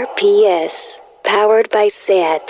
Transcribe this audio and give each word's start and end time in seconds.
RPS, 0.00 1.02
powered 1.24 1.68
by 1.70 1.90
SAT. 1.90 2.40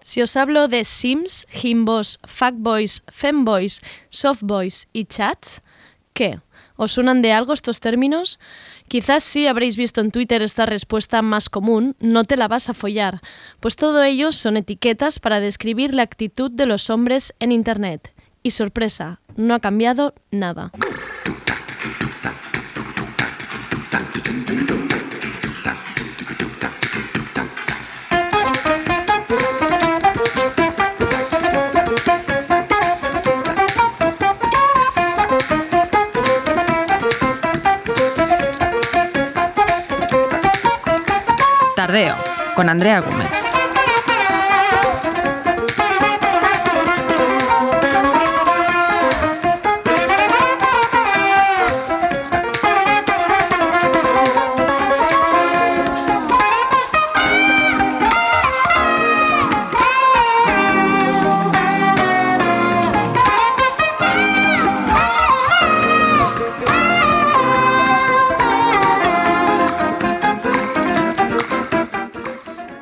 Si 0.00 0.22
os 0.22 0.36
hablo 0.36 0.68
de 0.68 0.84
Sims, 0.84 1.44
Himbos, 1.50 2.20
Fuckboys, 2.24 3.02
Femboys, 3.10 3.80
Softboys 4.10 4.86
y 4.92 5.06
Chats, 5.06 5.62
¿qué? 6.12 6.38
¿Os 6.76 6.92
suenan 6.92 7.20
de 7.20 7.32
algo 7.32 7.52
estos 7.52 7.80
términos? 7.80 8.38
Quizás 8.86 9.24
sí 9.24 9.48
habréis 9.48 9.76
visto 9.76 10.00
en 10.02 10.12
Twitter 10.12 10.42
esta 10.42 10.66
respuesta 10.66 11.20
más 11.20 11.48
común, 11.48 11.96
no 11.98 12.22
te 12.22 12.36
la 12.36 12.46
vas 12.46 12.68
a 12.68 12.74
follar, 12.74 13.20
pues 13.58 13.74
todo 13.74 14.04
ello 14.04 14.30
son 14.30 14.56
etiquetas 14.56 15.18
para 15.18 15.40
describir 15.40 15.94
la 15.94 16.02
actitud 16.02 16.50
de 16.52 16.66
los 16.66 16.90
hombres 16.90 17.34
en 17.40 17.50
Internet. 17.50 18.14
Y 18.44 18.52
sorpresa, 18.52 19.20
no 19.34 19.54
ha 19.54 19.60
cambiado 19.60 20.14
nada. 20.30 20.70
Con 42.56 42.68
Andrea 42.68 43.00
Gómez. 43.00 43.73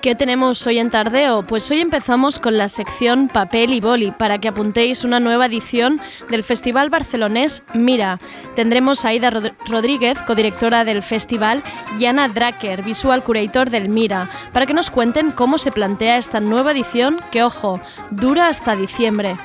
¿Qué 0.03 0.17
tenemos 0.17 0.67
hoy 0.67 0.81
en 0.81 0.91
Tardeo? 0.91 1.45
Pues 1.45 1.71
hoy 1.71 1.81
empezamos 1.81 2.41
con 2.41 2.59
la 2.59 2.69
sección 2.69 3.29
Papel 3.29 3.73
y 3.73 3.81
Boli 3.81 4.11
para 4.11 4.41
que 4.41 4.49
apuntéis 4.49 5.05
una 5.05 5.21
nueva 5.21 5.47
edición 5.47 6.01
del 6.29 6.43
Festival 6.43 6.91
Barcelonés 6.91 7.63
Mira. 7.73 8.19
Tendremos 8.57 9.05
a 9.05 9.11
Aida 9.11 9.31
Rodríguez, 9.31 10.19
codirectora 10.23 10.85
del 10.85 11.05
festival, 11.05 11.63
y 12.01 12.07
Ana 12.07 12.27
Dracker, 12.27 12.83
visual 12.83 13.23
curator 13.23 13.71
del 13.71 13.89
Mira, 13.89 14.29
para 14.53 14.67
que 14.67 14.75
nos 14.75 14.91
cuenten 14.91 15.31
cómo 15.31 15.57
se 15.57 15.71
plantea 15.71 16.17
esta 16.17 16.41
nueva 16.41 16.73
edición 16.73 17.21
que, 17.31 17.45
ojo, 17.45 17.81
dura 18.11 18.49
hasta 18.49 18.75
diciembre. 18.75 19.37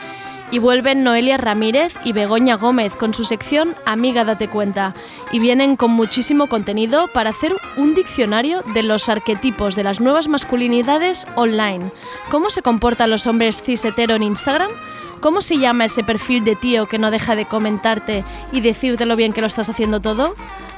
Y 0.50 0.60
vuelven 0.60 1.04
Noelia 1.04 1.38
Ramírez 1.38 1.94
y 2.06 2.14
Begoña 2.14 2.56
Gómez 2.56 2.96
con 2.96 3.14
su 3.14 3.26
sección 3.26 3.76
Amiga 3.86 4.24
Date 4.24 4.48
Cuenta. 4.48 4.94
Y 5.32 5.40
vienen 5.40 5.76
con 5.76 5.92
muchísimo 5.92 6.48
contenido 6.48 7.10
para 7.10 7.32
hacer 7.32 7.56
un 7.76 7.94
diccionario 7.94 8.62
de 8.74 8.84
los 8.84 9.10
arquetipos 9.10 9.76
de 9.76 9.84
las 9.84 10.00
nuevas 10.00 10.30
masculinidades 10.30 11.28
online. 11.36 11.92
¿Cómo 12.30 12.50
se 12.50 12.62
comportan 12.62 13.10
los 13.10 13.28
hombres 13.28 13.62
cis 13.62 13.84
hetero 13.84 14.16
en 14.16 14.24
Instagram? 14.24 14.72
¿Cómo 15.20 15.42
se 15.42 15.58
llama 15.58 15.86
ese 15.86 16.04
perfil 16.04 16.46
de 16.46 16.56
tío 16.56 16.86
que 16.86 17.00
no 17.00 17.12
deja 17.12 17.36
de 17.36 17.46
comentarte 17.46 18.24
y 18.52 18.62
decirte 18.62 19.06
lo 19.06 19.16
bien 19.16 19.34
que 19.34 19.42
lo 19.42 19.48
estás 19.48 19.68
haciendo 19.68 20.00
todo? 20.00 20.36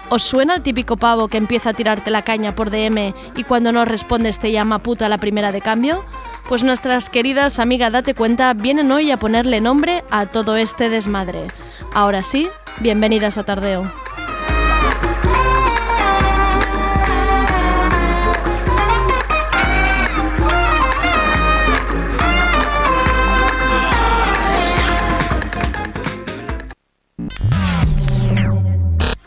¿Os 0.09 0.23
suena 0.23 0.55
el 0.55 0.63
típico 0.63 0.97
pavo 0.97 1.27
que 1.27 1.37
empieza 1.37 1.69
a 1.69 1.73
tirarte 1.73 2.09
la 2.09 2.23
caña 2.23 2.55
por 2.55 2.71
DM 2.71 3.13
y 3.35 3.43
cuando 3.43 3.71
no 3.71 3.85
respondes 3.85 4.39
te 4.39 4.51
llama 4.51 4.79
puta 4.79 5.05
a 5.05 5.09
la 5.09 5.19
primera 5.19 5.51
de 5.51 5.61
cambio? 5.61 6.03
Pues 6.49 6.63
nuestras 6.63 7.11
queridas 7.11 7.59
amigas 7.59 7.91
Date 7.91 8.15
Cuenta 8.15 8.55
vienen 8.55 8.91
hoy 8.91 9.11
a 9.11 9.17
ponerle 9.17 9.61
nombre 9.61 10.03
a 10.09 10.25
todo 10.25 10.57
este 10.57 10.89
desmadre. 10.89 11.45
Ahora 11.93 12.23
sí, 12.23 12.49
bienvenidas 12.79 13.37
a 13.37 13.43
Tardeo. 13.43 13.83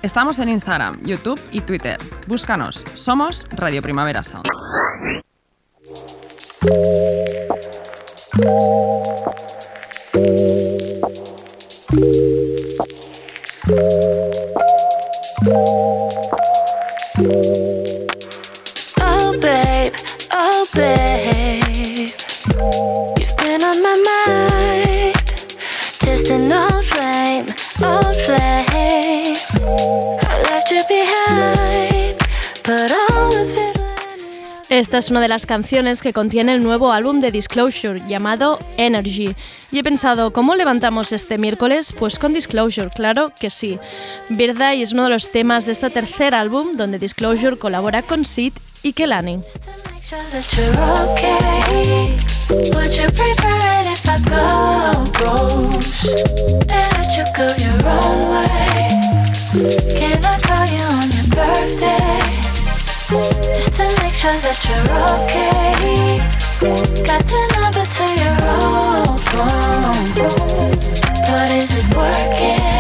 Estamos 0.03 0.41
en 0.41 0.49
Instagram, 0.49 1.01
YouTube 1.05 1.41
y 1.53 1.61
Twitter. 1.61 1.99
Búscanos. 2.27 2.85
Somos 2.95 3.47
Radio 3.53 3.81
Primavera 3.81 4.25
Sound. 4.25 4.49
Oh, 6.65 7.03
Esta 34.73 34.97
es 34.97 35.11
una 35.11 35.21
de 35.21 35.29
las 35.29 35.45
canciones 35.45 36.01
que 36.01 36.15
contiene 36.15 36.55
el 36.55 36.63
nuevo 36.63 36.93
álbum 36.93 37.21
de 37.21 37.31
Disclosure 37.31 38.01
llamado 38.09 38.59
Energy. 38.79 39.37
Y 39.71 39.79
he 39.79 39.83
pensado, 39.83 40.33
¿cómo 40.33 40.55
levantamos 40.55 41.13
este 41.13 41.37
miércoles? 41.37 41.93
Pues 41.93 42.19
con 42.19 42.33
Disclosure, 42.33 42.89
claro 42.89 43.35
que 43.39 43.51
sí. 43.51 43.79
Verdad 44.31 44.73
y 44.73 44.81
es 44.81 44.93
uno 44.93 45.05
de 45.05 45.11
los 45.11 45.31
temas 45.31 45.67
de 45.67 45.73
este 45.73 45.91
tercer 45.91 46.35
álbum 46.35 46.75
donde 46.75 46.99
Disclosure 46.99 47.59
colabora 47.59 48.01
con 48.01 48.25
Sid 48.25 48.55
y 48.83 48.95
Kelani. 48.95 49.41
Just 63.13 63.75
to 63.75 63.85
make 64.03 64.15
sure 64.15 64.33
that 64.33 64.57
you're 64.65 64.89
okay. 65.21 66.17
Got 67.05 67.23
the 67.29 67.43
number 67.53 67.85
to 67.85 68.05
your 68.23 68.39
old 68.49 69.21
phone, 69.29 70.09
but 71.29 71.51
is 71.53 71.71
it 71.77 71.87
working? 71.95 72.73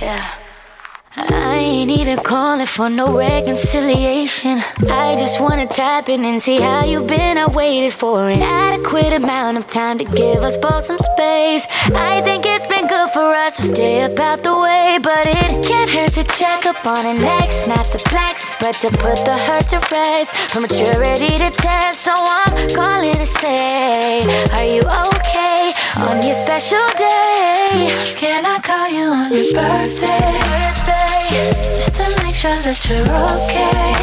Yeah. 0.00 0.24
I 1.16 1.56
ain't 1.56 1.90
even 1.90 2.18
calling 2.20 2.64
for 2.64 2.88
no 2.88 3.14
reconciliation. 3.14 4.62
I 4.88 5.14
just 5.18 5.40
wanna 5.42 5.66
tap 5.66 6.08
in 6.08 6.24
and 6.24 6.40
see 6.40 6.58
how 6.58 6.84
you've 6.86 7.06
been. 7.06 7.36
I 7.36 7.46
waited 7.48 7.92
for 7.92 8.30
an 8.30 8.40
adequate 8.40 9.12
amount 9.12 9.58
of 9.58 9.66
time 9.66 9.98
to 9.98 10.04
give 10.04 10.42
us 10.42 10.56
both 10.56 10.84
some 10.84 10.98
space. 10.98 11.66
I 11.94 12.22
think 12.22 12.44
good 12.44 12.53
for 13.14 13.32
us 13.32 13.56
to 13.58 13.62
stay 13.62 14.02
about 14.02 14.42
the 14.42 14.52
way, 14.58 14.98
but 15.00 15.28
it 15.28 15.64
can't 15.64 15.88
hurt 15.88 16.12
to 16.14 16.24
check 16.36 16.66
up 16.66 16.84
on 16.84 17.06
an 17.06 17.22
ex, 17.22 17.64
not 17.64 17.84
to 17.86 17.98
flex, 18.10 18.56
but 18.58 18.74
to 18.82 18.90
put 18.90 19.18
the 19.24 19.36
hurt 19.46 19.68
to 19.68 19.78
rest. 19.94 20.34
For 20.50 20.60
maturity 20.60 21.38
to 21.38 21.50
test, 21.50 22.00
so 22.00 22.12
I'm 22.12 22.68
calling 22.74 23.14
to 23.14 23.26
say, 23.26 24.26
Are 24.56 24.66
you 24.66 24.82
okay 24.82 25.70
on 25.96 26.26
your 26.26 26.34
special 26.34 26.84
day? 26.98 28.14
Can 28.16 28.44
I 28.44 28.58
call 28.58 28.88
you 28.88 29.06
on 29.06 29.32
your 29.32 29.46
birthday? 29.54 30.26
birthday? 30.58 31.54
Just 31.78 31.94
to 31.94 32.06
make 32.24 32.34
sure 32.34 32.58
that 32.66 32.78
you're 32.90 33.14
okay. 33.38 33.94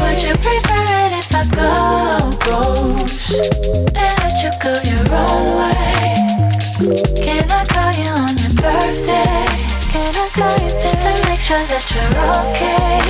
Would 0.00 0.20
you 0.24 0.34
prefer 0.46 0.84
it 1.04 1.12
if 1.12 1.28
I 1.40 1.44
go 1.60 2.32
ghost 2.48 3.52
and 4.00 4.14
let 4.22 4.36
you 4.42 4.50
go 4.64 4.72
your 4.88 5.14
own 5.14 5.58
way? 5.58 6.17
Can 6.78 7.42
I 7.50 7.64
call 7.64 7.90
you 7.92 8.08
on 8.08 8.38
your 8.38 8.54
birthday? 8.54 9.42
Can 9.90 10.14
I 10.14 10.28
call 10.32 10.54
you 10.62 10.70
just 10.70 11.02
to 11.02 11.10
make 11.28 11.40
sure 11.40 11.58
that 11.58 11.82
you're 11.90 12.14
okay? 12.38 13.02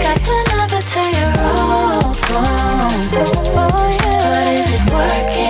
Got 0.00 0.16
the 0.24 0.36
number 0.56 0.80
to 0.80 1.00
your 1.12 1.32
old 1.44 2.16
phone. 2.24 3.04
Oh 3.52 3.90
yeah, 4.00 4.32
but 4.32 4.48
is 4.48 4.70
it 4.72 4.84
working? 4.90 5.47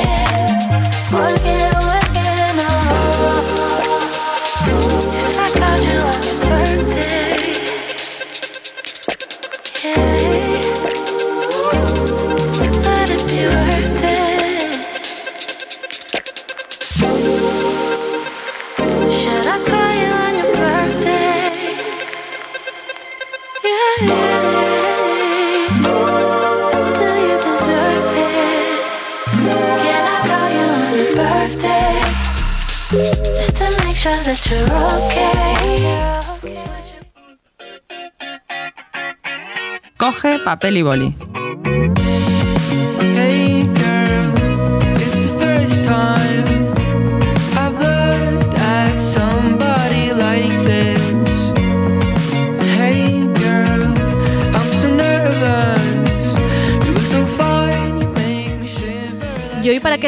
Coge 39.99 40.39
papel 40.39 40.77
y 40.79 40.83
boli. 40.83 41.15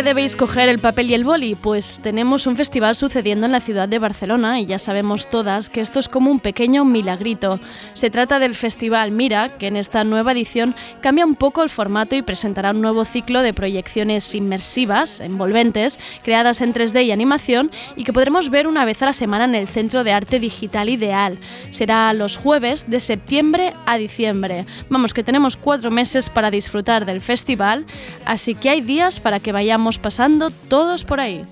Qué 0.01 0.05
debéis 0.05 0.35
coger 0.35 0.71
el 0.71 0.79
papel 0.79 1.11
y 1.11 1.15
el 1.15 1.25
boli? 1.25 1.57
Pues 1.57 2.01
tenemos 2.03 2.47
un 2.47 2.57
festival 2.57 2.97
sucediendo 2.97 3.45
en 3.45 3.53
la 3.53 3.61
ciudad 3.61 3.87
de 3.87 3.99
Barcelona 3.99 4.59
y 4.59 4.65
ya 4.65 4.79
sabemos 4.79 5.29
todas 5.29 5.69
que 5.69 5.83
esto 5.83 5.99
es 5.99 6.09
como 6.09 6.31
un 6.31 6.41
pequeño 6.41 6.87
milagrito. 6.87 7.61
Se 7.93 8.09
trata 8.09 8.39
del 8.39 8.55
Festival 8.55 9.11
Mira, 9.11 9.59
que 9.59 9.67
en 9.67 9.77
esta 9.77 10.03
nueva 10.05 10.33
edición 10.33 10.75
cambia 11.03 11.27
un 11.27 11.35
poco 11.35 11.63
el 11.63 11.69
formato 11.69 12.17
y 12.17 12.23
presentará 12.23 12.71
un 12.71 12.81
nuevo 12.81 13.05
ciclo 13.05 13.43
de 13.43 13.53
proyecciones 13.53 14.35
inmersivas, 14.35 15.21
envolventes, 15.21 15.99
creadas 16.25 16.63
en 16.63 16.73
3D 16.73 17.05
y 17.05 17.13
animación 17.13 17.71
y 17.95 18.05
que 18.05 18.15
podremos 18.15 18.49
ver 18.49 18.69
una 18.69 18.87
vez 18.87 19.03
a 19.03 19.07
la 19.07 19.13
semana 19.13 19.45
en 19.45 19.55
el 19.55 19.69
Centro 19.69 20.03
de 20.03 20.13
Arte 20.13 20.41
Digital 20.41 20.89
Ideal. 20.89 21.39
Será 21.73 22.15
los 22.15 22.39
jueves 22.39 22.89
de 22.89 23.01
septiembre 23.01 23.75
a 23.85 23.99
diciembre. 23.99 24.65
Vamos, 24.89 25.13
que 25.13 25.25
tenemos 25.25 25.59
cuatro 25.59 25.91
meses 25.91 26.31
para 26.31 26.51
disfrutar 26.51 27.05
del 27.05 27.21
festival, 27.21 27.85
así 28.25 28.55
que 28.55 28.71
hay 28.71 28.81
días 28.81 29.21
para 29.21 29.41
que 29.41 29.53
vayamos 29.53 29.90
pasando 29.99 30.51
todos 30.51 31.05
por 31.05 31.21
ahí. 31.21 31.45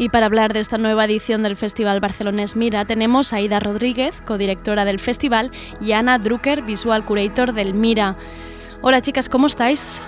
Y 0.00 0.08
para 0.08 0.24
hablar 0.24 0.54
de 0.54 0.60
esta 0.60 0.78
nueva 0.78 1.04
edición 1.04 1.42
del 1.42 1.56
Festival 1.56 2.00
Barcelones 2.00 2.56
Mira, 2.56 2.86
tenemos 2.86 3.34
a 3.34 3.40
Ida 3.42 3.60
Rodríguez, 3.60 4.22
codirectora 4.22 4.86
del 4.86 4.98
festival, 4.98 5.50
y 5.78 5.92
Ana 5.92 6.18
Drucker, 6.18 6.62
visual 6.62 7.04
curator 7.04 7.52
del 7.52 7.74
Mira. 7.74 8.16
Hola 8.80 9.02
chicas, 9.02 9.28
¿cómo 9.28 9.46
estáis? 9.46 10.00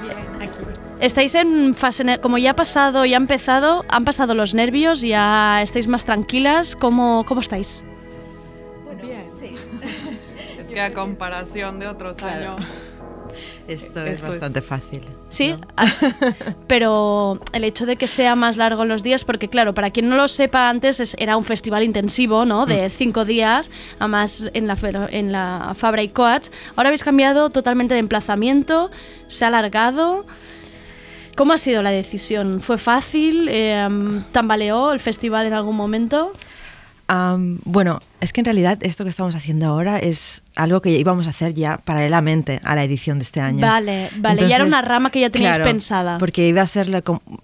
Bien, 0.00 0.16
aquí. 0.40 0.64
¿Estáis 1.00 1.34
en 1.34 1.74
fase, 1.74 2.18
como 2.22 2.38
ya 2.38 2.52
ha 2.52 2.56
pasado, 2.56 3.04
ya 3.04 3.18
ha 3.18 3.20
empezado, 3.20 3.84
han 3.90 4.06
pasado 4.06 4.34
los 4.34 4.54
nervios, 4.54 5.02
ya 5.02 5.60
estáis 5.60 5.86
más 5.86 6.06
tranquilas? 6.06 6.74
¿Cómo, 6.74 7.26
cómo 7.28 7.42
estáis? 7.42 7.84
Bien. 9.02 9.20
Es 10.58 10.68
que 10.68 10.80
a 10.80 10.94
comparación 10.94 11.78
de 11.78 11.88
otros 11.88 12.22
años, 12.22 12.56
Esto 13.68 14.02
es 14.02 14.10
Esto 14.14 14.24
es- 14.26 14.30
bastante 14.30 14.62
fácil. 14.62 15.00
Sí, 15.28 15.56
Ah, 15.76 15.86
pero 16.68 17.40
el 17.52 17.64
hecho 17.64 17.84
de 17.86 17.96
que 17.96 18.06
sea 18.06 18.36
más 18.36 18.56
largo 18.56 18.84
los 18.84 19.02
días, 19.02 19.24
porque 19.24 19.48
claro, 19.48 19.74
para 19.74 19.90
quien 19.90 20.08
no 20.08 20.16
lo 20.16 20.28
sepa 20.28 20.68
antes, 20.68 21.00
es- 21.00 21.16
era 21.18 21.36
un 21.36 21.44
festival 21.44 21.82
intensivo, 21.82 22.44
¿no? 22.44 22.64
De 22.66 22.88
cinco 22.90 23.24
días, 23.24 23.70
además 23.98 24.48
en 24.54 24.66
la, 24.66 24.76
en 25.10 25.32
la 25.32 25.72
Fabra 25.76 26.02
y 26.02 26.08
Coats. 26.08 26.52
Ahora 26.76 26.88
habéis 26.90 27.02
cambiado 27.04 27.50
totalmente 27.50 27.94
de 27.94 28.00
emplazamiento, 28.00 28.90
se 29.26 29.44
ha 29.44 29.48
alargado. 29.48 30.26
¿Cómo 31.36 31.52
ha 31.52 31.58
sido 31.58 31.82
la 31.82 31.90
decisión? 31.90 32.60
¿Fue 32.62 32.78
fácil? 32.78 33.48
Eh, 33.50 33.86
¿Tambaleó 34.32 34.92
el 34.92 35.00
festival 35.00 35.44
en 35.46 35.52
algún 35.52 35.76
momento? 35.76 36.32
Bueno, 37.64 38.00
es 38.20 38.32
que 38.32 38.40
en 38.40 38.44
realidad 38.46 38.78
esto 38.82 39.04
que 39.04 39.10
estamos 39.10 39.34
haciendo 39.34 39.66
ahora 39.66 39.98
es 39.98 40.42
algo 40.56 40.80
que 40.80 40.90
íbamos 40.90 41.26
a 41.26 41.30
hacer 41.30 41.52
ya 41.52 41.76
paralelamente 41.84 42.60
a 42.64 42.74
la 42.74 42.82
edición 42.82 43.18
de 43.18 43.24
este 43.24 43.40
año. 43.42 43.60
Vale, 43.60 44.08
vale, 44.18 44.48
ya 44.48 44.56
era 44.56 44.64
una 44.64 44.80
rama 44.80 45.10
que 45.10 45.20
ya 45.20 45.28
teníais 45.28 45.56
claro, 45.56 45.70
pensada. 45.70 46.16
Porque 46.18 46.48
iba 46.48 46.62
a 46.62 46.66
ser 46.66 46.88
la, 46.88 47.02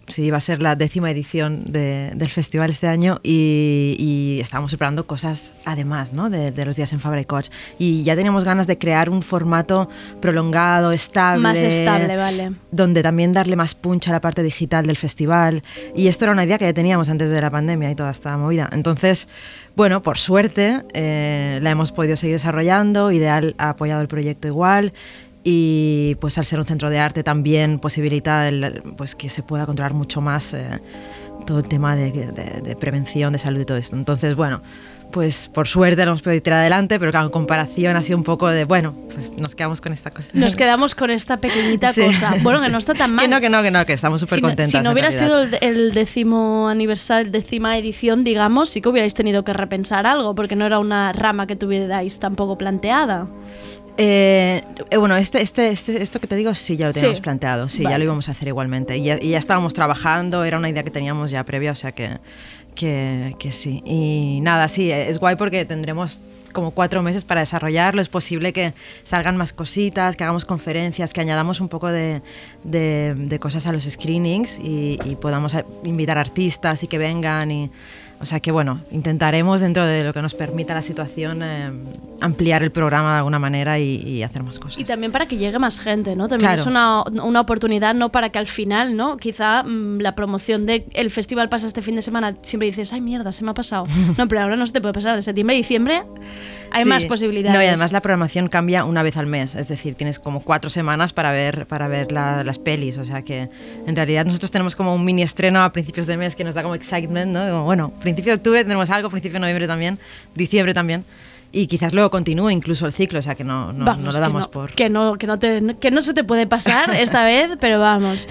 sí, 0.08 0.22
iba 0.22 0.38
a 0.38 0.40
ser 0.40 0.62
la 0.62 0.74
décima 0.74 1.10
edición 1.10 1.64
de- 1.66 2.12
del 2.14 2.30
festival 2.30 2.70
este 2.70 2.88
año 2.88 3.20
y, 3.22 3.96
y 3.98 4.40
estábamos 4.40 4.70
preparando 4.70 5.06
cosas 5.06 5.52
además 5.66 6.14
¿no? 6.14 6.30
de, 6.30 6.52
de 6.52 6.64
los 6.64 6.76
días 6.76 6.92
en 6.94 7.00
Coach. 7.24 7.48
Y 7.78 8.02
ya 8.04 8.16
teníamos 8.16 8.44
ganas 8.44 8.66
de 8.66 8.78
crear 8.78 9.10
un 9.10 9.20
formato 9.22 9.90
prolongado, 10.22 10.92
estable. 10.92 11.42
Más 11.42 11.58
estable, 11.58 12.16
vale. 12.16 12.52
donde 12.70 13.02
también 13.02 13.34
darle 13.34 13.56
más 13.56 13.74
punch 13.74 14.08
a 14.08 14.12
la 14.12 14.20
parte 14.22 14.42
digital 14.42 14.86
del 14.86 14.96
festival. 14.96 15.62
Y 15.94 16.06
esto 16.06 16.24
era 16.24 16.32
una 16.32 16.44
idea 16.44 16.56
que 16.56 16.64
ya 16.64 16.72
teníamos 16.72 17.10
antes 17.10 17.28
de 17.28 17.40
la 17.42 17.50
pandemia 17.50 17.90
y 17.90 17.94
toda 17.94 18.10
esta 18.10 18.36
movida. 18.38 18.70
Entonces, 18.72 19.28
bueno, 19.76 20.02
por 20.02 20.18
suerte 20.18 20.82
eh, 20.92 21.58
la 21.62 21.70
hemos 21.70 21.92
podido 21.92 22.16
seguir 22.16 22.36
desarrollando. 22.36 23.10
Ideal 23.12 23.54
ha 23.58 23.70
apoyado 23.70 24.00
el 24.02 24.08
proyecto 24.08 24.48
igual. 24.48 24.92
Y 25.44 26.16
pues 26.20 26.38
al 26.38 26.44
ser 26.44 26.60
un 26.60 26.64
centro 26.66 26.88
de 26.88 27.00
arte 27.00 27.24
también 27.24 27.80
posibilita 27.80 28.48
pues 28.96 29.16
que 29.16 29.28
se 29.28 29.42
pueda 29.42 29.66
controlar 29.66 29.92
mucho 29.92 30.20
más 30.20 30.54
eh, 30.54 30.78
todo 31.46 31.58
el 31.58 31.68
tema 31.68 31.96
de, 31.96 32.12
de- 32.12 32.60
de 32.62 32.76
prevención, 32.76 33.32
de 33.32 33.40
salud 33.40 33.60
y 33.60 33.64
todo 33.64 33.76
esto. 33.76 33.96
Entonces, 33.96 34.36
bueno, 34.36 34.62
pues 35.12 35.48
por 35.52 35.68
suerte 35.68 36.04
lo 36.04 36.10
hemos 36.12 36.22
podido 36.22 36.42
tirar 36.42 36.60
adelante, 36.60 36.98
pero 36.98 37.10
claro, 37.10 37.26
en 37.26 37.32
comparación 37.32 37.94
ha 37.96 38.02
sido 38.02 38.16
un 38.18 38.24
poco 38.24 38.48
de, 38.48 38.64
bueno, 38.64 38.94
pues 39.12 39.36
nos 39.38 39.54
quedamos 39.54 39.80
con 39.80 39.92
esta 39.92 40.10
cosa. 40.10 40.30
Nos 40.34 40.56
quedamos 40.56 40.94
con 40.94 41.10
esta 41.10 41.36
pequeñita 41.36 41.92
Sí. 41.92 42.02
cosa. 42.06 42.34
Bueno, 42.42 42.60
que 42.62 42.68
no 42.70 42.78
está 42.78 42.94
tan 42.94 43.10
mal. 43.14 43.24
Que 43.24 43.28
no, 43.28 43.40
que 43.40 43.48
no, 43.50 43.62
que 43.62 43.70
no, 43.70 43.84
que 43.86 43.92
estamos 43.92 44.20
súper 44.20 44.36
Si 44.36 44.42
no- 44.42 44.48
contentas. 44.48 44.80
Si 44.80 44.84
no 44.84 44.92
hubiera 44.92 45.10
realidad. 45.10 45.48
sido 45.48 45.58
el, 45.60 45.76
el 45.76 45.92
décimo 45.92 46.68
aniversario, 46.68 47.30
décima 47.30 47.76
edición, 47.78 48.24
digamos, 48.24 48.70
sí 48.70 48.80
que 48.80 48.88
hubierais 48.88 49.14
tenido 49.14 49.44
que 49.44 49.52
repensar 49.52 50.06
algo, 50.06 50.34
porque 50.34 50.56
no 50.56 50.64
era 50.66 50.78
una 50.78 51.12
rama 51.12 51.46
que 51.46 51.56
tuvierais 51.56 52.18
tampoco 52.18 52.56
planteada. 52.58 53.28
Eh, 53.98 54.62
eh, 54.90 54.96
bueno, 54.96 55.16
este, 55.16 55.42
este, 55.42 55.68
este- 55.68 56.02
esto 56.02 56.18
que 56.18 56.26
te 56.26 56.34
digo, 56.34 56.54
sí, 56.54 56.78
ya 56.78 56.86
lo 56.86 56.92
Sí. 56.92 57.00
teníamos 57.00 57.20
planteado, 57.20 57.68
sí, 57.68 57.82
Vale. 57.82 57.94
ya 57.94 57.98
lo 57.98 58.04
íbamos 58.04 58.28
a 58.28 58.32
hacer 58.32 58.48
igualmente. 58.48 58.96
Y 58.96 59.04
ya, 59.04 59.18
y 59.20 59.30
ya 59.30 59.38
estábamos 59.38 59.74
trabajando, 59.74 60.44
era 60.44 60.56
una 60.56 60.70
idea 60.70 60.82
que 60.82 60.90
teníamos 60.90 61.30
ya 61.30 61.44
previa, 61.44 61.72
o 61.72 61.74
sea 61.74 61.92
que, 61.92 62.18
que, 62.74 63.34
que 63.38 63.52
sí. 63.52 63.82
Y 63.84 64.40
nada, 64.42 64.68
sí, 64.68 64.90
es 64.90 65.18
guay 65.18 65.36
porque 65.36 65.64
tendremos 65.64 66.22
como 66.52 66.72
cuatro 66.72 67.02
meses 67.02 67.24
para 67.24 67.40
desarrollarlo. 67.40 68.02
Es 68.02 68.08
posible 68.08 68.52
que 68.52 68.74
salgan 69.04 69.36
más 69.36 69.52
cositas, 69.52 70.16
que 70.16 70.24
hagamos 70.24 70.44
conferencias, 70.44 71.12
que 71.12 71.20
añadamos 71.22 71.60
un 71.60 71.68
poco 71.68 71.88
de, 71.88 72.20
de- 72.64 73.38
cosas 73.40 73.66
a 73.66 73.72
los 73.72 73.84
screenings 73.84 74.58
y, 74.58 74.98
y 75.06 75.16
podamos 75.16 75.56
invitar 75.84 76.18
artistas 76.18 76.82
y 76.82 76.88
que 76.88 76.98
vengan. 76.98 77.50
Y, 77.50 77.70
o 78.22 78.24
sea 78.24 78.40
que 78.40 78.50
bueno, 78.52 78.80
intentaremos 78.92 79.60
dentro 79.60 79.84
de 79.84 80.04
lo 80.04 80.12
que 80.12 80.22
nos 80.22 80.34
permita 80.34 80.72
la 80.74 80.80
situación 80.82 81.42
eh, 81.42 81.70
ampliar 82.20 82.62
el 82.62 82.70
programa 82.70 83.10
de 83.12 83.18
alguna 83.18 83.38
manera 83.40 83.78
y, 83.80 83.96
y 83.96 84.22
hacer 84.22 84.42
más 84.44 84.58
cosas. 84.58 84.78
Y 84.78 84.84
también 84.84 85.10
para 85.12 85.26
que 85.26 85.36
llegue 85.36 85.58
más 85.58 85.80
gente, 85.80 86.14
¿no? 86.16 86.28
También 86.28 86.50
Claro. 86.50 86.62
es 86.62 86.66
una, 86.66 87.02
una 87.24 87.40
oportunidad, 87.40 87.94
¿no? 87.94 88.10
Para 88.10 88.30
que 88.30 88.38
al 88.38 88.46
final, 88.46 88.96
¿no? 88.96 89.16
Quizá 89.16 89.64
mm, 89.64 89.98
la 90.00 90.14
promoción 90.14 90.64
de 90.66 90.86
el 90.94 91.10
festival 91.10 91.48
pasa 91.48 91.66
este 91.66 91.82
fin 91.82 91.96
de 91.96 92.02
semana, 92.02 92.36
siempre 92.42 92.66
dices, 92.66 92.92
ay 92.92 93.00
mierda, 93.00 93.32
se 93.32 93.44
me 93.44 93.50
ha 93.50 93.54
pasado. 93.54 93.86
No, 94.16 94.28
pero 94.28 94.42
ahora 94.42 94.56
no 94.56 94.66
se 94.66 94.72
te 94.72 94.80
puede 94.80 94.94
pasar. 94.94 95.16
De 95.16 95.22
septiembre 95.22 95.56
a 95.56 95.58
diciembre 95.58 96.02
hay 96.72 96.84
Sí. 96.84 96.88
más 96.88 97.04
posibilidades. 97.04 97.56
No, 97.56 97.62
y 97.62 97.66
además 97.66 97.92
la 97.92 98.00
programación 98.00 98.48
cambia 98.48 98.84
una 98.84 99.02
vez 99.02 99.16
al 99.16 99.26
mes, 99.26 99.54
es 99.54 99.68
decir, 99.68 99.94
tienes 99.94 100.18
como 100.18 100.40
cuatro 100.42 100.70
semanas 100.70 101.12
para 101.12 101.30
ver, 101.32 101.66
para 101.66 101.88
ver 101.88 102.10
la- 102.12 102.42
las 102.44 102.58
pelis, 102.58 102.98
o 102.98 103.04
sea 103.04 103.22
que 103.22 103.48
en 103.86 103.96
realidad 103.96 104.24
nosotros 104.24 104.50
tenemos 104.50 104.74
como 104.76 104.94
un 104.94 105.04
mini 105.04 105.22
estreno 105.22 105.62
a 105.62 105.72
principios 105.72 106.06
de 106.06 106.16
mes 106.16 106.34
que 106.34 106.44
nos 106.44 106.54
da 106.54 106.62
como 106.62 106.74
excitement, 106.74 107.32
¿no? 107.32 107.40
Como, 107.48 107.64
bueno, 107.64 107.90
principio 108.00 108.32
de 108.32 108.36
octubre 108.36 108.62
tenemos 108.64 108.90
algo, 108.90 109.10
principio 109.10 109.34
de 109.36 109.40
noviembre 109.40 109.66
también, 109.66 109.98
diciembre 110.34 110.74
también, 110.74 111.04
y 111.52 111.66
quizás 111.66 111.92
luego 111.92 112.10
continúe 112.10 112.50
incluso 112.50 112.86
el 112.86 112.92
ciclo, 112.92 113.18
o 113.18 113.22
sea 113.22 113.34
que 113.34 113.44
no, 113.44 113.72
no, 113.72 113.84
Vamos, 113.84 114.00
no 114.04 114.06
lo 114.10 114.12
que 114.12 114.20
damos 114.20 114.44
no, 114.46 114.50
por... 114.50 114.72
Que 114.72 114.88
no, 114.88 115.14
que, 115.14 115.26
no 115.26 115.38
te- 115.38 115.76
que 115.78 115.90
no 115.90 116.00
se 116.00 116.14
te 116.14 116.24
puede 116.24 116.46
pasar 116.46 116.94
esta 116.94 117.24
vez, 117.24 117.50
pero 117.60 117.78
vamos. 117.78 118.28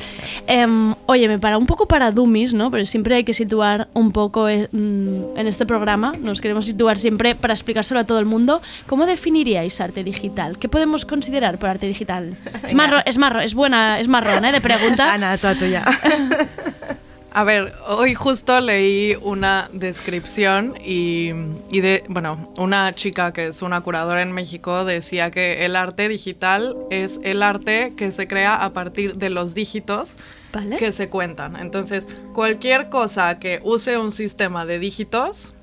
Em, 0.48 0.96
oye, 1.06 1.28
me 1.28 1.38
para 1.40 1.58
un 1.58 1.68
poco 1.68 1.88
para 1.88 2.12
dummies, 2.12 2.54
¿no? 2.54 2.72
Pero 2.72 2.86
siempre 2.86 3.16
hay 3.16 3.24
que 3.24 3.34
situar 3.34 3.88
un 3.94 4.12
poco 4.12 4.50
eh, 4.50 4.68
mm, 4.72 5.38
en 5.38 5.48
este 5.48 5.66
programa. 5.66 6.14
Nos 6.20 6.42
queremos 6.42 6.66
situar 6.66 6.98
siempre 6.98 7.36
para 7.36 7.54
explicárselo 7.54 8.00
a 8.00 8.04
todo 8.06 8.20
el 8.20 8.26
mundo. 8.26 8.62
¿Cómo 8.88 9.06
definiríais 9.06 9.80
arte 9.82 10.04
digital? 10.04 10.58
¿Qué 10.58 10.68
podemos 10.68 11.06
considerar 11.06 11.60
por 11.60 11.70
arte 11.70 11.88
digital? 11.88 12.36
Es 12.64 12.74
marrón, 12.74 13.02
es 13.06 13.18
marrón, 13.18 13.44
es 13.44 13.54
buena, 13.54 14.00
es 14.00 14.08
marrón, 14.08 14.46
¿eh? 14.46 14.52
De 14.52 14.62
pregunta. 14.62 15.14
Ana, 15.14 15.38
toda 15.38 15.56
tuya. 15.56 15.84
A 17.34 17.46
ver, 17.46 17.74
hoy 17.88 18.14
justo 18.14 18.60
leí 18.60 19.18
una 19.22 19.70
descripción 19.72 20.76
y, 20.84 21.32
y 21.72 21.80
de, 21.80 22.04
bueno, 22.10 22.52
una 22.58 22.94
chica 22.94 23.32
que 23.32 23.48
es 23.48 23.62
una 23.62 23.80
curadora 23.80 24.22
en 24.22 24.34
México 24.34 24.84
decía 24.84 25.32
que 25.32 25.66
el 25.66 25.78
arte 25.78 26.10
digital 26.10 26.76
es 26.90 27.22
el 27.24 27.42
arte 27.42 27.94
que 27.96 28.12
se 28.12 28.28
crea 28.28 28.56
a 28.56 28.74
partir 28.74 29.16
de 29.16 29.30
los 29.30 29.54
dígitos 29.54 30.16
¿Vale? 30.52 30.76
que 30.76 30.92
se 30.92 31.08
cuentan. 31.08 31.56
Entonces, 31.56 32.06
cualquier 32.34 32.90
cosa 32.90 33.40
que 33.40 33.62
use 33.64 33.98
un 33.98 34.12
sistema 34.12 34.66
de 34.66 34.80
dígitos 34.80 35.54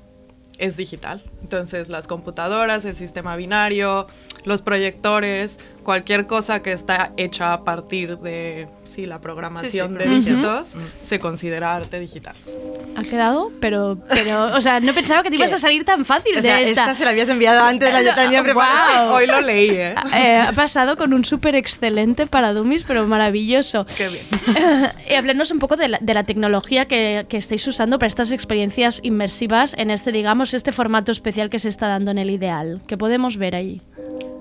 es 0.57 0.75
digital. 0.75 1.23
Entonces 1.41 1.87
las 1.89 2.07
computadoras, 2.07 2.83
el 2.85 2.95
sistema 2.95 3.35
binario, 3.35 4.07
los 4.43 4.61
proyectores, 4.61 5.57
cualquier 5.83 6.27
cosa 6.27 6.61
que 6.61 6.71
está 6.71 7.13
hecha 7.17 7.53
a 7.53 7.63
partir 7.63 8.17
de 8.17 8.67
sí, 9.01 9.05
la 9.05 9.21
programación 9.21 9.97
de 9.97 10.05
dígitos 10.05 10.73
se 11.01 11.19
considera 11.19 11.75
arte 11.75 11.99
digital. 11.99 12.35
Ha 12.95 13.03
quedado, 13.03 13.51
pero, 13.59 13.97
pero, 14.09 14.55
o 14.55 14.61
sea, 14.61 14.79
no 14.79 14.93
pensaba 14.93 15.23
que 15.23 15.29
te 15.29 15.35
ibas 15.35 15.49
¿Qué? 15.49 15.55
a 15.55 15.59
salir 15.59 15.85
tan 15.85 16.05
fácil 16.05 16.33
O 16.33 16.35
de 16.37 16.41
sea, 16.41 16.59
esta. 16.59 16.81
esta 16.83 16.93
se 16.95 17.05
la 17.05 17.11
habías 17.11 17.29
enviado 17.29 17.63
antes, 17.63 17.91
la 17.91 18.01
yo 18.03 18.13
tenía 18.15 18.43
preparada. 18.43 19.13
Hoy 19.13 19.27
lo 19.27 19.41
leí, 19.41 19.69
¿eh? 19.69 19.95
Eh, 20.15 20.43
ha 20.45 20.51
pasado 20.51 20.97
con 20.97 21.13
un 21.13 21.23
súper 21.25 21.55
excelente 21.55 22.25
para 22.27 22.53
Dummies, 22.53 22.83
pero 22.87 23.07
maravilloso. 23.07 23.85
Qué 23.97 24.09
bien. 24.09 24.25
y 25.09 25.13
hablarnos 25.13 25.51
un 25.51 25.59
poco 25.59 25.77
de 25.77 25.87
la, 25.87 25.97
de 26.01 26.13
la 26.13 26.23
tecnología 26.23 26.85
que, 26.85 27.25
que 27.29 27.37
estáis 27.37 27.65
usando 27.67 27.99
para 27.99 28.07
estas 28.07 28.31
experiencias 28.31 28.99
inmersivas 29.03 29.75
en 29.77 29.91
este, 29.91 30.11
digamos, 30.11 30.53
este 30.53 30.71
formato 30.71 31.11
especial 31.11 31.49
que 31.49 31.59
se 31.59 31.69
está 31.69 31.87
dando 31.87 32.11
en 32.11 32.17
el 32.17 32.29
ideal. 32.29 32.81
que 32.87 32.97
podemos 32.97 33.37
ver 33.37 33.55
ahí? 33.55 33.81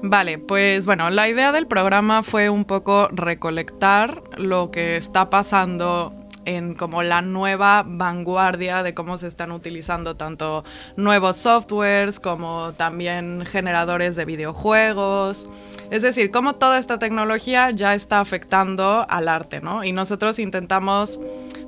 Vale, 0.03 0.39
pues 0.39 0.87
bueno, 0.87 1.11
la 1.11 1.29
idea 1.29 1.51
del 1.51 1.67
programa 1.67 2.23
fue 2.23 2.51
un 2.51 2.65
poco 2.65 3.09
recolectar 3.09 4.23
lo 4.37 4.71
que 4.71 4.97
está 4.97 5.29
pasando 5.29 6.15
en 6.49 6.75
como 6.75 7.03
la 7.03 7.21
nueva 7.21 7.85
vanguardia 7.87 8.83
de 8.83 8.95
cómo 8.95 9.19
se 9.19 9.27
están 9.27 9.53
utilizando 9.53 10.17
tanto 10.17 10.65
nuevos 10.97 11.37
softwares 11.37 12.21
como 12.21 12.73
también 12.75 13.45
generadores 13.45 14.17
de 14.17 14.25
videojuegos. 14.25 15.47
Es 15.91 16.01
decir, 16.01 16.31
cómo 16.31 16.55
toda 16.55 16.79
esta 16.79 16.99
tecnología 16.99 17.71
ya 17.71 17.95
está 17.95 18.21
afectando 18.21 19.05
al 19.11 19.29
arte, 19.29 19.61
¿no? 19.61 19.85
Y 19.85 19.93
nosotros 19.93 20.39
intentamos 20.39 21.21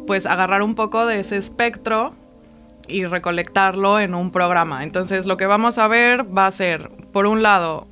pues 0.06 0.24
agarrar 0.24 0.62
un 0.62 0.74
poco 0.74 1.04
de 1.04 1.20
ese 1.20 1.36
espectro 1.36 2.14
y 2.88 3.04
recolectarlo 3.04 4.00
en 4.00 4.14
un 4.14 4.30
programa. 4.30 4.82
Entonces 4.82 5.26
lo 5.26 5.36
que 5.36 5.46
vamos 5.46 5.76
a 5.76 5.88
ver 5.88 6.24
va 6.36 6.46
a 6.46 6.50
ser, 6.50 6.90
por 7.12 7.26
un 7.26 7.42
lado, 7.42 7.86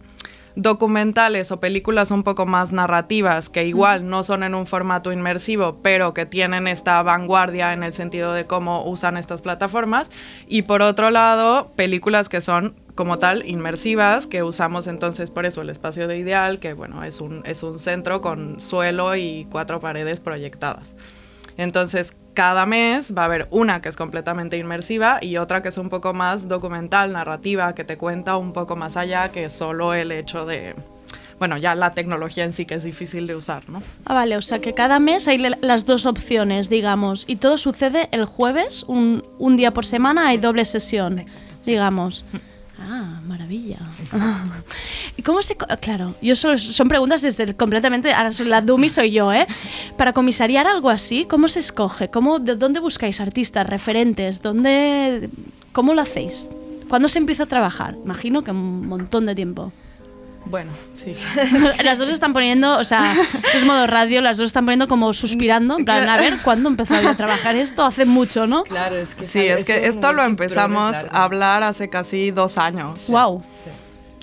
documentales 0.59 1.53
o 1.53 1.61
películas 1.61 2.11
un 2.11 2.25
poco 2.25 2.45
más 2.45 2.73
narrativas 2.73 3.49
que 3.49 3.65
igual 3.65 4.11
no 4.11 4.25
son 4.25 4.43
en 4.43 4.57
un 4.57 4.67
formato 4.67 5.13
inmersivo, 5.13 5.79
pero 5.83 6.13
que 6.15 6.27
tienen 6.27 6.67
esta 6.67 7.01
vanguardia 7.05 7.73
en 7.73 7.85
el 7.85 7.93
sentido 7.93 8.33
de 8.33 8.45
cómo 8.45 8.85
usan 8.85 9.17
estas 9.17 9.41
plataformas. 9.41 10.11
Y 10.49 10.63
por 10.63 10.83
otro 10.83 11.11
lado, 11.11 11.71
películas 11.77 12.29
que 12.29 12.43
son 12.43 12.75
como 12.97 13.21
tal 13.21 13.49
inmersivas, 13.49 14.27
que 14.27 14.43
usamos 14.43 14.89
entonces 14.89 15.31
por 15.31 15.47
eso 15.47 15.63
el 15.63 15.71
espacio 15.71 16.09
de 16.09 16.19
ideal, 16.19 16.59
que 16.59 16.73
bueno, 16.73 17.05
es 17.05 17.21
un, 17.21 17.43
es 17.47 17.63
un 17.63 17.79
centro 17.79 18.21
con 18.21 18.61
suelo 18.61 19.15
y 19.15 19.47
cuatro 19.53 19.79
paredes 19.79 20.19
proyectadas. 20.19 20.97
Entonces, 21.57 22.17
cada 22.39 22.67
mes 22.67 23.13
va 23.19 23.23
a 23.23 23.25
haber 23.25 23.49
una 23.51 23.83
que 23.83 23.89
es 23.89 23.97
completamente 23.97 24.57
inmersiva 24.57 25.19
y 25.21 25.39
otra 25.39 25.61
que 25.61 25.71
es 25.71 25.77
un 25.77 25.89
poco 25.89 26.15
más 26.15 26.47
documental, 26.47 27.13
narrativa, 27.13 27.75
que 27.75 27.83
te 27.83 27.99
cuenta 27.99 28.37
un 28.37 28.53
poco 28.53 28.77
más 28.77 28.97
allá 28.97 29.33
que 29.33 29.51
solo 29.51 29.93
el 29.93 30.13
hecho 30.13 30.47
de, 30.47 30.77
bueno, 31.41 31.59
ya 31.59 31.75
la 31.75 31.95
tecnología 31.95 32.45
en 32.45 32.53
sí 32.53 32.65
que 32.65 32.75
es 32.75 32.85
difícil 32.85 33.27
de 33.27 33.35
usar, 33.35 33.69
¿no? 33.69 33.83
Ah, 34.05 34.15
vale, 34.15 34.37
o 34.37 34.41
sea 34.41 34.61
que 34.61 34.73
cada 34.73 35.01
mes 35.01 35.27
hay 35.27 35.39
las 35.39 35.85
dos 35.85 36.07
opciones, 36.07 36.69
digamos, 36.69 37.25
y 37.27 37.35
todo 37.35 37.59
sucede 37.59 38.09
el 38.13 38.25
jueves, 38.25 38.85
un, 38.87 39.25
un 39.41 39.57
día 39.57 39.73
por 39.73 39.85
semana 39.85 40.29
hay 40.29 40.39
doble 40.39 40.65
sesión, 40.65 41.25
digamos. 41.67 42.25
Ah, 42.81 43.21
maravilla. 43.27 43.79
¿Y 45.17 45.23
cómo 45.23 45.43
se...? 45.43 45.57
Claro, 45.81 46.15
yo 46.23 46.37
solo, 46.37 46.57
son 46.59 46.89
preguntas 46.89 47.23
desde 47.23 47.55
completamente... 47.55 48.13
Ahora 48.13 48.31
soy 48.31 48.47
la 48.47 48.61
dummy 48.63 48.89
soy 48.89 49.11
yo, 49.11 49.33
¿eh? 49.33 49.47
Para 49.97 50.13
comisariar 50.13 50.67
algo 50.67 50.89
así, 50.89 51.25
¿cómo 51.25 51.49
se 51.49 51.61
escoge? 51.61 52.09
¿Cómo, 52.09 52.39
¿De 52.39 52.55
dónde 52.55 52.79
buscáis 52.81 53.21
artistas, 53.21 53.69
referentes? 53.69 54.43
¿Dónde, 54.43 55.29
¿Cómo 55.73 55.95
lo 55.95 56.03
hacéis? 56.03 56.49
¿Cuándo 56.89 57.09
se 57.09 57.19
empieza 57.19 57.43
a 57.43 57.47
trabajar? 57.47 57.97
Imagino 58.05 58.45
que 58.45 58.53
un 58.53 58.87
montón 58.87 59.27
de 59.27 59.35
tiempo. 59.35 59.73
Bueno, 60.49 60.71
sí. 60.97 61.15
Las 61.85 61.99
dos 61.99 62.09
están 62.09 62.33
poniendo, 62.33 62.79
o 62.79 62.85
sea, 62.85 63.13
esto 63.13 63.59
es 63.59 63.65
modo 63.65 63.87
radio, 63.87 64.21
las 64.23 64.39
dos 64.39 64.47
están 64.47 64.65
poniendo 64.65 64.89
como 64.89 65.13
suspirando, 65.13 65.77
en 65.79 65.85
plan, 65.85 66.09
a 66.09 66.17
ver, 66.17 66.39
¿cuándo 66.43 66.69
empezó 66.69 66.95
a 66.95 67.15
trabajar 67.17 67.55
esto? 67.57 67.85
Hace 67.85 68.05
mucho, 68.07 68.47
¿no? 68.47 68.63
Claro, 68.65 68.97
es 68.97 69.15
que 69.15 69.25
Sí, 69.27 69.41
es 69.41 69.65
que 69.65 69.87
esto 69.87 70.13
lo 70.13 70.23
empezamos 70.25 70.95
a 70.95 71.25
hablar 71.25 71.63
hace 71.63 71.91
casi 71.91 72.31
dos 72.31 72.57
años. 72.59 73.09
Wow. 73.09 73.43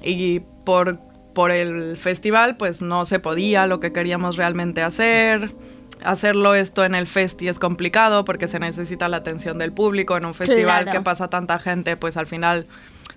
y 0.04 0.40
por, 0.66 1.00
por 1.34 1.52
el 1.52 1.96
festival 1.98 2.58
pues 2.58 2.82
no 2.82 3.06
se 3.06 3.20
podía 3.20 3.68
lo 3.68 3.80
que 3.80 3.94
queríamos 3.94 4.36
realmente 4.38 4.82
hacer. 4.82 5.54
Hacerlo 6.04 6.54
esto 6.56 6.84
en 6.84 6.94
el 6.96 7.08
festi 7.08 7.48
es 7.48 7.58
complicado 7.60 8.26
porque 8.26 8.48
se 8.48 8.60
necesita 8.60 9.08
la 9.10 9.18
atención 9.18 9.58
del 9.58 9.72
público. 9.72 10.18
En 10.18 10.26
un 10.26 10.34
festival 10.34 10.84
Claro. 10.84 11.00
que 11.00 11.04
pasa 11.04 11.30
tanta 11.30 11.58
gente, 11.60 11.98
pues 11.98 12.18
al 12.18 12.28
final 12.28 12.68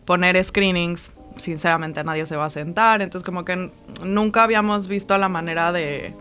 poner 0.04 0.42
screenings, 0.42 1.10
sinceramente 1.38 2.04
nadie 2.04 2.26
se 2.26 2.36
va 2.36 2.46
a 2.46 2.50
sentar. 2.50 3.02
Entonces 3.02 3.24
como 3.24 3.44
que 3.44 3.70
nunca 4.04 4.42
habíamos 4.42 4.88
visto 4.88 5.16
la 5.18 5.28
manera 5.28 5.72
de... 5.72 6.14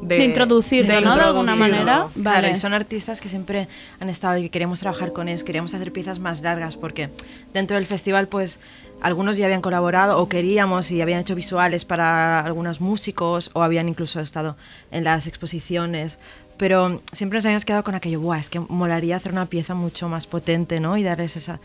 De 0.00 0.24
introducirlo, 0.24 1.00
¿no? 1.00 1.14
De 1.14 1.22
alguna 1.22 1.52
introducirlo. 1.52 1.56
manera. 1.56 1.92
Claro, 1.94 2.10
Vale. 2.16 2.50
y 2.50 2.56
son 2.56 2.74
artistas 2.74 3.20
que 3.20 3.28
siempre 3.28 3.68
han 4.00 4.08
estado 4.08 4.36
y 4.38 4.42
que 4.42 4.50
queremos 4.50 4.80
trabajar 4.80 5.12
con 5.12 5.28
ellos, 5.28 5.44
queríamos 5.44 5.74
hacer 5.74 5.92
piezas 5.92 6.18
más 6.18 6.42
largas 6.42 6.76
porque 6.76 7.10
dentro 7.54 7.76
del 7.76 7.86
festival 7.86 8.26
pues 8.26 8.58
algunos 9.00 9.36
ya 9.36 9.44
habían 9.46 9.60
colaborado 9.60 10.18
o 10.18 10.28
queríamos 10.28 10.90
y 10.90 11.00
habían 11.02 11.20
hecho 11.20 11.36
visuales 11.36 11.84
para 11.84 12.40
algunos 12.40 12.80
músicos 12.80 13.50
o 13.52 13.62
habían 13.62 13.88
incluso 13.88 14.18
estado 14.20 14.56
en 14.90 15.04
las 15.04 15.28
exposiciones, 15.28 16.18
pero 16.56 17.00
siempre 17.12 17.36
nos 17.38 17.44
habíamos 17.44 17.64
quedado 17.64 17.84
con 17.84 17.94
aquello, 17.94 18.20
Buah, 18.20 18.38
es 18.38 18.48
que 18.48 18.60
molaría 18.60 19.16
hacer 19.16 19.32
una 19.32 19.46
pieza 19.46 19.74
mucho 19.74 20.08
más 20.08 20.26
potente, 20.26 20.80
¿no? 20.80 20.96
Y 20.96 21.02
darles 21.02 21.36
esa... 21.36 21.60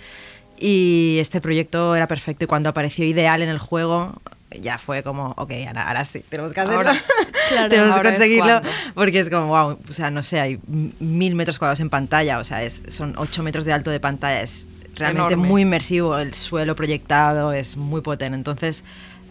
Y 0.60 1.18
este 1.20 1.42
proyecto 1.42 1.96
era 1.96 2.08
perfecto 2.08 2.46
y 2.46 2.48
cuando 2.48 2.70
apareció 2.70 3.06
Ideal 3.06 3.42
en 3.42 3.50
el 3.50 3.60
juego 3.60 4.14
ya 4.62 4.78
fue 4.78 5.04
como, 5.04 5.34
ok, 5.38 5.52
Ana, 5.68 5.88
ahora 5.88 6.06
sí, 6.06 6.24
tenemos 6.28 6.54
que 6.54 6.62
hacerlo. 6.62 6.78
Ahora. 6.78 7.02
Claro. 7.50 7.70
tenemos 7.70 7.92
que 7.92 7.96
Ahora 7.98 8.10
es 8.10 8.16
conseguirlo 8.18 8.62
cuando. 8.62 8.70
porque 8.94 9.20
es 9.20 9.30
como, 9.30 9.48
wow, 9.48 9.80
o 9.88 9.92
sea, 9.94 10.12
no 10.12 10.22
sé, 10.22 10.42
hay 10.42 10.60
mil 10.68 11.34
metros 11.34 11.58
cuadrados 11.58 11.80
en 11.80 11.90
pantalla, 11.90 12.40
o 12.40 12.44
sea, 12.44 12.62
es, 12.62 12.82
son 12.90 13.14
ocho 13.18 13.42
metros 13.42 13.64
de 13.64 13.72
alto 13.72 13.90
de 13.90 14.02
pantalla, 14.02 14.42
es 14.42 14.68
realmente 14.96 15.34
Enorme. 15.34 15.48
muy 15.48 15.62
inmersivo, 15.62 16.18
el 16.18 16.34
suelo 16.34 16.76
proyectado 16.76 17.54
es 17.54 17.78
muy 17.78 18.02
potente, 18.02 18.36
entonces 18.36 18.84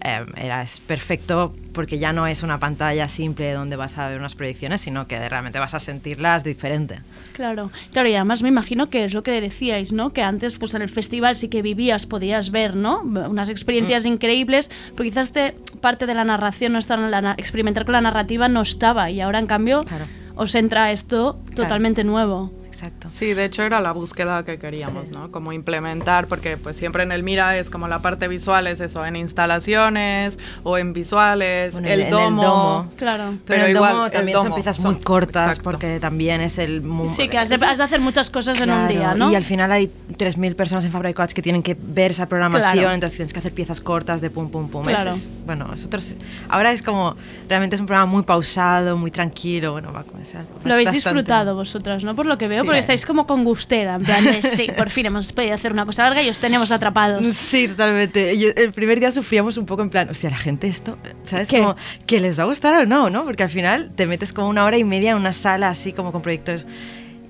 eh, 0.02 0.24
era, 0.36 0.62
es 0.62 0.80
perfecto 0.80 1.54
porque 1.72 1.98
ya 1.98 2.12
no 2.12 2.26
es 2.26 2.42
una 2.42 2.58
pantalla 2.58 3.06
simple 3.06 3.52
donde 3.52 3.76
vas 3.76 3.98
a 3.98 4.08
ver 4.08 4.18
unas 4.18 4.34
proyecciones, 4.34 4.80
sino 4.80 5.06
que 5.06 5.28
realmente 5.28 5.58
vas 5.58 5.74
a 5.74 5.80
sentirlas 5.80 6.42
diferente. 6.42 7.00
Claro, 7.32 7.70
claro, 7.92 8.08
y 8.08 8.14
además 8.14 8.42
me 8.42 8.48
imagino 8.48 8.88
que 8.88 9.04
es 9.04 9.12
lo 9.12 9.22
que 9.22 9.40
decíais, 9.40 9.92
¿no? 9.92 10.14
Que 10.14 10.22
antes, 10.22 10.56
pues 10.56 10.72
en 10.74 10.80
el 10.80 10.88
festival 10.88 11.36
sí 11.36 11.48
que 11.48 11.60
vivías, 11.60 12.06
podías 12.06 12.50
ver, 12.50 12.76
¿no? 12.76 13.00
Unas 13.00 13.50
experiencias 13.50 14.06
increíbles, 14.06 14.70
pero 14.94 15.04
quizás 15.04 15.32
te, 15.32 15.54
parte 15.82 16.06
de 16.06 16.14
la 16.14 16.24
narración 16.24 16.72
no 16.72 16.78
estaba 16.78 17.08
la 17.10 17.34
experimentar 17.36 17.84
con 17.84 17.92
la 17.92 18.00
narrativa 18.00 18.48
no 18.48 18.62
estaba, 18.62 19.10
y 19.10 19.20
ahora 19.20 19.38
en 19.38 19.46
cambio 19.46 19.82
Claro. 19.82 20.06
os 20.34 20.54
entra 20.54 20.92
esto 20.92 21.38
totalmente 21.54 22.04
nuevo. 22.04 22.52
Exacto. 22.76 23.08
Sí, 23.10 23.32
de 23.32 23.46
hecho 23.46 23.62
era 23.62 23.80
la 23.80 23.92
búsqueda 23.92 24.44
que 24.44 24.58
queríamos, 24.58 25.10
¿no? 25.10 25.30
Como 25.32 25.52
implementar, 25.52 26.26
porque 26.26 26.58
pues 26.58 26.76
siempre 26.76 27.04
en 27.04 27.10
el 27.12 27.22
Mira 27.22 27.56
es 27.56 27.70
como 27.70 27.88
la 27.88 28.00
parte 28.00 28.28
visual 28.28 28.66
es 28.66 28.80
eso, 28.80 29.04
en 29.06 29.16
instalaciones 29.16 30.38
o 30.62 30.76
en 30.78 30.92
visuales, 30.92 31.72
Bueno, 31.72 31.88
el, 31.88 32.00
en 32.00 32.06
el 32.06 32.10
domo. 32.12 32.42
domo. 32.44 32.92
Claro. 32.96 33.24
Pero, 33.30 33.38
Pero 33.46 33.64
el 33.64 33.70
igual, 33.76 33.92
domo 33.92 34.06
el 34.06 34.12
también 34.12 34.36
son 34.36 34.44
domo 34.44 34.54
piezas 34.56 34.76
son- 34.76 34.92
muy 34.94 35.02
cortas 35.02 35.46
exacto. 35.48 35.62
porque 35.70 36.00
también 36.00 36.40
es 36.42 36.58
el... 36.58 36.82
Sí, 37.08 37.28
que 37.28 37.38
has 37.38 37.48
de, 37.48 37.54
has 37.64 37.78
de 37.78 37.84
hacer 37.84 38.00
muchas 38.00 38.28
cosas 38.30 38.60
en 38.60 38.70
un 38.70 38.76
Claro, 38.86 38.92
día, 38.92 39.14
¿no? 39.14 39.30
Y 39.32 39.34
al 39.34 39.44
final 39.44 39.72
hay 39.72 39.90
3.000 40.18 40.54
personas 40.54 40.84
en 40.84 40.92
Fabra 40.92 41.08
y 41.10 41.14
Coats 41.14 41.32
que 41.32 41.40
tienen 41.42 41.62
que 41.62 41.76
ver 41.80 42.10
esa 42.10 42.26
programación, 42.26 42.72
Claro. 42.74 42.92
entonces 42.92 43.16
tienes 43.16 43.32
que 43.32 43.38
hacer 43.38 43.52
piezas 43.52 43.80
cortas 43.80 44.20
de 44.20 44.28
pum, 44.28 44.50
pum, 44.50 44.68
pum. 44.68 44.84
Claro. 44.84 45.10
Es- 45.12 45.28
bueno, 45.46 45.66
nosotros, 45.66 46.14
ahora 46.50 46.72
es 46.72 46.82
como, 46.82 47.16
realmente 47.48 47.76
es 47.76 47.80
un 47.80 47.86
programa 47.86 48.10
muy 48.10 48.22
pausado, 48.22 48.96
muy 48.96 49.10
tranquilo, 49.10 49.72
bueno, 49.72 49.92
va 49.92 50.00
a 50.00 50.04
comenzar. 50.04 50.44
Lo 50.64 50.74
habéis 50.74 50.92
disfrutado 50.92 51.54
vosotras, 51.54 52.04
¿no? 52.04 52.14
Por 52.14 52.26
lo 52.26 52.36
que 52.36 52.48
veo, 52.48 52.62
Sí. 52.62 52.65
Porque 52.66 52.80
estáis 52.80 53.06
como 53.06 53.26
con 53.26 53.44
gustera, 53.44 53.94
en 53.94 54.02
plan 54.02 54.24
de, 54.24 54.42
sí, 54.42 54.66
por 54.76 54.90
fin 54.90 55.06
hemos 55.06 55.32
podido 55.32 55.54
hacer 55.54 55.72
una 55.72 55.86
cosa 55.86 56.02
larga 56.04 56.22
y 56.22 56.28
os 56.28 56.38
tenemos 56.38 56.70
atrapados. 56.70 57.26
Sí, 57.28 57.68
totalmente. 57.68 58.38
Yo- 58.38 58.50
el 58.56 58.72
primer 58.72 59.00
día 59.00 59.10
sufríamos 59.10 59.56
un 59.56 59.66
poco 59.66 59.82
en 59.82 59.90
plan, 59.90 60.08
hostia, 60.10 60.30
la 60.30 60.36
gente 60.38 60.66
esto, 60.68 60.98
¿sabes? 61.24 61.48
¿Qué? 61.48 61.58
Como 61.58 61.76
que 62.06 62.20
les 62.20 62.38
va 62.38 62.42
a 62.42 62.46
gustar 62.46 62.74
o 62.82 62.86
no, 62.86 63.08
¿no? 63.10 63.24
Porque 63.24 63.42
al 63.44 63.50
final 63.50 63.90
te 63.94 64.06
metes 64.06 64.32
como 64.32 64.48
una 64.48 64.64
hora 64.64 64.76
y 64.78 64.84
media 64.84 65.12
en 65.12 65.16
una 65.16 65.32
sala 65.32 65.68
así 65.68 65.92
como 65.92 66.12
con 66.12 66.22
proyectores. 66.22 66.66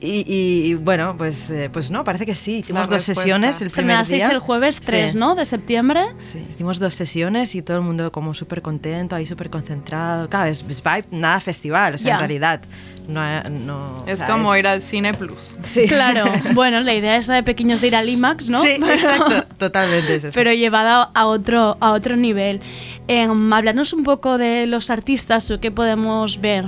Y, 0.00 0.24
y, 0.26 0.74
bueno, 0.74 1.14
pues, 1.16 1.48
eh, 1.50 1.70
pues 1.72 1.90
no, 1.90 2.04
parece 2.04 2.26
que 2.26 2.34
sí. 2.34 2.56
Hicimos 2.58 2.80
La 2.82 2.86
dos 2.86 2.90
respuesta. 3.06 3.22
sesiones 3.22 3.62
el 3.62 3.70
primer 3.70 4.06
día. 4.06 4.28
el 4.28 4.38
jueves 4.38 4.80
3, 4.80 5.12
Sí. 5.12 5.18
¿no? 5.18 5.34
De 5.34 5.44
septiembre. 5.44 6.02
Sí, 6.18 6.44
hicimos 6.54 6.78
dos 6.78 6.92
sesiones 6.94 7.54
y 7.54 7.62
todo 7.62 7.78
el 7.78 7.82
mundo 7.82 8.12
como 8.12 8.34
súper 8.34 8.60
contento, 8.62 9.16
ahí 9.16 9.24
súper 9.26 9.48
concentrado. 9.50 10.28
Claro, 10.28 10.50
es, 10.50 10.64
es 10.68 10.82
vibe, 10.82 11.04
nada 11.10 11.40
festival, 11.40 11.94
o 11.94 11.98
sea, 11.98 12.06
Ya. 12.08 12.14
en 12.14 12.18
realidad. 12.20 12.60
No, 13.08 13.22
no, 13.50 14.04
Es 14.08 14.14
o 14.14 14.16
sea, 14.18 14.26
como 14.26 14.54
ir 14.56 14.66
al 14.66 14.82
cine 14.82 15.14
plus. 15.14 15.54
Sí. 15.72 15.86
Claro, 15.86 16.24
bueno, 16.54 16.80
la 16.80 16.92
idea 16.92 17.16
esa 17.16 17.34
de 17.34 17.44
pequeños 17.44 17.80
de 17.80 17.86
ir 17.86 17.96
al 17.96 18.08
IMAX, 18.08 18.50
¿no? 18.50 18.60
Sí, 18.62 18.76
Pero- 18.80 18.92
exacto, 18.92 19.44
totalmente 19.58 20.16
es 20.16 20.24
eso. 20.24 20.34
Pero 20.34 20.52
llevada 20.52 21.04
a 21.14 21.26
otro, 21.26 21.76
a 21.80 21.92
otro 21.92 22.16
nivel. 22.16 22.60
Em, 23.08 23.52
hablarnos 23.52 23.92
un 23.92 24.02
poco 24.02 24.38
de 24.38 24.66
los 24.66 24.90
artistas 24.90 25.52
que 25.60 25.70
podemos 25.70 26.40
ver 26.40 26.66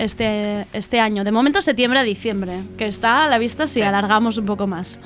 este, 0.00 0.66
este 0.72 0.98
año. 0.98 1.24
De 1.24 1.30
momento, 1.30 1.60
septiembre 1.60 2.00
a 2.00 2.02
diciembre, 2.02 2.62
que 2.78 2.86
está 2.86 3.24
a 3.24 3.28
la 3.28 3.38
vista 3.38 3.66
si 3.66 3.82
alargamos 3.82 4.38
un 4.38 4.46
poco 4.46 4.66
más. 4.66 5.00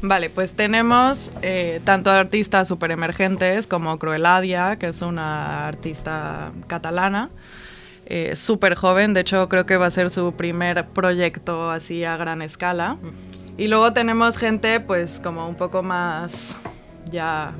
Vale, 0.00 0.30
pues 0.30 0.52
tenemos 0.52 1.30
eh, 1.42 1.80
tanto 1.84 2.10
artistas 2.10 2.68
super 2.68 2.90
emergentes 2.90 3.66
como 3.66 3.98
Crueladia, 3.98 4.76
que 4.76 4.88
es 4.88 5.02
una 5.02 5.68
artista 5.68 6.52
catalana, 6.66 7.30
eh, 8.06 8.34
súper 8.34 8.74
joven, 8.74 9.14
de 9.14 9.20
hecho 9.20 9.48
creo 9.48 9.64
que 9.64 9.76
va 9.76 9.86
a 9.86 9.90
ser 9.90 10.10
su 10.10 10.32
primer 10.32 10.86
proyecto 10.88 11.70
así 11.70 12.04
a 12.04 12.16
gran 12.16 12.42
escala. 12.42 12.98
Y 13.56 13.68
luego 13.68 13.92
tenemos 13.92 14.38
gente 14.38 14.80
pues 14.80 15.20
como 15.22 15.48
un 15.48 15.54
poco 15.54 15.82
más 15.82 16.56
ya 17.10 17.52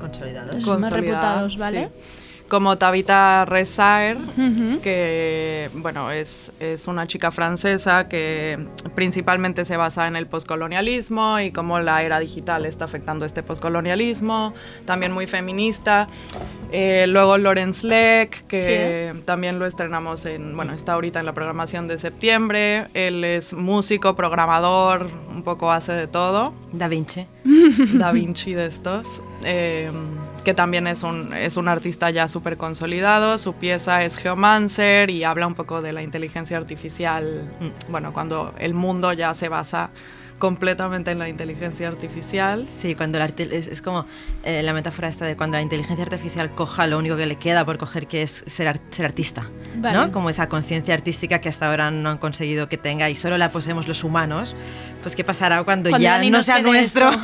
Consolidados. 0.00 0.54
Más 0.54 0.64
consolidada, 0.64 0.96
reputados, 0.96 1.58
¿vale? 1.58 1.88
sí. 1.88 2.19
Como 2.50 2.76
Tabitha 2.78 3.44
Rezaer, 3.44 4.18
que 4.82 5.70
bueno, 5.74 6.10
es, 6.10 6.50
es 6.58 6.88
una 6.88 7.06
chica 7.06 7.30
francesa 7.30 8.08
que 8.08 8.58
principalmente 8.96 9.64
se 9.64 9.76
basa 9.76 10.08
en 10.08 10.16
el 10.16 10.26
poscolonialismo 10.26 11.38
y 11.38 11.52
cómo 11.52 11.78
la 11.78 12.02
era 12.02 12.18
digital 12.18 12.66
está 12.66 12.86
afectando 12.86 13.24
este 13.24 13.44
poscolonialismo, 13.44 14.52
también 14.84 15.12
muy 15.12 15.28
feminista. 15.28 16.08
Eh, 16.72 17.06
luego 17.08 17.38
Lawrence 17.38 17.86
Leck, 17.86 18.46
que 18.48 19.14
también 19.24 19.60
lo 19.60 19.66
estrenamos 19.66 20.26
en, 20.26 20.56
bueno, 20.56 20.72
está 20.72 20.94
ahorita 20.94 21.20
en 21.20 21.26
la 21.26 21.32
programación 21.32 21.86
de 21.86 21.98
septiembre. 21.98 22.88
Él 22.94 23.22
es 23.22 23.52
músico, 23.52 24.16
programador, 24.16 25.08
un 25.30 25.44
poco 25.44 25.70
hace 25.70 25.92
de 25.92 26.08
todo. 26.08 26.52
Da 26.72 26.88
Vinci. 26.88 27.26
Da 27.94 28.10
Vinci 28.10 28.54
de 28.54 28.66
estos, 28.66 29.22
eh, 29.44 29.90
que 30.40 30.54
también 30.54 30.86
es 30.86 31.02
un, 31.02 31.32
es 31.34 31.56
un 31.56 31.68
artista 31.68 32.10
ya 32.10 32.28
súper 32.28 32.56
consolidado. 32.56 33.38
Su 33.38 33.54
pieza 33.54 34.04
es 34.04 34.16
Geomancer 34.16 35.10
y 35.10 35.24
habla 35.24 35.46
un 35.46 35.54
poco 35.54 35.82
de 35.82 35.92
la 35.92 36.02
inteligencia 36.02 36.56
artificial, 36.56 37.42
bueno, 37.88 38.12
cuando 38.12 38.54
el 38.58 38.74
mundo 38.74 39.12
ya 39.12 39.34
se 39.34 39.48
basa 39.48 39.90
completamente 40.38 41.10
en 41.10 41.18
la 41.18 41.28
inteligencia 41.28 41.86
artificial. 41.86 42.66
Sí, 42.66 42.94
cuando 42.94 43.18
la 43.18 43.26
es, 43.26 43.66
es 43.66 43.82
como 43.82 44.06
eh, 44.42 44.62
la 44.62 44.72
metáfora 44.72 45.08
esta 45.08 45.26
de 45.26 45.36
cuando 45.36 45.58
la 45.58 45.62
inteligencia 45.62 46.02
artificial 46.02 46.54
coja 46.54 46.86
lo 46.86 46.96
único 46.96 47.14
que 47.18 47.26
le 47.26 47.36
queda 47.36 47.66
por 47.66 47.76
coger, 47.76 48.06
que 48.06 48.22
es 48.22 48.42
ser, 48.46 48.66
ar- 48.68 48.80
ser 48.90 49.04
artista. 49.04 49.46
Vale. 49.76 49.98
¿no? 49.98 50.12
Como 50.12 50.30
esa 50.30 50.48
conciencia 50.48 50.94
artística 50.94 51.40
que 51.42 51.50
hasta 51.50 51.68
ahora 51.68 51.90
no 51.90 52.08
han 52.08 52.16
conseguido 52.18 52.70
que 52.70 52.78
tenga 52.78 53.10
y 53.10 53.16
solo 53.16 53.36
la 53.36 53.52
poseemos 53.52 53.86
los 53.86 54.02
humanos. 54.02 54.56
Pues 55.02 55.14
qué 55.14 55.24
pasará 55.24 55.62
cuando, 55.64 55.90
Cuando 55.90 56.02
ya 56.04 56.22
no 56.22 56.40
sea 56.42 56.60
nuestro. 56.62 57.10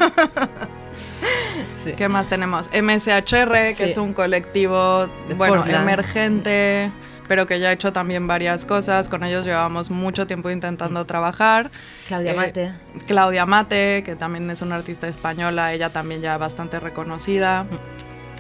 Sí. 1.90 1.96
¿Qué 1.96 2.08
más 2.08 2.28
tenemos? 2.28 2.68
MSHR, 2.72 3.74
que 3.74 3.84
Sí. 3.86 3.90
es 3.90 3.96
un 3.96 4.12
colectivo, 4.12 5.06
De 5.28 5.34
bueno, 5.34 5.56
Portland. 5.56 5.82
emergente, 5.82 6.90
pero 7.28 7.46
que 7.46 7.58
ya 7.60 7.68
ha 7.68 7.72
hecho 7.72 7.92
también 7.92 8.26
varias 8.26 8.64
cosas. 8.66 9.08
Con 9.08 9.24
ellos 9.24 9.44
llevábamos 9.44 9.90
mucho 9.90 10.26
tiempo 10.26 10.50
intentando 10.50 11.04
trabajar. 11.06 11.70
Claudia 12.06 12.32
Eh, 12.32 12.36
Mate. 12.36 12.72
Claudia 13.06 13.46
Mate, 13.46 14.02
que 14.04 14.16
también 14.16 14.48
es 14.50 14.62
una 14.62 14.76
artista 14.76 15.08
española, 15.08 15.72
ella 15.72 15.90
también 15.90 16.20
ya 16.22 16.38
bastante 16.38 16.78
reconocida. 16.80 17.66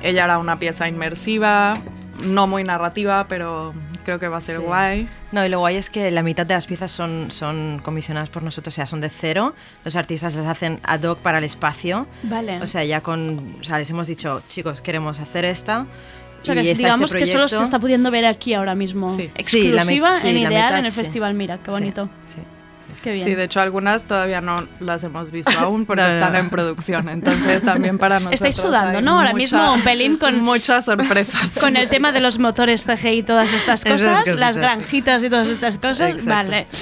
Ella 0.02 0.24
era 0.24 0.38
una 0.38 0.58
pieza 0.58 0.86
inmersiva, 0.88 1.74
no 2.24 2.46
muy 2.46 2.62
narrativa, 2.64 3.26
pero 3.28 3.74
creo 4.06 4.18
que 4.18 4.28
va 4.28 4.38
a 4.38 4.40
ser 4.40 4.58
Sí. 4.60 4.62
guay. 4.64 5.08
No, 5.32 5.44
y 5.44 5.48
lo 5.50 5.58
guay 5.58 5.76
es 5.76 5.90
que 5.90 6.10
la 6.10 6.22
mitad 6.22 6.46
de 6.46 6.54
las 6.54 6.64
piezas 6.66 6.90
son, 6.90 7.30
son 7.30 7.80
comisionadas 7.82 8.30
por 8.30 8.42
nosotros, 8.42 8.72
o 8.72 8.76
sea, 8.76 8.86
son 8.86 9.00
de 9.02 9.10
cero. 9.10 9.54
Los 9.84 9.96
artistas 9.96 10.34
las 10.36 10.46
hacen 10.46 10.80
ad 10.84 11.02
hoc 11.02 11.18
para 11.18 11.38
el 11.38 11.44
espacio. 11.44 12.06
Vale. 12.22 12.62
O 12.62 12.66
sea, 12.66 12.84
ya 12.84 13.02
con. 13.02 13.56
O 13.60 13.64
sea, 13.64 13.78
les 13.78 13.90
hemos 13.90 14.06
dicho, 14.06 14.42
chicos, 14.48 14.80
queremos 14.80 15.20
hacer 15.20 15.44
esta. 15.44 15.80
O 16.42 16.46
sea, 16.46 16.54
que 16.54 16.60
está 16.62 16.76
digamos 16.78 17.10
este 17.12 17.18
que 17.18 17.26
solo 17.26 17.48
se 17.48 17.60
está 17.60 17.80
pudiendo 17.80 18.10
ver 18.12 18.24
aquí 18.24 18.54
ahora 18.54 18.74
mismo. 18.76 19.14
Sí. 19.16 19.30
Sí, 19.44 19.58
la 19.72 19.84
mi- 19.84 19.94
Exclusiva 19.98 20.12
sí, 20.20 20.28
en 20.28 20.34
la 20.34 20.40
Ideal 20.40 20.64
mitad, 20.66 20.78
en 20.78 20.84
el 20.86 20.90
sí. 20.92 21.00
Festival 21.00 21.34
Mira. 21.34 21.58
Qué 21.58 21.64
Sí, 21.64 21.70
bonito. 21.72 22.08
sí. 22.32 22.40
Sí, 23.14 23.34
de 23.34 23.44
hecho 23.44 23.60
algunas 23.60 24.02
todavía 24.04 24.40
no 24.40 24.66
las 24.80 25.02
hemos 25.04 25.30
visto 25.30 25.50
aún 25.58 25.86
porque 25.86 26.02
No, 26.02 26.08
están 26.08 26.32
no. 26.32 26.38
en 26.38 26.50
producción. 26.50 27.08
Entonces 27.08 27.62
también 27.62 27.98
para 27.98 28.16
nosotros 28.20 28.34
Estáis 28.34 28.56
sudando, 28.56 29.00
¿no? 29.00 29.18
Ahora 29.18 29.30
mucha- 29.30 29.38
mismo 29.38 29.72
un 29.74 29.82
pelín 29.82 30.16
con- 30.16 30.40
muchas 30.44 30.84
sorpresas. 30.86 31.50
Con 31.60 31.76
el 31.76 31.88
tema 31.88 32.12
de 32.12 32.20
los 32.20 32.38
motores 32.38 32.84
CGI 32.84 33.08
y 33.18 33.22
todas 33.22 33.52
estas 33.52 33.84
cosas, 33.84 34.26
las 34.36 34.56
granjitas 34.56 35.22
y 35.24 35.30
todas 35.30 35.48
estas 35.48 35.78
cosas, 35.78 36.10
Exacto. 36.10 36.30
vale. 36.30 36.66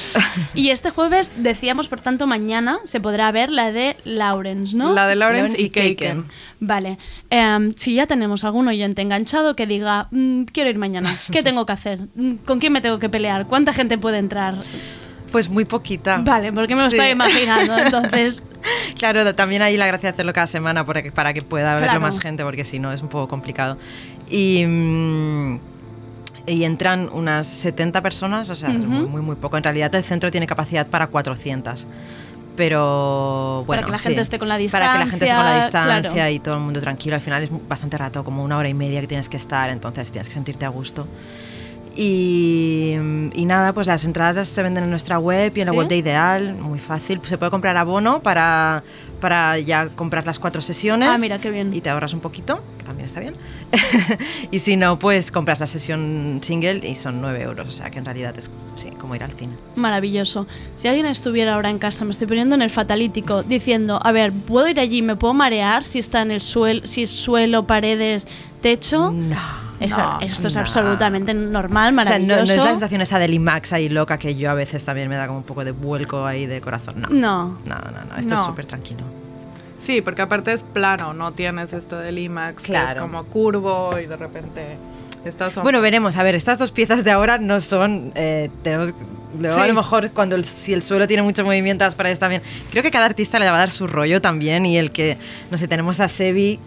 Y 0.55 0.71
este 0.71 0.91
jueves, 0.91 1.33
decíamos, 1.37 1.89
por 1.89 2.01
tanto, 2.01 2.27
mañana 2.27 2.79
se 2.85 3.01
podrá 3.01 3.31
ver 3.33 3.51
la 3.51 3.73
de 3.73 3.97
Lawrence, 4.05 4.77
¿no? 4.77 4.93
La 4.93 5.07
de 5.07 5.17
Lawrence, 5.17 5.59
Lawrence 5.59 5.63
y 5.63 5.67
y 5.67 5.71
Kaken. 5.97 6.23
Kaken. 6.23 6.25
Vale. 6.61 6.99
Em, 7.31 7.73
si 7.77 7.95
ya 7.95 8.07
tenemos 8.07 8.45
algún 8.45 8.69
oyente 8.69 9.03
enganchado 9.03 9.57
que 9.57 9.67
diga, 9.67 10.07
"Mm, 10.13 10.45
quiero 10.45 10.71
ir 10.71 10.79
mañana, 10.79 11.17
¿qué 11.33 11.43
tengo 11.43 11.67
que 11.67 11.73
hacer? 11.73 11.99
¿Con 12.45 12.61
quién 12.61 12.73
me 12.73 12.81
tengo 12.81 12.99
que 12.99 13.09
pelear? 13.09 13.47
¿Cuánta 13.47 13.73
gente 13.73 13.99
puede 13.99 14.19
entrar? 14.19 14.55
Pues 15.35 15.49
muy 15.49 15.65
poquita. 15.65 16.21
Vale, 16.23 16.53
porque 16.53 16.77
me 16.77 16.83
lo 16.83 16.91
Sí. 16.91 16.95
estoy 16.97 17.11
imaginando, 17.11 17.77
entonces... 17.77 18.41
Claro, 18.97 19.35
también 19.35 19.63
hay 19.63 19.77
la 19.77 19.89
gracia 19.89 20.11
de 20.11 20.15
hacerlo 20.15 20.33
cada 20.33 20.47
semana 20.47 20.87
para 20.87 21.03
que, 21.03 21.11
para 21.11 21.35
que 21.35 21.43
pueda 21.43 21.73
verlo 21.75 21.89
Claro. 21.89 22.01
más 22.01 22.21
gente, 22.21 22.45
porque 22.45 22.65
si 22.65 22.79
no 22.79 22.93
es 22.93 23.03
un 23.03 23.09
poco 23.09 23.27
complicado. 23.27 23.77
Y, 24.31 24.65
mm, 24.65 25.59
y 26.47 26.63
entran 26.63 27.11
unas 27.13 27.49
70 27.49 28.01
personas, 28.01 28.49
o 28.49 28.55
sea, 28.55 28.71
es 28.71 28.79
muy, 28.79 29.09
muy, 29.09 29.23
muy 29.23 29.35
poco. 29.35 29.57
En 29.57 29.65
realidad 29.65 29.93
el 29.97 30.05
centro 30.05 30.31
tiene 30.31 30.47
capacidad 30.47 30.87
para 30.87 31.09
400. 31.09 31.85
Pero 32.57 33.65
bueno, 33.67 33.85
que 33.85 33.91
la 33.91 33.99
sí. 33.99 34.05
gente 34.05 34.21
esté 34.21 34.39
con 34.39 34.47
la 34.47 34.55
Para 34.71 34.93
que 34.93 34.99
la 35.01 35.07
gente 35.09 35.25
esté 35.25 35.37
con 35.37 35.45
la 35.45 35.55
distancia, 35.57 35.95
distancia 35.97 36.13
claro. 36.13 36.31
y 36.31 36.39
todo 36.39 36.55
el 36.55 36.61
mundo 36.61 36.81
tranquilo. 36.81 37.17
Al 37.17 37.23
final 37.23 37.43
es 37.43 37.51
bastante 37.69 37.99
rato, 37.99 38.23
como 38.23 38.45
una 38.45 38.57
hora 38.57 38.69
y 38.69 38.75
media 38.75 39.01
que 39.01 39.09
tienes 39.09 39.29
que 39.29 39.37
estar, 39.37 39.69
entonces 39.71 40.13
tienes 40.13 40.29
que 40.29 40.35
sentirte 40.35 40.65
a 40.65 40.69
gusto. 40.69 41.09
Y, 41.97 42.95
y 43.35 43.45
nada, 43.45 43.73
pues 43.73 43.87
las 43.87 44.05
entradas 44.05 44.49
se 44.49 44.63
venden 44.63 44.85
en 44.85 44.91
nuestra 44.91 45.19
web 45.19 45.53
y 45.57 45.61
en 45.61 45.69
¿Sí? 45.69 45.73
la 45.73 45.79
web 45.79 45.89
de 45.89 45.97
Ideal, 45.97 46.55
muy 46.55 46.79
fácil. 46.79 47.21
Se 47.25 47.39
puede 47.39 47.51
comprar 47.51 47.77
abono 47.77 48.21
para, 48.21 48.83
para 49.21 49.59
ya 49.59 49.89
comprar 49.89 50.27
las 50.27 50.39
cuatro 50.39 50.61
sesiones. 50.61 51.09
Ah, 51.09 51.19
mira, 51.19 51.41
qué 51.41 51.51
bien. 51.51 51.73
Y 51.73 51.81
te 51.81 51.91
ahorras 51.91 52.13
un 52.13 52.21
poquito, 52.21 52.61
que 52.79 52.85
también 52.85 53.07
está 53.07 53.21
bien. 53.21 53.35
y 54.51 54.59
si 54.59 54.77
no, 54.77 54.99
pues 54.99 55.31
compras 55.31 55.61
la 55.61 55.67
sesión 55.67 56.41
single 56.43 56.87
y 56.87 56.97
son 56.97 57.21
9 57.21 57.43
euros. 57.43 57.69
O 57.69 57.73
sea 57.73 57.91
que 57.91 57.99
en 57.99 58.05
realidad 58.05 58.37
es 58.37 58.51
sí, 58.77 58.91
como 58.91 59.15
ir 59.15 59.23
al 59.23 59.33
cine. 59.33 59.53
Maravilloso. 59.77 60.47
Si 60.75 60.89
alguien 60.89 61.07
estuviera 61.07 61.55
ahora 61.55 61.71
en 61.71 61.79
casa, 61.79 62.05
me 62.05 62.11
estoy 62.11 62.27
poniendo 62.27 62.55
en 62.55 62.63
el 62.63 62.71
fatalítico, 62.71 63.43
diciendo, 63.43 64.01
a 64.03 64.11
ver, 64.13 64.33
¿puedo 64.33 64.69
ir 64.69 64.81
allí? 64.81 65.01
¿Me 65.01 65.17
puedo 65.17 65.33
marear 65.33 65.85
si 65.85 66.01
está 66.01 66.23
en 66.23 66.33
el 66.33 66.41
suelo, 66.41 66.87
si 66.87 67.05
es 67.05 67.11
suelo, 67.11 67.67
paredes, 67.67 68.27
techo? 68.61 69.13
No. 69.13 69.64
Es- 69.81 69.91
no, 69.91 70.21
esto 70.21 70.49
es 70.49 70.55
no. 70.55 70.61
absolutamente 70.61 71.35
normal, 71.35 71.99
O 71.99 72.05
sea, 72.05 72.19
no, 72.19 72.27
maravilloso. 72.27 72.55
no 72.57 72.61
es 72.63 72.65
la 72.65 72.71
sensación 72.73 73.01
esa 73.01 73.19
del 73.19 73.35
IMAX 73.35 73.73
ahí 73.73 73.89
loca 73.89 74.19
que 74.19 74.35
yo 74.37 74.51
a 74.51 74.55
veces 74.55 74.85
también 74.85 75.09
me 75.09 75.17
da 75.17 75.27
como 75.27 75.39
un 75.39 75.45
poco 75.45 75.65
de 75.65 75.73
vuelco 75.73 76.27
ahí 76.27 76.47
de 76.47 76.61
corazón. 76.61 77.01
No. 77.01 77.09
No. 77.09 77.45
No, 77.65 77.75
no, 77.77 78.05
no. 78.11 78.17
Esto 78.17 78.35
No. 78.35 78.41
es 78.41 78.47
súper 78.47 78.67
tranquilo. 78.67 79.03
Sí, 79.79 80.01
porque 80.01 80.23
aparte 80.23 80.53
es 80.53 80.63
plano, 80.63 81.13
no 81.13 81.33
tienes 81.33 81.73
esto 81.73 81.99
del 81.99 82.19
IMAX, 82.19 82.63
que 82.63 82.69
Claro. 82.73 82.91
es 82.91 82.97
como 83.03 83.25
curvo 83.25 83.99
y 84.03 84.07
de 84.07 84.17
repente 84.17 84.77
estás... 85.27 85.57
Bueno, 85.57 85.81
veremos. 85.83 86.17
A 86.17 86.23
ver, 86.23 86.35
estas 86.35 86.59
dos 86.59 86.71
piezas 86.73 87.05
de 87.05 87.11
ahora 87.11 87.37
no 87.39 87.61
son. 87.61 88.13
eh, 88.15 88.51
tenemos. 88.63 88.95
luego 89.39 89.57
Sí. 89.57 89.61
A 89.61 89.67
lo 89.67 89.75
mejor 89.75 90.11
cuando 90.13 90.37
el, 90.37 90.45
si 90.45 90.73
el 90.73 90.83
suelo 90.83 91.07
tiene 91.09 91.23
mucho 91.23 91.45
movimiento, 91.45 91.85
las 91.85 91.95
paredes 91.97 92.19
también. 92.19 92.41
Creo 92.71 92.83
que 92.83 92.91
cada 92.91 93.05
artista 93.07 93.39
le 93.39 93.47
va 93.51 93.57
a 93.57 93.59
dar 93.59 93.71
su 93.71 93.87
rollo 93.87 94.23
también. 94.23 94.65
Y 94.65 94.79
el 94.79 94.91
que, 94.93 95.19
no 95.51 95.59
sé, 95.59 95.67
tenemos 95.69 96.01
a 96.01 96.09
Sebi, 96.09 96.61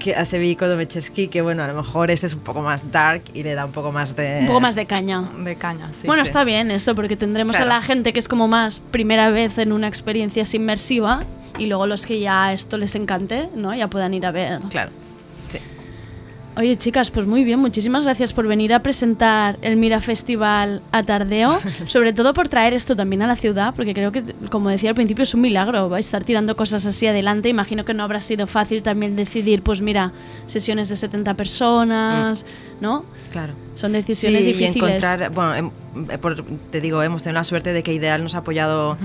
que, 0.00 0.16
a 0.16 0.24
Sebi 0.24 0.56
Kodomechevsky, 0.56 1.28
que 1.28 1.42
bueno, 1.42 1.62
a 1.62 1.68
lo 1.68 1.74
mejor 1.74 2.10
este 2.10 2.26
es 2.26 2.34
un 2.34 2.40
poco 2.40 2.60
más 2.62 2.90
dark 2.90 3.22
y 3.34 3.44
le 3.44 3.54
da 3.54 3.64
un 3.64 3.70
poco 3.70 3.92
más 3.92 4.16
de. 4.16 4.38
Un 4.40 4.46
poco 4.48 4.60
más 4.60 4.74
de 4.74 4.86
caña. 4.86 5.22
de 5.44 5.54
caña, 5.54 5.88
sí. 6.00 6.08
bueno, 6.08 6.24
sí. 6.24 6.28
está 6.30 6.42
bien 6.42 6.72
eso, 6.72 6.96
porque 6.96 7.16
tendremos 7.16 7.54
Claro. 7.54 7.70
a 7.70 7.74
la 7.76 7.82
gente 7.82 8.12
que 8.12 8.18
es 8.18 8.26
como 8.26 8.48
más 8.48 8.80
primera 8.90 9.30
vez 9.30 9.58
en 9.58 9.70
una 9.70 9.86
experiencia 9.86 10.42
así 10.42 10.56
inmersiva 10.56 11.22
y 11.58 11.66
luego 11.66 11.86
los 11.86 12.04
que 12.04 12.18
ya 12.18 12.52
esto 12.52 12.76
les 12.78 12.96
encante, 12.96 13.48
¿no? 13.54 13.72
Ya 13.74 13.88
puedan 13.88 14.12
ir 14.14 14.26
a 14.26 14.32
ver. 14.32 14.58
Claro. 14.70 14.90
Oye, 16.56 16.76
chicas, 16.76 17.10
pues 17.12 17.26
muy 17.26 17.44
bien, 17.44 17.60
muchísimas 17.60 18.02
gracias 18.04 18.32
por 18.32 18.46
venir 18.46 18.74
a 18.74 18.80
presentar 18.82 19.56
el 19.62 19.76
Mira 19.76 20.00
Festival 20.00 20.82
a 20.90 21.02
Tardeo, 21.04 21.60
sobre 21.86 22.12
todo 22.12 22.34
por 22.34 22.48
traer 22.48 22.74
esto 22.74 22.96
también 22.96 23.22
a 23.22 23.26
la 23.28 23.36
ciudad, 23.36 23.72
porque 23.74 23.94
creo 23.94 24.10
que, 24.10 24.24
como 24.50 24.68
decía 24.68 24.90
al 24.90 24.96
principio, 24.96 25.22
es 25.22 25.32
un 25.32 25.42
milagro, 25.42 25.88
vais 25.88 26.04
a 26.04 26.08
estar 26.08 26.24
tirando 26.24 26.56
cosas 26.56 26.84
así 26.86 27.06
adelante, 27.06 27.48
imagino 27.48 27.84
que 27.84 27.94
no 27.94 28.02
habrá 28.02 28.20
sido 28.20 28.46
fácil 28.48 28.82
también 28.82 29.14
decidir, 29.14 29.62
pues 29.62 29.80
mira, 29.80 30.12
sesiones 30.46 30.88
de 30.88 30.96
70 30.96 31.34
personas, 31.34 32.44
¿no? 32.80 33.04
Claro. 33.30 33.52
Son 33.76 33.92
decisiones 33.92 34.42
Sí, 34.44 34.50
y 34.50 34.52
difíciles. 34.52 34.76
encontrar, 35.02 35.30
bueno, 35.30 35.54
em- 35.54 35.70
eh, 36.10 36.18
por- 36.18 36.44
te 36.70 36.80
digo, 36.80 37.02
hemos 37.02 37.22
tenido 37.22 37.38
la 37.38 37.44
suerte 37.44 37.72
de 37.72 37.82
que 37.82 37.94
Ideal 37.94 38.22
nos 38.22 38.34
ha 38.34 38.38
apoyado, 38.38 38.98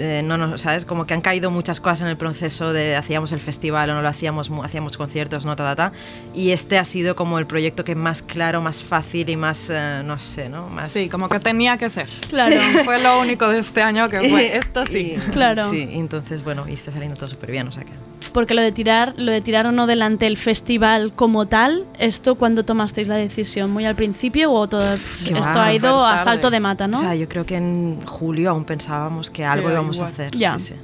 eh, 0.00 0.22
no, 0.24 0.36
no, 0.38 0.56
sabes, 0.58 0.84
como 0.84 1.06
que 1.06 1.14
han 1.14 1.20
caído 1.20 1.50
muchas 1.50 1.80
cosas 1.80 2.00
en 2.02 2.08
el 2.08 2.16
proceso 2.16 2.72
de 2.72 2.96
hacíamos 2.96 3.32
el 3.32 3.40
festival 3.40 3.90
o 3.90 3.94
no 3.94 4.02
lo 4.02 4.08
hacíamos, 4.08 4.50
hacíamos 4.64 4.96
conciertos, 4.96 5.44
no, 5.44 5.54
ta, 5.56 5.64
ta, 5.64 5.76
ta, 5.76 5.92
y 6.34 6.50
este 6.52 6.78
ha 6.78 6.84
sido 6.84 7.14
como 7.14 7.38
el 7.38 7.46
proyecto 7.46 7.84
que 7.84 7.94
más 7.94 8.22
claro, 8.22 8.60
más 8.62 8.82
fácil 8.82 9.28
y 9.28 9.36
más, 9.36 9.68
eh, 9.70 10.02
no 10.04 10.18
sé, 10.18 10.48
¿no? 10.48 10.68
Más, 10.68 10.90
Sí, 10.90 11.08
como 11.08 11.28
que 11.28 11.38
tenía 11.40 11.76
que 11.78 11.90
ser. 11.90 12.08
Claro. 12.28 12.56
Fue 12.84 13.00
lo 13.02 13.20
único 13.20 13.48
de 13.48 13.60
este 13.60 13.82
año 13.82 14.08
que 14.08 14.28
fue 14.30 14.56
esto 14.58 14.86
sí. 14.86 15.16
Y- 15.16 15.30
Claro. 15.30 15.70
Sí, 15.70 15.88
y 15.92 15.98
entonces, 15.98 16.42
bueno, 16.42 16.66
y 16.68 16.72
está 16.74 16.90
saliendo 16.90 17.16
todo 17.16 17.28
súper 17.28 17.50
bien, 17.50 17.68
o 17.68 17.72
sea 17.72 17.84
que... 17.84 17.92
Porque 18.32 18.54
lo 18.54 18.62
de 18.62 18.72
tirar, 18.72 19.14
lo 19.16 19.32
de 19.32 19.40
tirar 19.40 19.66
o 19.66 19.72
no 19.72 19.86
delante 19.86 20.26
el 20.26 20.36
festival 20.36 21.12
como 21.14 21.46
tal, 21.46 21.84
¿esto 21.98 22.34
cuándo 22.36 22.64
tomasteis 22.64 23.08
la 23.08 23.16
decisión? 23.16 23.70
¿Muy 23.70 23.84
al 23.86 23.94
principio 23.96 24.52
o 24.52 24.68
todo? 24.68 24.80
Que 25.24 25.32
esto 25.32 25.58
va, 25.58 25.64
ha 25.66 25.74
ido 25.74 26.04
a 26.04 26.18
salto 26.18 26.50
de 26.50 26.60
mata, 26.60 26.86
¿no? 26.88 26.98
O 26.98 27.00
sea, 27.00 27.14
yo 27.14 27.28
creo 27.28 27.44
que 27.44 27.56
en 27.56 28.00
julio 28.06 28.50
aún 28.50 28.64
pensábamos 28.64 29.30
que 29.30 29.44
algo 29.44 29.70
íbamos 29.70 29.98
a 29.98 30.02
igual. 30.02 30.12
hacer. 30.12 30.36
Ya. 30.36 30.58
Sí, 30.58 30.66
sí. 30.66 30.74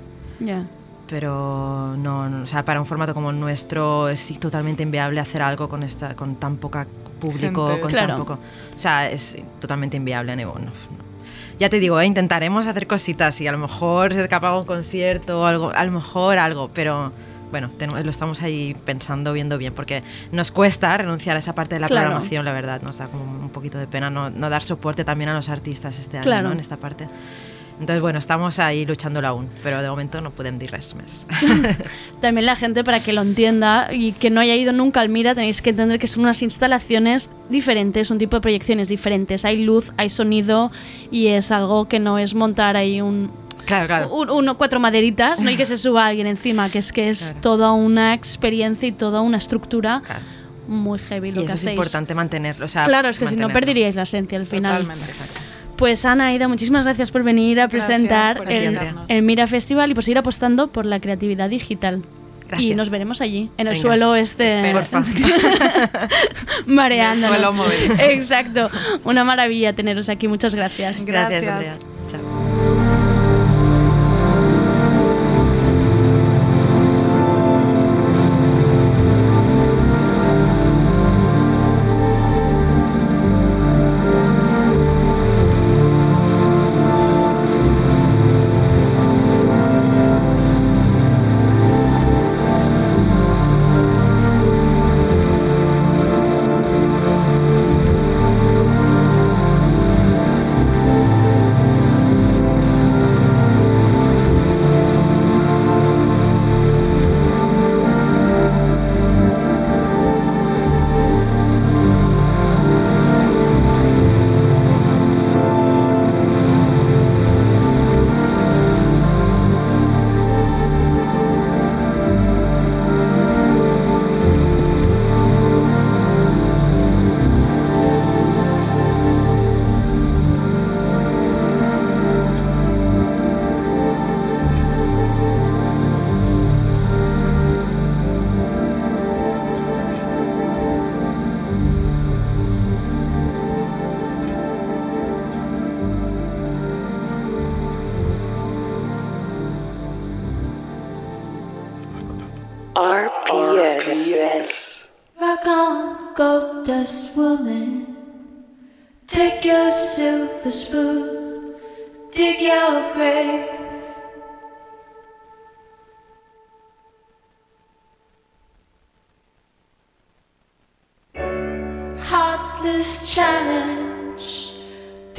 Ya. 0.44 0.64
pero 1.08 1.94
no, 1.96 2.28
no, 2.28 2.42
o 2.42 2.46
sea, 2.46 2.64
para 2.64 2.80
un 2.80 2.86
formato 2.86 3.14
como 3.14 3.30
el 3.30 3.38
nuestro 3.38 4.08
es 4.08 4.38
totalmente 4.40 4.82
inviable 4.82 5.20
hacer 5.20 5.40
algo 5.40 5.68
con 5.68 5.82
esta 5.82 6.14
con 6.16 6.34
tan 6.36 6.56
poca 6.56 6.86
público, 7.20 7.66
Gente. 7.68 7.80
con 7.80 7.90
Claro. 7.90 8.08
tan 8.08 8.16
poco, 8.18 8.32
o 8.74 8.78
sea, 8.78 9.08
es 9.08 9.36
totalmente 9.60 9.96
inviable, 9.96 10.34
no, 10.36 10.46
no. 10.46 10.72
Ya 11.58 11.70
te 11.70 11.78
digo, 11.80 11.98
¿eh? 12.00 12.04
intentaremos 12.06 12.66
hacer 12.66 12.86
cositas 12.86 13.40
y 13.40 13.46
a 13.46 13.52
lo 13.52 13.56
mejor 13.58 14.12
se 14.12 14.20
escapa 14.20 14.58
un 14.58 14.66
concierto 14.66 15.40
o 15.40 15.44
algo, 15.46 15.70
a 15.74 15.84
lo 15.84 15.92
mejor 15.92 16.36
algo, 16.38 16.70
pero 16.74 17.12
bueno, 17.50 17.70
tenemos- 17.78 18.02
lo 18.04 18.10
estamos 18.10 18.42
ahí 18.42 18.76
pensando, 18.84 19.32
viendo 19.32 19.56
bien, 19.58 19.72
porque 19.72 20.02
nos 20.32 20.50
cuesta 20.50 20.96
renunciar 20.96 21.36
a 21.36 21.38
esa 21.38 21.54
parte 21.54 21.74
de 21.76 21.80
la 21.80 21.86
Claro. 21.88 22.06
programación, 22.08 22.44
la 22.44 22.52
verdad, 22.52 22.82
nos 22.82 22.98
da 22.98 23.06
como 23.06 23.24
un 23.24 23.50
poquito 23.50 23.78
de 23.78 23.86
pena 23.86 24.10
no, 24.10 24.30
no 24.30 24.50
dar 24.50 24.62
soporte 24.62 25.04
también 25.04 25.30
a 25.30 25.34
los 25.34 25.48
artistas 25.48 25.98
este 25.98 26.18
año, 26.18 26.24
Claro. 26.24 26.48
¿no? 26.48 26.52
en 26.54 26.60
esta 26.60 26.76
parte. 26.76 27.08
Entonces, 27.78 28.00
bueno, 28.00 28.18
estamos 28.18 28.58
ahí 28.58 28.86
luchándolo 28.86 29.28
aún, 29.28 29.48
pero 29.62 29.82
de 29.82 29.90
momento 29.90 30.22
no 30.22 30.30
pueden 30.30 30.58
dir 30.58 30.70
res 30.70 30.94
més. 30.94 31.26
También 32.22 32.46
la 32.46 32.56
gente, 32.56 32.82
para 32.84 33.00
que 33.00 33.12
lo 33.12 33.20
entienda 33.20 33.88
y 33.92 34.12
que 34.12 34.30
no 34.30 34.40
haya 34.40 34.54
ido 34.54 34.72
nunca 34.72 35.00
al 35.02 35.10
Mira, 35.10 35.34
tenéis 35.34 35.60
que 35.60 35.70
entender 35.70 35.98
que 35.98 36.06
son 36.06 36.22
unas 36.22 36.40
instalaciones 36.42 37.28
diferentes, 37.50 38.10
un 38.10 38.16
tipo 38.16 38.36
de 38.36 38.40
proyecciones 38.40 38.88
diferentes. 38.88 39.44
Hay 39.44 39.62
luz, 39.62 39.92
hay 39.98 40.08
sonido 40.08 40.70
y 41.10 41.26
es 41.28 41.50
algo 41.52 41.86
que 41.86 41.98
no 42.00 42.18
es 42.18 42.34
montar 42.34 42.76
ahí 42.78 43.02
un, 43.02 43.30
Claro, 43.66 43.86
claro. 43.86 44.08
un- 44.14 44.30
uno, 44.30 44.56
cuatro 44.56 44.80
maderitas, 44.80 45.40
no 45.40 45.48
hay 45.50 45.56
que 45.56 45.66
se 45.66 45.76
suba 45.76 46.06
alguien 46.06 46.26
encima, 46.26 46.70
que 46.70 46.78
es 46.78 46.92
que 46.92 47.08
es 47.10 47.18
Claro. 47.32 47.40
toda 47.42 47.72
una 47.72 48.14
experiencia 48.14 48.88
y 48.88 48.92
toda 48.92 49.20
una 49.20 49.36
estructura 49.36 50.02
Claro. 50.06 50.20
muy 50.68 50.98
heavy 50.98 51.32
lo 51.32 51.40
Y 51.42 51.44
que 51.44 51.46
eso 51.46 51.54
es 51.54 51.60
hacéis. 51.60 51.72
importante 51.74 52.14
mantenerlo. 52.14 52.64
O 52.64 52.68
sea, 52.68 52.84
Claro, 52.84 53.08
es 53.08 53.18
que 53.18 53.26
si 53.26 53.36
no 53.36 53.48
perderíais 53.50 53.94
la 53.96 54.02
esencia 54.02 54.38
al 54.38 54.46
final. 54.46 54.72
Totalmente. 54.82 55.12
Pues 55.76 56.04
Ana, 56.06 56.28
Aida, 56.28 56.48
muchísimas 56.48 56.84
gracias 56.84 57.10
por 57.10 57.22
venir 57.22 57.60
a 57.60 57.68
presentar 57.68 58.50
el, 58.50 58.78
el 59.08 59.22
Mira 59.22 59.46
Festival 59.46 59.90
y 59.90 59.94
por 59.94 60.02
seguir 60.04 60.16
apostando 60.18 60.68
por 60.68 60.86
la 60.86 61.00
creatividad 61.00 61.50
digital. 61.50 62.00
Y 62.44 62.48
Gracias. 62.48 62.76
nos 62.76 62.90
veremos 62.90 63.20
allí, 63.20 63.50
en 63.58 63.66
el 63.66 63.72
Venga. 63.74 63.82
suelo 63.82 64.14
este 64.14 64.70
Porfa. 64.72 65.02
mareando. 66.66 67.26
El 67.26 67.32
suelo 67.34 67.52
movedizo. 67.52 68.02
Exacto. 68.04 68.70
Una 69.04 69.24
maravilla 69.24 69.72
teneros 69.72 70.08
aquí. 70.08 70.28
Muchas 70.28 70.54
gracias. 70.54 71.04
Gracias, 71.04 71.42
Gracias. 71.42 71.74
Andrea. 71.74 71.95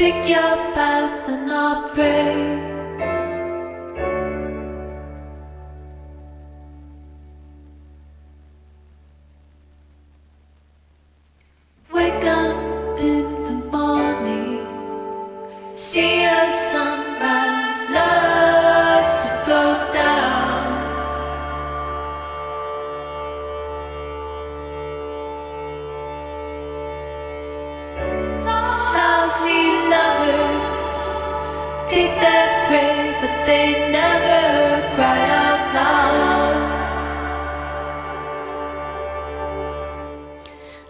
Take 0.08 0.30
your 0.30 0.56
butt. 0.74 0.97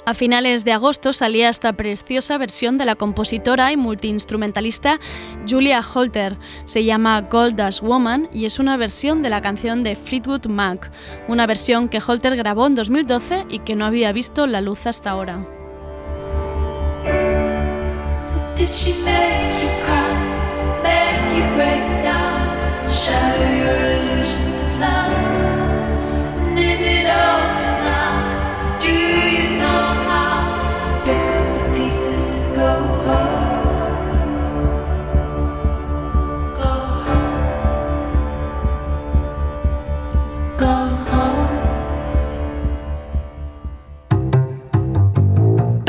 A 0.08 0.14
finales 0.14 0.64
de 0.64 0.72
agosto 0.72 1.12
salía 1.12 1.50
esta 1.50 1.74
preciosa 1.74 2.38
versión 2.38 2.78
de 2.78 2.86
la 2.86 2.96
compositora 2.96 3.74
y 3.74 3.76
multiinstrumentalista 3.76 5.02
Julia 5.46 5.82
Holter. 5.82 6.38
Se 6.64 6.86
llama 6.86 7.20
Gold 7.30 7.62
Dust 7.62 7.82
Woman 7.82 8.30
y 8.32 8.46
es 8.46 8.58
una 8.58 8.78
versión 8.78 9.22
de 9.22 9.30
la 9.30 9.42
canción 9.42 9.84
de 9.84 9.98
Fleetwood 9.98 10.46
Mac, 10.46 10.90
una 11.28 11.46
versión 11.46 11.90
que 11.90 12.00
Holter 12.00 12.38
grabó 12.38 12.68
en 12.68 12.76
2012 12.76 13.48
y 13.50 13.60
que 13.60 13.76
no 13.76 13.84
había 13.84 14.14
visto 14.14 14.48
la 14.48 14.62
luz 14.62 14.88
hasta 14.88 15.10
ahora. 15.10 15.46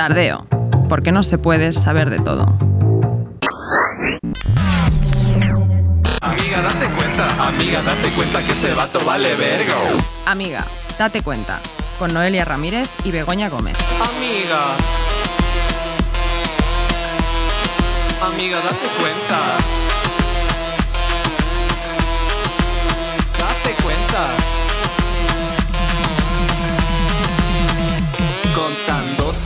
Tardeo, 0.08 0.46
porque 0.88 1.12
no 1.12 1.22
se 1.22 1.36
puede 1.36 1.74
saber 1.74 2.08
de 2.08 2.18
todo. 2.20 2.46
Amiga, 6.22 6.62
date 6.62 6.86
cuenta, 6.96 7.46
amiga, 7.46 7.82
date 7.82 8.08
cuenta 8.16 8.42
que 8.42 8.52
ese 8.52 8.72
vato 8.72 9.04
vale 9.04 9.34
verga. 9.34 9.74
Amiga, 10.24 10.64
date 10.98 11.20
cuenta, 11.20 11.60
con 11.98 12.14
Noelia 12.14 12.46
Ramírez 12.46 12.88
y 13.04 13.10
Begoña 13.10 13.50
Gómez. 13.50 13.76
Amiga. 14.00 14.60
Amiga, 18.32 18.56
date 18.56 18.88
cuenta. 18.98 19.38
Date 23.38 23.82
cuenta. 23.82 24.48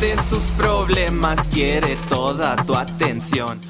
Contándote 0.03 0.29
sus 0.29 0.45
problemas, 0.57 1.47
quiere 1.47 1.97
toda 2.09 2.57
tu 2.65 2.75
atención. 2.75 3.61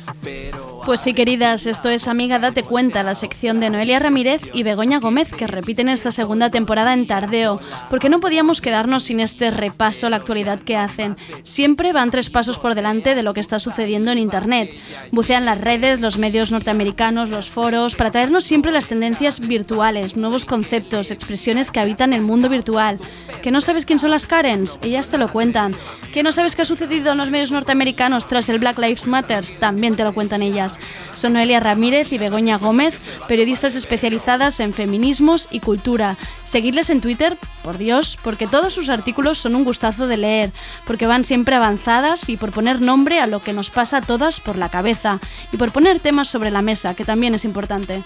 Pues 0.84 1.00
sí, 1.00 1.14
queridas, 1.14 1.68
esto 1.68 1.90
es 1.90 2.08
Amiga 2.08 2.40
Date 2.40 2.64
Cuenta, 2.64 3.04
la 3.04 3.14
sección 3.14 3.60
de 3.60 3.70
Noelia 3.70 4.00
Ramírez 4.00 4.42
y 4.52 4.64
Begoña 4.64 4.98
Gómez, 4.98 5.32
que 5.32 5.46
repiten 5.46 5.88
esta 5.88 6.10
segunda 6.10 6.50
temporada 6.50 6.92
en 6.92 7.06
Tardeo, 7.06 7.60
porque 7.88 8.08
no 8.08 8.18
podíamos 8.18 8.60
quedarnos 8.60 9.04
sin 9.04 9.20
este 9.20 9.52
repaso 9.52 10.08
a 10.08 10.10
la 10.10 10.16
actualidad 10.16 10.58
que 10.58 10.76
hacen. 10.76 11.16
Siempre 11.44 11.92
van 11.92 12.10
tres 12.10 12.30
pasos 12.30 12.58
por 12.58 12.74
delante 12.74 13.14
de 13.14 13.22
lo 13.22 13.32
que 13.32 13.38
está 13.38 13.60
sucediendo 13.60 14.10
en 14.10 14.18
Internet. 14.18 14.70
Bucean 15.12 15.44
las 15.44 15.60
redes, 15.60 16.00
los 16.00 16.18
medios 16.18 16.50
norteamericanos, 16.50 17.30
los 17.30 17.48
foros, 17.48 17.94
para 17.94 18.10
traernos 18.10 18.42
siempre 18.42 18.72
las 18.72 18.88
tendencias 18.88 19.38
virtuales, 19.38 20.16
nuevos 20.16 20.44
conceptos, 20.44 21.12
expresiones 21.12 21.70
que 21.70 21.78
habitan 21.78 22.12
el 22.12 22.22
mundo 22.22 22.48
virtual. 22.48 22.98
¿Que 23.40 23.52
no 23.52 23.60
sabes 23.60 23.86
quién 23.86 24.00
son 24.00 24.10
las 24.10 24.26
Karens? 24.26 24.80
Ellas 24.82 25.10
te 25.10 25.18
lo 25.18 25.28
cuentan. 25.28 25.74
¿Que 26.12 26.24
no 26.24 26.32
sabes 26.32 26.56
qué 26.56 26.62
ha 26.62 26.66
sucedido 26.66 27.12
en 27.12 27.18
los 27.18 27.30
medios 27.30 27.52
norteamericanos 27.52 28.26
tras 28.26 28.48
el 28.48 28.58
Black 28.58 28.78
Lives 28.78 29.06
Matter? 29.06 29.46
También 29.60 29.94
te 29.94 30.02
lo 30.02 30.12
cuentan 30.12 30.42
ellas. 30.42 30.71
Son 31.14 31.32
Noelia 31.34 31.60
Ramírez 31.60 32.12
y 32.12 32.18
Begoña 32.18 32.58
Gómez, 32.58 32.94
periodistas 33.28 33.74
especializadas 33.74 34.60
en 34.60 34.72
feminismos 34.72 35.48
y 35.50 35.60
cultura. 35.60 36.16
Seguidles 36.44 36.90
en 36.90 37.00
Twitter, 37.00 37.36
por 37.62 37.78
Dios, 37.78 38.18
porque 38.22 38.46
todos 38.46 38.74
sus 38.74 38.88
artículos 38.88 39.38
son 39.38 39.54
un 39.54 39.64
gustazo 39.64 40.06
de 40.06 40.16
leer, 40.16 40.50
porque 40.86 41.06
van 41.06 41.24
siempre 41.24 41.54
avanzadas 41.54 42.28
y 42.28 42.36
por 42.36 42.50
poner 42.52 42.80
nombre 42.80 43.20
a 43.20 43.26
lo 43.26 43.42
que 43.42 43.52
nos 43.52 43.70
pasa 43.70 43.98
a 43.98 44.02
todas 44.02 44.40
por 44.40 44.56
la 44.56 44.68
cabeza 44.68 45.18
y 45.52 45.56
por 45.56 45.72
poner 45.72 46.00
temas 46.00 46.28
sobre 46.28 46.50
la 46.50 46.62
mesa, 46.62 46.94
que 46.94 47.04
también 47.04 47.34
es 47.34 47.44
importante. 47.44 48.02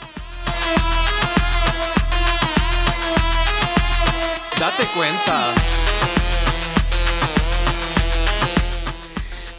Date 4.58 4.84
cuenta. 4.94 5.75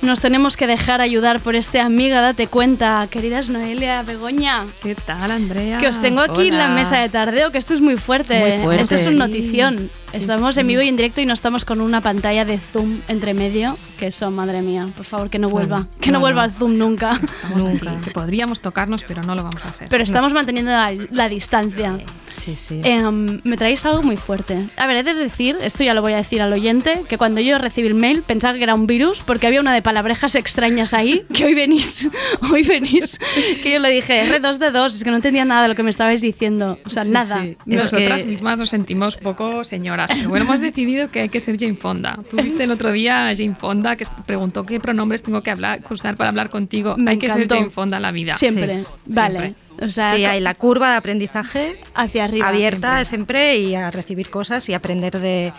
Nos 0.01 0.19
tenemos 0.19 0.57
que 0.57 0.67
dejar 0.67 1.01
ayudar 1.01 1.39
por 1.39 1.55
este 1.55 1.79
amiga, 1.79 2.21
date 2.21 2.47
cuenta, 2.47 3.07
queridas 3.09 3.49
Noelia, 3.49 4.03
Begoña. 4.03 4.63
¿Qué 4.83 4.93
tal, 4.93 5.31
Andrea? 5.31 5.79
Que 5.79 5.87
os 5.87 5.99
tengo 5.99 6.21
aquí 6.21 6.49
en 6.49 6.57
la 6.57 6.65
Hola. 6.65 6.75
mesa 6.75 6.99
de 6.99 7.09
tardeo, 7.09 7.51
que 7.51 7.57
esto 7.57 7.73
es 7.73 7.81
muy 7.81 7.97
fuerte. 7.97 8.39
Muy 8.39 8.63
fuerte. 8.63 8.83
Esto 8.83 8.95
es 8.95 9.07
un 9.07 9.17
notición. 9.17 9.89
Sí, 10.11 10.17
estamos 10.17 10.53
sí. 10.53 10.61
en 10.61 10.67
vivo 10.67 10.81
y 10.83 10.87
en 10.87 10.97
directo 10.97 11.19
y 11.21 11.25
no 11.25 11.33
estamos 11.33 11.65
con 11.65 11.81
una 11.81 11.99
pantalla 12.01 12.45
de 12.45 12.59
Zoom 12.59 12.99
entre 13.07 13.33
medio. 13.33 13.75
Que 13.97 14.07
eso, 14.07 14.29
madre 14.29 14.61
mía, 14.61 14.87
por 14.95 15.05
favor, 15.05 15.31
que 15.31 15.39
no 15.39 15.49
vuelva. 15.49 15.87
que 15.99 16.11
no, 16.11 16.19
no, 16.19 16.21
vuelva 16.21 16.41
no. 16.41 16.43
al 16.43 16.51
Zoom 16.51 16.77
nunca. 16.77 17.19
Nunca. 17.55 17.91
aquí, 17.91 18.01
que 18.05 18.11
podríamos 18.11 18.61
tocarnos, 18.61 19.03
pero 19.03 19.23
no 19.23 19.33
lo 19.33 19.43
vamos 19.43 19.65
a 19.65 19.69
hacer. 19.69 19.89
Pero 19.89 20.03
estamos 20.03 20.31
manteniendo 20.31 20.71
la, 20.71 20.93
la 21.09 21.27
distancia. 21.27 21.99
Sí, 22.35 22.55
sí. 22.55 22.81
Em, 22.83 23.41
me 23.43 23.57
traéis 23.57 23.83
algo 23.85 24.03
muy 24.03 24.15
fuerte. 24.15 24.67
A 24.77 24.85
ver, 24.85 24.97
he 24.97 25.03
de 25.03 25.15
decir, 25.15 25.57
esto 25.61 25.83
ya 25.83 25.95
lo 25.95 26.01
voy 26.03 26.13
a 26.13 26.17
decir 26.17 26.41
al 26.41 26.53
oyente, 26.53 27.01
que 27.09 27.17
cuando 27.17 27.41
yo 27.41 27.57
recibí 27.57 27.87
el 27.87 27.95
mail 27.95 28.21
pensaba 28.21 28.55
que 28.57 28.63
era 28.63 28.75
un 28.75 28.85
virus 28.85 29.21
porque 29.25 29.47
había 29.47 29.59
una 29.59 29.73
de 29.73 29.81
palabrejas 29.87 30.35
extrañas 30.35 30.93
ahí, 30.93 31.23
que 31.33 31.45
hoy 31.45 31.53
venís, 31.53 32.09
hoy 32.51 32.61
venís, 32.63 33.17
que 33.63 33.71
yo 33.71 33.79
le 33.79 33.89
dije, 33.89 34.21
R2D2, 34.37 34.87
es 34.87 35.03
que 35.05 35.09
no 35.11 35.15
entendía 35.15 35.45
nada 35.45 35.61
de 35.61 35.67
lo 35.69 35.75
que 35.75 35.83
me 35.83 35.89
estabais 35.91 36.19
diciendo, 36.19 36.77
o 36.85 36.89
sea, 36.89 37.05
Sí, 37.05 37.11
nada. 37.11 37.41
sí. 37.41 37.55
No- 37.65 37.75
Nosotras 37.77 38.23
que- 38.23 38.29
mismas 38.29 38.57
nos 38.57 38.67
sentimos 38.69 39.15
poco 39.15 39.63
señoras, 39.63 40.11
pero 40.13 40.27
bueno, 40.27 40.43
hemos 40.43 40.59
decidido 40.59 41.09
que 41.09 41.21
hay 41.21 41.29
que 41.29 41.39
ser 41.39 41.57
Jane 41.57 41.75
Fonda. 41.75 42.19
Tú 42.29 42.35
viste 42.43 42.65
el 42.65 42.71
otro 42.71 42.91
día 42.91 43.29
a 43.29 43.35
Jane 43.35 43.55
Fonda 43.55 43.95
que 43.95 44.05
preguntó 44.25 44.65
qué 44.65 44.81
pronombres 44.81 45.23
tengo 45.23 45.41
que 45.41 45.51
hablar, 45.51 45.79
usar 45.89 46.17
para 46.17 46.31
hablar 46.31 46.49
contigo. 46.49 46.95
Me 46.97 47.11
hay 47.11 47.17
que 47.17 47.27
ser 47.27 47.37
encantó. 47.43 47.55
Jane 47.55 47.69
Fonda 47.69 47.95
en 47.95 48.03
la 48.03 48.11
vida. 48.11 48.33
Siempre, 48.37 48.83
vale. 49.05 49.39
siempre. 49.39 49.87
O 49.87 49.89
sea, 49.89 50.13
Sí, 50.15 50.25
hay 50.25 50.41
la 50.41 50.53
curva 50.55 50.91
de 50.91 50.97
aprendizaje 50.97 51.77
hacia 51.95 52.25
arriba. 52.25 52.49
abierta 52.49 53.05
siempre. 53.05 53.57
y 53.57 53.75
a 53.75 53.89
recibir 53.91 54.29
cosas 54.29 54.67
y 54.67 54.73
aprender 54.73 55.17
de, 55.19 55.53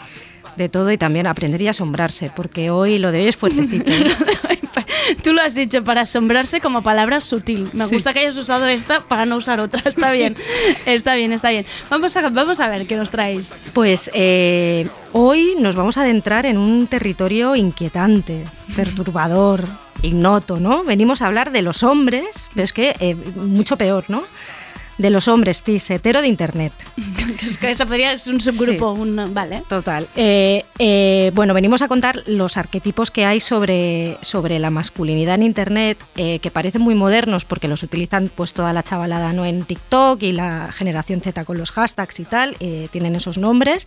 de 0.57 0.69
todo 0.69 0.91
y 0.91 0.99
también 0.99 1.27
aprender 1.27 1.61
y 1.63 1.69
asombrarse, 1.69 2.31
porque 2.35 2.71
hoy 2.71 2.99
lo 2.99 3.13
de 3.13 3.21
hoy 3.21 3.29
es 3.29 3.37
fuertecito. 3.37 3.93
Tú 5.23 5.33
lo 5.33 5.43
has 5.43 5.55
dicho 5.55 5.83
para 5.85 6.03
asombrarse 6.03 6.61
como 6.61 6.83
palabra 6.83 7.21
sutil. 7.21 7.69
Me 7.73 7.87
gusta 7.87 8.13
que 8.13 8.21
hayas 8.21 8.37
usado 8.37 8.67
esta 8.67 9.03
para 9.03 9.27
no 9.27 9.37
usar 9.37 9.61
otra. 9.61 9.83
Está 9.85 10.13
bien, 10.13 10.37
está 10.87 11.15
bien, 11.15 11.33
está 11.33 11.51
bien. 11.51 11.67
Vamos 11.91 12.17
a, 12.17 12.29
vamos 12.29 12.61
a 12.61 12.69
ver 12.69 12.87
qué 12.87 12.97
nos 12.97 13.11
traéis. 13.11 13.55
Pues 13.73 14.11
eh, 14.15 14.89
hoy 15.13 15.57
nos 15.59 15.77
vamos 15.77 15.99
a 15.99 16.03
adentrar 16.03 16.47
en 16.47 16.59
un 16.59 16.87
territorio 16.87 17.57
inquietante, 17.57 18.45
perturbador, 18.77 19.65
ignoto, 20.03 20.61
¿no? 20.61 20.85
Venimos 20.85 21.23
a 21.23 21.27
hablar 21.27 21.51
de 21.53 21.63
los 21.63 21.83
hombres, 21.83 22.49
pero 22.55 22.65
es 22.65 22.73
que 22.73 22.95
eh, 23.01 23.15
mucho 23.15 23.77
peor, 23.77 24.05
¿no? 24.09 24.25
De 24.99 25.11
los 25.11 25.29
hombres 25.29 25.63
cis 25.63 25.91
hetero 25.91 26.21
de 26.21 26.29
Internet. 26.29 26.73
Es 27.49 27.57
que 27.57 27.71
esa 27.71 27.87
podría 27.87 28.17
ser 28.19 28.35
un 28.35 28.41
subgrupo, 28.41 28.93
un, 28.93 29.33
vale. 29.33 29.63
Total. 29.69 30.07
Eh, 30.17 30.65
eh, 30.79 31.31
bueno, 31.35 31.55
venimos 31.55 31.83
a 31.83 31.89
contar 31.89 32.23
los 32.27 32.57
arquetipos 32.57 33.11
que 33.11 33.25
hay 33.25 33.41
sobre, 33.41 34.19
sobre 34.23 34.59
la 34.59 34.71
masculinidad 34.71 35.37
en 35.37 35.45
Internet, 35.45 35.99
eh, 36.17 36.39
que 36.41 36.51
parecen 36.51 36.83
muy 36.83 36.95
modernos 36.95 37.45
porque 37.45 37.69
los 37.69 37.83
utilizan 37.83 38.31
pues 38.35 38.55
toda 38.55 38.73
la 38.73 38.83
chavalada 38.83 39.33
no 39.33 39.45
en 39.45 39.65
TikTok 39.65 40.23
y 40.23 40.33
la 40.33 40.73
generación 40.73 41.21
Z 41.21 41.45
con 41.45 41.59
los 41.59 41.71
hashtags 41.71 42.19
y 42.21 42.25
tal, 42.25 42.57
tienen 42.91 43.15
esos 43.15 43.39
nombres, 43.39 43.87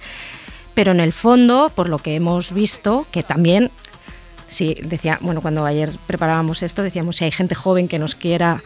pero 0.73 0.91
en 0.91 0.99
el 0.99 1.13
fondo, 1.13 1.71
por 1.73 1.89
lo 1.89 1.99
que 1.99 2.15
hemos 2.15 2.53
visto, 2.53 3.05
que 3.11 3.23
también, 3.23 3.69
sí, 4.47 4.75
decía, 4.83 5.19
bueno, 5.21 5.41
cuando 5.41 5.65
ayer 5.65 5.91
preparábamos 6.07 6.63
esto, 6.63 6.83
decíamos 6.83 7.17
si 7.17 7.25
hay 7.25 7.31
gente 7.31 7.55
joven 7.55 7.87
que 7.87 7.99
nos 7.99 8.15
quiera... 8.15 8.63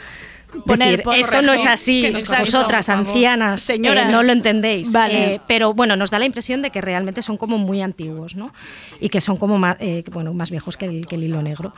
Poner 0.63 0.97
decir, 1.03 1.19
esto 1.19 1.41
no 1.41 1.53
es 1.53 1.65
así, 1.65 2.13
vosotras, 2.39 2.89
ancianas, 2.89 3.63
eh, 3.69 3.73
Señoras. 3.73 4.11
no 4.11 4.23
lo 4.23 4.31
entendéis. 4.31 4.91
Vale. 4.91 5.35
Eh, 5.35 5.41
pero 5.47 5.73
bueno, 5.73 5.95
nos 5.95 6.11
da 6.11 6.19
la 6.19 6.25
impresión 6.25 6.61
de 6.61 6.69
que 6.71 6.81
realmente 6.81 7.21
son 7.21 7.37
como 7.37 7.57
muy 7.57 7.81
antiguos, 7.81 8.35
¿no? 8.35 8.53
Y 8.99 9.09
que 9.09 9.21
son 9.21 9.37
como 9.37 9.57
más, 9.57 9.77
eh, 9.79 10.03
bueno, 10.11 10.33
más 10.33 10.51
viejos 10.51 10.77
que 10.77 10.85
el, 10.85 11.07
que 11.07 11.15
el 11.15 11.23
hilo 11.23 11.41
negro. 11.41 11.73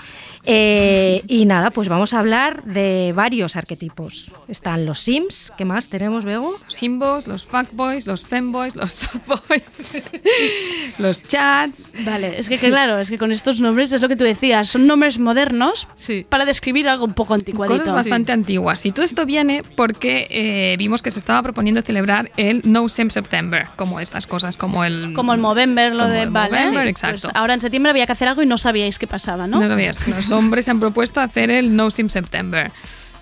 Eh, 0.45 1.23
y 1.27 1.45
nada, 1.45 1.71
pues 1.71 1.89
vamos 1.89 2.13
a 2.13 2.19
hablar 2.19 2.63
de 2.63 3.13
varios 3.15 3.55
arquetipos. 3.55 4.31
Están 4.47 4.85
los 4.85 4.99
Sims, 4.99 5.51
¿qué 5.57 5.65
más 5.65 5.89
tenemos, 5.89 6.25
Bego? 6.25 6.57
Los 6.65 6.81
himbos, 6.83 7.27
los 7.27 7.45
fuckboys, 7.45 8.07
los 8.07 8.23
femboys, 8.23 8.75
los 8.75 8.91
softboys, 8.91 9.85
los 10.99 11.23
chats. 11.23 11.91
Vale, 12.05 12.39
es 12.39 12.49
que, 12.49 12.57
que 12.57 12.69
claro, 12.69 12.99
es 12.99 13.09
que 13.09 13.17
con 13.17 13.31
estos 13.31 13.59
nombres 13.61 13.91
es 13.93 14.01
lo 14.01 14.07
que 14.09 14.15
tú 14.15 14.23
decías, 14.23 14.69
son 14.69 14.87
nombres 14.87 15.19
modernos 15.19 15.87
Sí. 15.95 16.25
para 16.27 16.45
describir 16.45 16.87
algo 16.89 17.05
un 17.05 17.13
poco 17.13 17.33
anticuadito. 17.33 17.79
Cosas 17.79 17.95
bastante 17.95 18.31
antiguas. 18.31 18.66
Y 18.85 18.91
todo 18.91 19.05
esto 19.05 19.25
viene 19.25 19.63
porque 19.75 20.27
eh, 20.29 20.75
vimos 20.77 21.01
que 21.01 21.11
se 21.11 21.19
estaba 21.19 21.41
proponiendo 21.41 21.81
celebrar 21.81 22.31
el 22.37 22.61
No 22.65 22.89
Sim 22.89 23.09
September, 23.09 23.67
como 23.75 23.99
estas 23.99 24.27
cosas, 24.27 24.57
como 24.57 24.83
el... 24.83 25.13
Como 25.13 25.33
el 25.33 25.39
Movember, 25.39 25.95
lo 25.95 26.07
de 26.07 26.25
vale. 26.25 26.51
Movember, 26.51 26.83
pues 26.83 26.89
exacto. 26.89 27.31
ahora 27.33 27.53
en 27.53 27.61
septiembre 27.61 27.91
había 27.91 28.05
que 28.05 28.11
hacer 28.11 28.27
algo 28.27 28.41
y 28.41 28.45
no 28.45 28.57
sabíais 28.57 28.99
qué 28.99 29.07
pasaba, 29.07 29.47
¿no? 29.47 29.59
No 29.59 29.67
sabías 29.67 30.05
los 30.07 30.31
hombres 30.31 30.65
se 30.65 30.71
han 30.71 30.79
propuesto 30.79 31.21
hacer 31.21 31.49
el 31.49 31.75
No 31.75 31.91
Sim 31.91 32.09
September. 32.09 32.71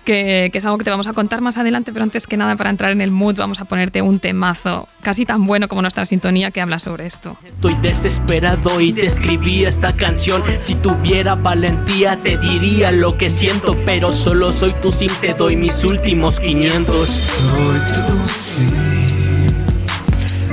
Que, 0.06 0.50
que 0.52 0.58
es 0.58 0.64
algo 0.64 0.78
que 0.78 0.84
te 0.84 0.90
vamos 0.90 1.08
a 1.08 1.12
contar 1.14 1.40
más 1.40 1.58
adelante, 1.58 1.92
pero 1.92 2.04
antes 2.04 2.28
que 2.28 2.36
nada, 2.36 2.54
para 2.54 2.70
entrar 2.70 2.92
en 2.92 3.00
el 3.00 3.10
mood, 3.10 3.34
vamos 3.36 3.60
a 3.60 3.64
ponerte 3.64 4.02
un 4.02 4.20
temazo 4.20 4.88
casi 5.02 5.26
tan 5.26 5.46
bueno 5.46 5.66
como 5.66 5.82
nuestra 5.82 6.06
sintonía 6.06 6.52
que 6.52 6.60
habla 6.60 6.78
sobre 6.78 7.06
esto. 7.06 7.36
Estoy 7.44 7.74
desesperado 7.82 8.80
y 8.80 8.92
te 8.92 9.04
escribí 9.04 9.64
esta 9.64 9.96
canción. 9.96 10.42
Si 10.60 10.76
tuviera 10.76 11.34
valentía 11.34 12.16
te 12.22 12.36
diría 12.38 12.92
lo 12.92 13.18
que 13.18 13.30
siento, 13.30 13.76
pero 13.84 14.12
solo 14.12 14.52
soy 14.52 14.70
tu 14.82 14.92
sim, 14.92 15.10
te 15.20 15.34
doy 15.34 15.56
mis 15.56 15.84
últimos 15.84 16.38
500. 16.40 17.08
Soy 17.08 17.78
tu 17.94 18.28
sí, 18.28 18.66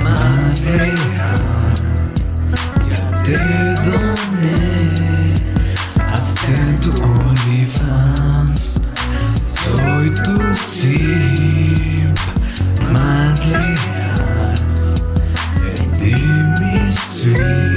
más 0.02 0.64
real. 0.66 0.94
Ya 2.90 3.22
te 3.22 3.36
doné 3.88 4.94
hasta 6.12 6.54
en 6.54 6.80
tu. 6.80 7.23
Soy 10.04 10.12
tu 10.22 10.36
simp 10.56 12.18
más 12.92 13.46
leal. 13.46 14.54
Perdí 15.56 16.14
mi 16.60 16.92
Switch, 16.92 17.73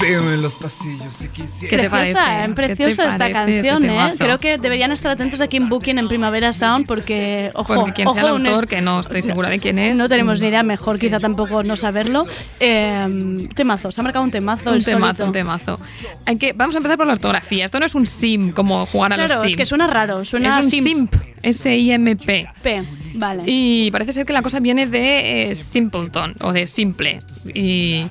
veo 0.00 0.32
en 0.32 0.42
los 0.42 0.54
pasillos 0.56 1.12
si 1.12 1.28
quisiera. 1.28 1.76
¿Qué 1.76 1.82
te 1.82 1.90
preciosa, 1.90 2.24
parece? 2.24 2.38
¿eh? 2.38 2.40
¿Qué 2.40 2.48
te 2.48 2.54
preciosa 2.54 3.08
esta 3.08 3.18
parece 3.18 3.32
canción, 3.32 3.84
este 3.84 3.96
¿eh? 3.96 4.14
Creo 4.18 4.38
que 4.38 4.58
deberían 4.58 4.92
estar 4.92 5.10
atentos 5.10 5.40
aquí 5.40 5.56
en 5.56 5.68
Booking 5.68 5.98
en 5.98 6.08
Primavera 6.08 6.52
Sound 6.52 6.86
porque, 6.86 7.50
ojo, 7.54 7.74
Porque 7.74 7.92
quien 7.92 8.10
sea 8.10 8.22
el 8.22 8.28
autor, 8.28 8.66
que 8.66 8.80
no 8.80 9.00
estoy 9.00 9.22
segura 9.22 9.48
de 9.48 9.58
quién 9.58 9.78
es. 9.78 9.98
No 9.98 10.08
tenemos 10.08 10.40
ni 10.40 10.48
idea, 10.48 10.62
mejor 10.62 10.98
quizá 10.98 11.18
tampoco 11.18 11.62
no 11.62 11.76
saberlo. 11.76 12.24
Eh, 12.60 13.48
temazo, 13.54 13.90
se 13.92 14.00
ha 14.00 14.04
marcado 14.04 14.24
un 14.24 14.30
temazo. 14.30 14.70
Un 14.70 14.76
el 14.76 14.84
temazo, 14.84 15.18
solito. 15.18 15.26
un 15.26 15.32
temazo. 15.32 15.80
Hay 16.26 16.36
que, 16.36 16.52
vamos 16.52 16.74
a 16.74 16.78
empezar 16.78 16.96
por 16.96 17.06
la 17.06 17.14
ortografía. 17.14 17.64
Esto 17.64 17.80
no 17.80 17.86
es 17.86 17.94
un 17.94 18.06
sim 18.06 18.52
como 18.52 18.86
jugar 18.86 19.12
a 19.12 19.16
Claro, 19.16 19.34
los 19.34 19.42
sims. 19.42 19.52
es 19.52 19.56
que 19.56 19.66
suena 19.66 19.86
raro, 19.86 20.24
suena 20.24 20.58
es 20.58 20.64
un 20.64 20.70
simp, 20.70 21.14
S-I-M-P. 21.42 22.48
P, 22.62 22.82
vale. 23.14 23.42
Y 23.46 23.90
parece 23.90 24.12
ser 24.12 24.26
que 24.26 24.32
la 24.32 24.42
cosa 24.42 24.60
viene 24.60 24.86
de 24.86 25.50
eh, 25.50 25.56
Simpleton 25.56 26.34
o 26.40 26.52
de 26.52 26.66
simple. 26.66 27.18
Y, 27.54 28.06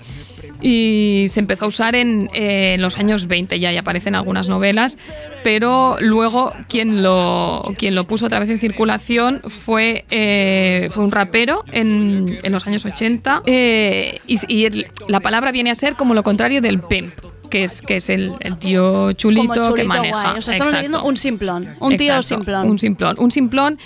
y 0.62 1.26
se 1.30 1.40
empezó 1.40 1.66
a 1.66 1.68
usar 1.68 1.96
en, 1.96 2.30
eh, 2.34 2.74
en 2.76 2.82
los 2.82 2.98
años 2.98 3.28
20 3.28 3.60
ya, 3.60 3.72
y 3.72 3.78
aparecen 3.78 4.16
algunas 4.16 4.50
novelas, 4.50 4.98
pero 5.44 5.98
luego 6.00 6.52
quien 6.68 7.04
lo, 7.04 7.64
quien 7.78 7.96
lo 7.96 8.08
puso 8.08 8.26
otra 8.28 8.40
vez 8.40 8.50
en 8.50 8.60
circulación 8.60 9.40
fue, 9.40 10.06
eh, 10.10 10.90
fue 10.92 11.04
un 11.04 11.12
rapero 11.12 11.64
en, 11.72 12.40
en 12.44 12.52
los 12.52 12.66
años 12.68 12.86
80 12.86 13.44
eh, 13.46 14.20
y, 14.28 14.38
y 14.54 14.66
el- 14.66 14.88
la 15.08 15.20
palabra 15.20 15.52
viene 15.52 15.72
a 15.72 15.76
ser 15.76 15.94
como 15.96 16.14
lo 16.14 16.24
contrario 16.24 16.62
del 16.62 16.80
pimp. 16.80 17.14
que 17.50 17.64
es, 17.64 17.82
que 17.82 17.96
es 17.96 18.10
el, 18.10 18.34
el 18.42 18.58
tío 18.58 19.14
chulito, 19.14 19.74
que 19.74 19.86
maneja. 19.86 20.22
guay. 20.22 20.38
O 20.38 20.42
sea, 20.42 20.52
estamos 20.54 20.74
leyendo 20.74 21.04
un 21.06 21.16
simplón. 21.16 21.66
Un 21.80 21.96
tío 21.96 22.22
simplón. 22.22 22.68
Un 22.70 22.78
simplón. 22.78 23.16
Un 23.20 23.32
simplón 23.32 23.80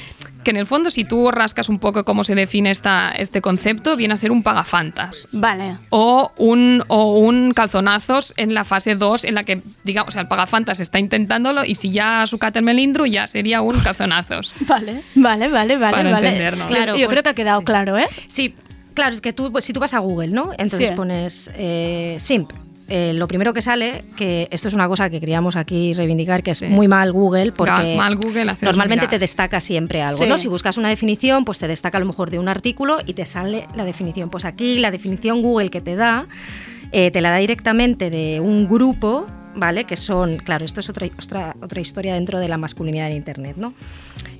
que 0.43 0.51
en 0.51 0.57
el 0.57 0.65
fondo, 0.65 0.89
si 0.91 1.03
tú 1.03 1.31
rascas 1.31 1.69
un 1.69 1.79
poco 1.79 2.03
cómo 2.03 2.23
se 2.23 2.35
define 2.35 2.71
esta, 2.71 3.11
este 3.11 3.41
concepto, 3.41 3.95
viene 3.95 4.13
a 4.13 4.17
ser 4.17 4.31
un 4.31 4.43
pagafantas. 4.43 5.29
Vale. 5.33 5.77
O 5.89 6.31
un, 6.37 6.83
o 6.87 7.19
un 7.19 7.53
calzonazos 7.53 8.33
en 8.37 8.53
la 8.53 8.63
fase 8.63 8.95
2, 8.95 9.23
en 9.25 9.35
la 9.35 9.43
que, 9.43 9.61
digamos, 9.83 10.09
o 10.09 10.11
sea, 10.13 10.21
el 10.23 10.27
pagafantas 10.27 10.79
está 10.79 10.99
intentándolo 10.99 11.63
y 11.65 11.75
si 11.75 11.91
ya 11.91 12.25
su 12.27 12.37
el 12.59 12.65
melindro, 12.65 13.05
ya 13.05 13.27
sería 13.27 13.61
un 13.61 13.79
calzonazos. 13.79 14.53
Vale, 14.67 15.03
vale, 15.15 15.47
vale, 15.47 15.77
vale. 15.77 15.95
Para 15.97 16.11
vale. 16.11 16.27
entendernos. 16.27 16.67
Claro, 16.67 16.93
Yo 16.97 17.05
pues, 17.05 17.09
creo 17.13 17.23
que 17.23 17.29
ha 17.29 17.33
quedado 17.33 17.61
claro, 17.61 17.97
¿eh? 17.97 18.07
Sí, 18.27 18.55
claro, 18.93 19.13
es 19.13 19.21
que 19.21 19.33
tú, 19.33 19.51
pues, 19.51 19.65
si 19.65 19.73
tú 19.73 19.79
vas 19.79 19.93
a 19.93 19.99
Google, 19.99 20.29
¿no? 20.29 20.51
Entonces 20.57 20.89
Sí. 20.89 20.95
pones 20.95 21.51
eh, 21.55 22.15
simp. 22.19 22.51
Eh, 22.93 23.13
lo 23.13 23.27
primero 23.27 23.53
que 23.53 23.61
sale, 23.61 24.03
que 24.17 24.47
esto 24.51 24.67
es 24.67 24.73
una 24.73 24.87
cosa 24.87 25.09
que 25.09 25.19
queríamos 25.19 25.55
aquí 25.55 25.93
reivindicar, 25.93 26.43
que 26.43 26.51
es 26.51 26.61
muy 26.61 26.87
mal 26.87 27.11
Google, 27.13 27.51
porque 27.53 27.95
mal 27.97 28.15
Google, 28.17 28.45
normalmente 28.61 29.05
mirar. 29.05 29.09
te 29.09 29.19
destaca 29.19 29.59
siempre 29.61 30.01
algo, 30.01 30.17
Sí. 30.17 30.27
¿no? 30.27 30.37
Si 30.37 30.47
buscas 30.47 30.77
una 30.77 30.89
definición, 30.89 31.45
pues 31.45 31.57
te 31.59 31.67
destaca 31.67 31.97
a 31.97 32.01
lo 32.01 32.05
mejor 32.05 32.29
de 32.29 32.37
un 32.39 32.49
artículo 32.49 32.97
y 33.05 33.13
te 33.13 33.25
sale 33.25 33.67
la 33.75 33.85
definición. 33.85 34.29
Pues 34.29 34.45
aquí 34.45 34.79
la 34.79 34.91
definición 34.91 35.41
Google 35.41 35.69
que 35.69 35.79
te 35.81 35.95
da, 35.95 36.27
eh, 36.91 37.09
te 37.11 37.21
la 37.21 37.31
da 37.31 37.37
directamente 37.37 38.09
de 38.09 38.39
un 38.41 38.67
grupo, 38.67 39.25
¿vale? 39.55 39.85
Que 39.85 39.95
son, 39.95 40.37
claro, 40.37 40.65
esto 40.65 40.79
es 40.81 40.89
otra, 40.89 41.07
otra, 41.07 41.55
otra 41.61 41.79
historia 41.81 42.13
dentro 42.15 42.39
de 42.39 42.47
la 42.49 42.57
masculinidad 42.57 43.09
en 43.09 43.17
Internet, 43.17 43.55
¿no? 43.57 43.73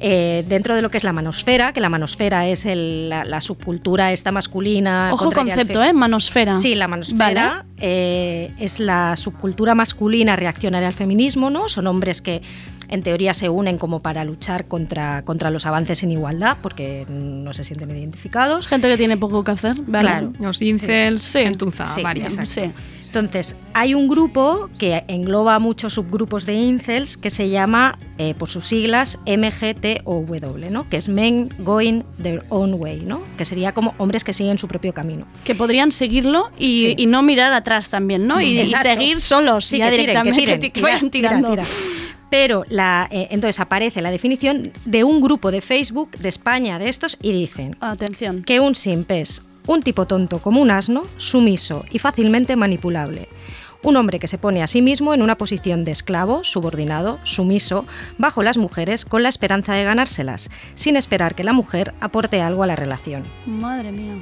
Eh, 0.03 0.43
dentro 0.47 0.73
de 0.73 0.81
lo 0.81 0.89
que 0.89 0.97
es 0.97 1.03
la 1.03 1.13
manosfera, 1.13 1.73
que 1.73 1.79
la 1.79 1.87
manosfera 1.89 2.47
es 2.47 2.65
el- 2.65 3.09
la, 3.09 3.23
la 3.23 3.39
subcultura 3.39 4.11
esta 4.11 4.31
masculina. 4.31 5.11
Ojo 5.13 5.31
concepto, 5.31 5.83
¿eh? 5.83 5.93
Manosfera. 5.93 6.55
Sí, 6.55 6.73
la 6.73 6.87
manosfera 6.87 7.47
Vale. 7.57 7.69
eh, 7.77 8.51
es 8.59 8.79
la 8.79 9.15
subcultura 9.15 9.75
masculina 9.75 10.35
reaccionaria 10.35 10.87
al 10.87 10.95
feminismo, 10.95 11.51
¿no? 11.51 11.69
Son 11.69 11.85
hombres 11.85 12.21
que 12.23 12.41
en 12.87 13.03
teoría 13.03 13.33
se 13.35 13.47
unen 13.49 13.77
como 13.77 14.01
para 14.01 14.25
luchar 14.25 14.65
contra, 14.65 15.21
contra 15.23 15.49
los 15.51 15.65
avances 15.67 16.01
en 16.03 16.11
igualdad, 16.11 16.57
porque 16.61 17.05
no 17.07 17.53
se 17.53 17.63
sienten 17.63 17.91
identificados. 17.91 18.65
Gente 18.67 18.87
que 18.89 18.97
tiene 18.97 19.17
poco 19.17 19.43
que 19.43 19.51
hacer. 19.51 19.75
Vale. 19.85 20.07
Claro. 20.07 20.33
Los 20.39 20.61
incels, 20.63 21.21
Sí. 21.21 21.39
gentuza, 21.39 21.85
Sí, 21.85 22.01
varias. 22.01 22.37
exacto. 22.39 22.73
Sí. 22.75 22.83
Entonces, 23.13 23.57
hay 23.73 23.93
un 23.93 24.07
grupo 24.07 24.69
que 24.79 25.03
engloba 25.09 25.59
muchos 25.59 25.93
subgrupos 25.95 26.45
de 26.45 26.53
incels 26.53 27.17
que 27.17 27.29
se 27.29 27.49
llama, 27.49 27.97
eh, 28.17 28.33
por 28.35 28.49
sus 28.49 28.65
siglas, 28.67 29.19
MGTOW, 29.25 30.69
¿no? 30.71 30.87
Que 30.87 30.95
es 30.95 31.09
Men 31.09 31.49
Going 31.59 32.03
Their 32.21 32.43
Own 32.47 32.75
Way, 32.75 33.01
¿no? 33.05 33.21
Que 33.37 33.43
sería 33.43 33.73
como 33.73 33.93
hombres 33.97 34.23
que 34.23 34.31
siguen 34.31 34.57
su 34.57 34.67
propio 34.69 34.93
camino. 34.93 35.25
Que 35.43 35.55
podrían 35.55 35.91
seguirlo 35.91 36.49
y, 36.57 36.81
Sí. 36.81 36.95
y 36.97 37.05
no 37.05 37.21
mirar 37.21 37.51
atrás 37.51 37.89
también, 37.89 38.27
¿no? 38.27 38.39
Y, 38.41 38.65
seguir 38.67 39.19
solos, 39.19 39.65
Sí, 39.65 39.77
ya 39.79 39.89
que 39.89 39.97
tiren, 39.97 40.05
que 40.23 40.31
directamente. 40.31 40.57
tiren, 40.57 40.71
que 40.73 40.81
vayan 40.81 41.09
tira, 41.11 41.29
tirando. 41.29 41.49
tira. 41.49 41.63
Pero 42.29 42.63
la, 42.69 43.09
eh, 43.11 43.27
entonces 43.31 43.59
aparece 43.59 44.01
la 44.01 44.09
definición 44.09 44.71
de 44.85 45.03
un 45.03 45.19
grupo 45.19 45.51
de 45.51 45.59
Facebook 45.59 46.11
de 46.17 46.29
España 46.29 46.79
de 46.79 46.87
estos 46.87 47.17
y 47.21 47.33
dicen 47.33 47.75
Atención. 47.81 48.41
que 48.43 48.61
un 48.61 48.73
simp 48.75 49.11
es 49.11 49.43
un 49.67 49.81
tipo 49.83 50.05
tonto 50.05 50.39
como 50.39 50.61
un 50.61 50.71
asno, 50.71 51.03
sumiso 51.17 51.85
y 51.91 51.99
fácilmente 51.99 52.55
manipulable. 52.55 53.27
Un 53.83 53.95
hombre 53.95 54.19
que 54.19 54.27
se 54.27 54.37
pone 54.37 54.61
a 54.61 54.67
sí 54.67 54.81
mismo 54.81 55.13
en 55.13 55.23
una 55.23 55.37
posición 55.37 55.83
de 55.83 55.91
esclavo, 55.91 56.43
subordinado, 56.43 57.19
sumiso, 57.23 57.85
bajo 58.19 58.43
las 58.43 58.57
mujeres 58.57 59.05
con 59.05 59.23
la 59.23 59.29
esperanza 59.29 59.73
de 59.73 59.83
ganárselas, 59.83 60.49
sin 60.75 60.95
esperar 60.95 61.33
que 61.33 61.43
la 61.43 61.53
mujer 61.53 61.93
aporte 61.99 62.41
algo 62.41 62.61
a 62.63 62.67
la 62.67 62.75
relación 62.75 63.23
Madre 63.47 63.91
mía. 63.91 64.13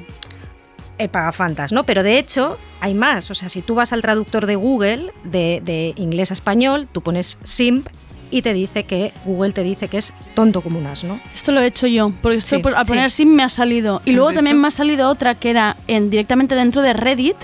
el 0.96 1.10
pagafantas, 1.10 1.72
¿no? 1.72 1.84
Pero 1.84 2.02
de 2.02 2.18
hecho 2.18 2.58
hay 2.80 2.94
más. 2.94 3.30
O 3.30 3.34
sea, 3.34 3.50
si 3.50 3.60
tú 3.60 3.74
vas 3.74 3.92
al 3.92 4.00
traductor 4.00 4.46
de 4.46 4.56
Google 4.56 5.12
de, 5.24 5.60
de 5.62 5.92
inglés 5.96 6.30
a 6.30 6.34
español, 6.34 6.88
tú 6.90 7.02
pones 7.02 7.38
simp 7.42 7.86
y 8.30 8.42
te 8.42 8.52
dice 8.52 8.84
que 8.84 9.12
Google 9.24 9.52
te 9.52 9.62
dice 9.62 9.88
que 9.88 9.98
es 9.98 10.12
tonto 10.34 10.60
como 10.60 10.78
un 10.78 10.86
asno. 10.86 11.20
Esto 11.34 11.52
lo 11.52 11.60
he 11.60 11.66
hecho 11.66 11.86
yo, 11.86 12.12
porque 12.22 12.38
estoy 12.38 12.58
Sí, 12.58 12.62
por- 12.62 12.74
al 12.74 12.86
sí. 12.86 12.90
poner 12.92 13.10
sim 13.10 13.28
me 13.28 13.42
ha 13.42 13.48
salido. 13.48 14.02
Y 14.04 14.10
¿Has 14.10 14.16
luego 14.16 14.32
también 14.32 14.60
me 14.60 14.68
ha 14.68 14.70
salido 14.70 15.08
otra 15.08 15.34
que 15.34 15.50
era 15.50 15.76
en, 15.88 16.10
directamente 16.10 16.54
dentro 16.54 16.82
de 16.82 16.92
Reddit, 16.92 17.36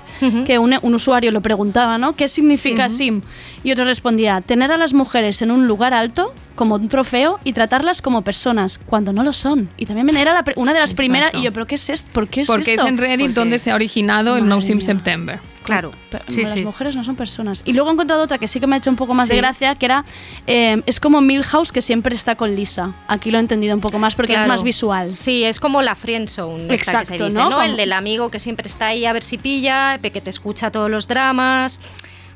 que 0.46 0.59
un, 0.59 0.75
un 0.81 0.94
usuario 0.94 1.31
lo 1.33 1.40
preguntaba, 1.40 1.99
¿no? 1.99 2.14
¿Qué 2.14 2.29
significa 2.29 2.88
sim? 2.90 3.22
Y 3.64 3.72
otro 3.72 3.85
respondía, 3.85 4.40
tener 4.40 4.70
a 4.72 4.77
las 4.77 4.94
mujeres 4.94 5.42
en 5.42 5.51
un 5.51 5.66
lugar 5.66 5.92
alto, 5.94 6.33
como 6.55 6.77
un 6.77 6.88
trofeo, 6.88 7.38
y 7.44 7.53
tratarlas 7.53 8.01
como 8.03 8.22
personas, 8.22 8.79
cuando 8.87 9.12
no 9.12 9.22
lo 9.22 9.33
son. 9.33 9.68
Y 9.77 9.87
también 9.87 10.16
era 10.16 10.33
la 10.35 10.44
una 10.57 10.72
de 10.72 10.81
las 10.81 10.90
Exacto. 10.90 10.96
primeras, 10.96 11.35
y 11.35 11.42
yo, 11.42 11.53
¿pero 11.53 11.66
qué 11.66 11.75
es 11.75 11.90
esto? 11.90 12.09
¿Por 12.12 12.29
qué 12.29 12.42
es 12.42 12.46
Porque 12.46 12.75
esto? 12.75 12.85
es 12.87 12.88
en 12.88 12.99
Reddit 12.99 13.18
Porque- 13.27 13.33
donde 13.40 13.59
se 13.59 13.70
ha 13.70 13.75
originado 13.75 14.37
el 14.37 14.46
No 14.49 14.61
Sim 14.61 14.77
mía. 14.79 14.87
September. 14.87 15.40
Claro. 15.66 15.92
Sí, 16.29 16.42
las 16.42 16.52
sí. 16.55 16.64
mujeres 16.64 16.96
no 16.96 17.05
son 17.05 17.16
personas. 17.16 17.62
Y 17.64 17.72
luego 17.72 17.90
he 17.90 17.92
encontrado 17.92 18.22
otra 18.22 18.38
que 18.38 18.48
sí 18.48 18.61
que 18.61 18.66
me 18.66 18.76
ha 18.76 18.79
hecho 18.79 18.90
un 18.90 18.96
poco 18.96 19.14
más 19.14 19.29
de 19.29 19.35
Sí. 19.35 19.40
gracia, 19.40 19.74
que 19.74 19.87
era, 19.87 20.05
eh, 20.46 20.83
es 20.87 21.00
como 21.00 21.20
Milhouse 21.20 21.72
que 21.72 21.83
siempre 21.83 22.14
está 22.14 22.35
con 22.37 22.55
Lisa. 22.57 22.94
Aquí 23.09 23.31
lo 23.31 23.38
he 23.38 23.40
entendido 23.40 23.74
un 23.74 23.81
poco 23.81 23.98
más 23.98 24.14
porque 24.14 24.35
es 24.35 24.46
más 24.46 24.62
visual. 24.62 25.12
Sí, 25.12 25.44
es 25.44 25.61
como 25.61 25.83
la 25.83 25.94
friendzone. 25.94 26.62
esta 26.62 26.68
que 26.74 26.79
se 26.79 26.90
Exacto, 26.90 27.24
dice, 27.26 27.31
¿no? 27.38 27.62
El 27.62 27.76
del 27.76 27.92
amigo 27.92 28.31
que 28.31 28.38
siempre 28.38 28.66
está 28.68 28.87
ahí 28.88 29.05
a 29.07 29.12
ver 29.12 29.22
si 29.22 29.38
pilla, 29.38 29.98
que 29.98 30.20
te 30.20 30.31
escucha 30.31 30.70
todos 30.70 30.90
los 30.90 31.09
dramas. 31.09 31.81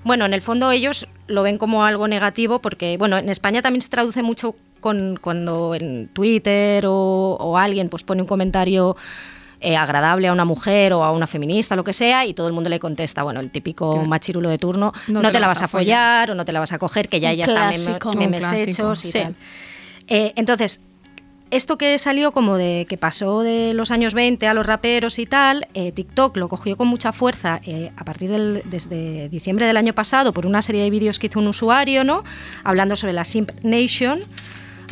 Bueno, 0.05 0.25
en 0.27 0.35
el 0.35 0.43
fondo 0.43 0.71
ellos 0.71 1.07
lo 1.27 1.43
ven 1.43 1.59
como 1.59 1.85
algo 1.85 2.09
negativo 2.09 2.61
porque, 2.61 2.97
bueno, 2.99 3.19
en 3.19 3.29
España 3.29 3.61
también 3.63 3.81
se 3.83 3.89
traduce 3.91 4.23
mucho 4.23 4.57
con, 4.81 5.19
cuando 5.21 5.75
en 5.75 6.09
Twitter 6.09 6.87
o, 6.87 7.37
o 7.39 7.59
alguien 7.59 7.89
pues 7.91 8.03
pone 8.03 8.23
un 8.23 8.27
comentario 8.29 8.97
eh, 9.61 9.77
agradable 9.77 10.29
a 10.29 10.33
una 10.33 10.45
mujer 10.45 10.93
o 10.93 11.05
a 11.05 11.13
una 11.13 11.27
feminista, 11.27 11.77
lo 11.77 11.85
que 11.85 11.93
sea, 11.93 12.25
y 12.27 12.35
todo 12.35 12.47
el 12.47 12.53
mundo 12.53 12.71
le 12.71 12.81
contesta, 12.81 13.23
bueno, 13.23 13.41
el 13.41 13.51
típico 13.51 14.05
machirulo 14.05 14.49
de 14.49 14.59
turno, 14.59 14.93
no, 15.09 15.21
te, 15.31 15.39
la 15.41 15.47
vas 15.47 15.63
a 15.63 15.69
follar 15.69 16.31
o 16.31 16.35
no 16.35 16.45
te 16.45 16.53
la 16.53 16.61
vas 16.61 16.73
a 16.73 16.79
coger, 16.79 17.09
que 17.09 17.21
ya 17.21 17.33
ya 17.33 17.45
está 17.45 17.69
clásico. 17.69 18.13
meme- 18.13 18.25
Un 18.25 18.31
memes 18.31 18.53
hechos 18.53 19.05
y 19.05 19.09
Sí. 19.13 19.19
tal. 19.21 19.35
Eh, 20.09 20.33
entonces, 20.37 20.81
esto 21.51 21.77
que 21.77 21.99
salió 21.99 22.31
como 22.31 22.57
de 22.57 22.87
que 22.89 22.97
pasó 22.97 23.41
de 23.43 23.75
los 23.75 23.91
años 23.91 24.15
20 24.15 24.47
a 24.47 24.55
los 24.55 24.65
raperos 24.65 25.19
y 25.19 25.27
tal, 25.27 25.67
eh, 25.75 25.91
TikTok 25.91 26.37
lo 26.37 26.49
cogió 26.49 26.77
con 26.77 26.87
mucha 26.87 27.11
fuerza 27.13 27.61
eh, 27.65 27.91
a 27.97 28.05
partir 28.05 28.31
del 28.31 28.63
desde 28.67 29.29
diciembre 29.29 29.67
del 29.67 29.77
año 29.77 29.93
pasado 29.93 30.33
por 30.33 30.47
una 30.47 30.63
serie 30.63 30.83
de 30.85 30.91
vídeos 30.91 31.19
que 31.19 31.27
hizo 31.27 31.41
un 31.41 31.49
usuario, 31.49 32.05
¿no? 32.05 32.23
Hablando 32.63 32.95
sobre 32.95 33.13
la 33.15 33.25
Simp 33.25 33.51
Nation, 33.65 34.21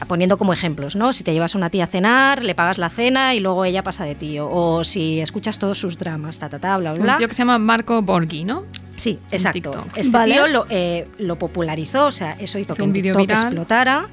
poniendo 0.07 0.39
como 0.39 0.53
ejemplos, 0.53 0.97
¿no? 0.97 1.13
Si 1.13 1.25
te 1.25 1.33
llevas 1.33 1.55
a 1.55 1.59
una 1.59 1.71
tía 1.71 1.85
a 1.85 1.87
cenar, 1.87 2.43
le 2.43 2.55
pagas 2.55 2.79
la 2.79 2.89
cena 2.89 3.35
y 3.35 3.41
luego 3.41 3.65
ella 3.65 3.83
pasa 3.83 4.05
de 4.05 4.15
tío, 4.15 4.49
o 4.51 4.85
si 4.85 5.21
escuchas 5.21 5.59
todos 5.59 5.79
sus 5.79 5.99
dramas, 5.99 6.39
ta 6.39 6.49
ta 6.49 6.59
ta, 6.59 6.79
bla 6.79 6.93
bla. 6.93 7.13
Un 7.15 7.19
tío 7.19 7.29
que 7.29 7.35
se 7.35 7.39
llama 7.39 7.59
Marco 7.59 8.01
Borghi, 8.03 8.45
¿no? 8.45 8.65
Sí, 8.97 9.19
exacto. 9.31 9.71
TikTok. 9.71 9.97
Este 9.97 10.13
Vale. 10.13 10.35
tío 10.35 10.47
lo, 10.49 10.67
eh, 10.71 11.09
lo 11.19 11.39
popularizó, 11.39 12.07
o 12.07 12.13
sea, 12.13 12.37
eso 12.39 12.59
hizo 12.59 12.75
que 12.75 12.83
un 12.83 12.93
TikTok 12.93 13.31
explotara 13.31 14.07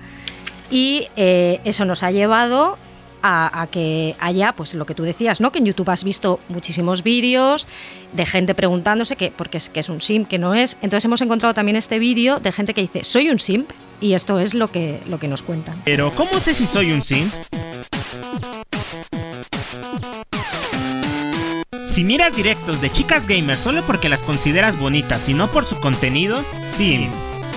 y 0.69 1.07
eh, 1.15 1.59
eso 1.63 1.85
nos 1.85 2.03
ha 2.03 2.11
llevado 2.11 2.77
a, 3.25 3.67
que 3.71 4.15
haya, 4.19 4.53
pues 4.53 4.73
lo 4.73 4.85
que 4.85 4.93
tú 4.93 5.03
decías, 5.03 5.41
¿no? 5.41 5.51
Que 5.51 5.59
en 5.59 5.65
YouTube 5.65 5.89
has 5.89 6.03
visto 6.03 6.39
muchísimos 6.49 7.03
vídeos 7.03 7.67
de 8.13 8.25
gente 8.25 8.53
preguntándose 8.53 9.15
que, 9.15 9.31
porque 9.31 9.57
es, 9.57 9.69
que 9.69 9.79
es 9.79 9.89
un 9.89 10.01
simp, 10.01 10.27
que 10.27 10.37
no 10.37 10.53
es. 10.53 10.77
Entonces 10.81 11.05
hemos 11.05 11.21
encontrado 11.21 11.53
también 11.53 11.75
este 11.75 11.99
vídeo 11.99 12.39
de 12.39 12.51
gente 12.51 12.73
que 12.73 12.81
dice, 12.81 13.03
soy 13.03 13.29
un 13.29 13.39
simp, 13.39 13.71
y 13.99 14.13
esto 14.13 14.39
es 14.39 14.53
lo 14.53 14.69
que, 14.71 14.99
lo 15.07 15.19
que 15.19 15.27
nos 15.27 15.41
cuentan. 15.41 15.81
Pero 15.85 16.11
¿cómo 16.11 16.39
sé 16.39 16.53
si 16.53 16.67
soy 16.67 16.91
un 16.91 17.01
simp? 17.01 17.33
Si 21.85 22.03
miras 22.03 22.35
directos 22.35 22.81
de 22.81 22.91
chicas 22.91 23.25
gamers 23.25 23.61
solo 23.61 23.81
porque 23.87 24.09
las 24.09 24.21
consideras 24.21 24.77
bonitas 24.77 25.29
y 25.29 25.33
no 25.33 25.49
por 25.49 25.65
su 25.65 25.79
contenido, 25.79 26.43
simp. 26.59 27.09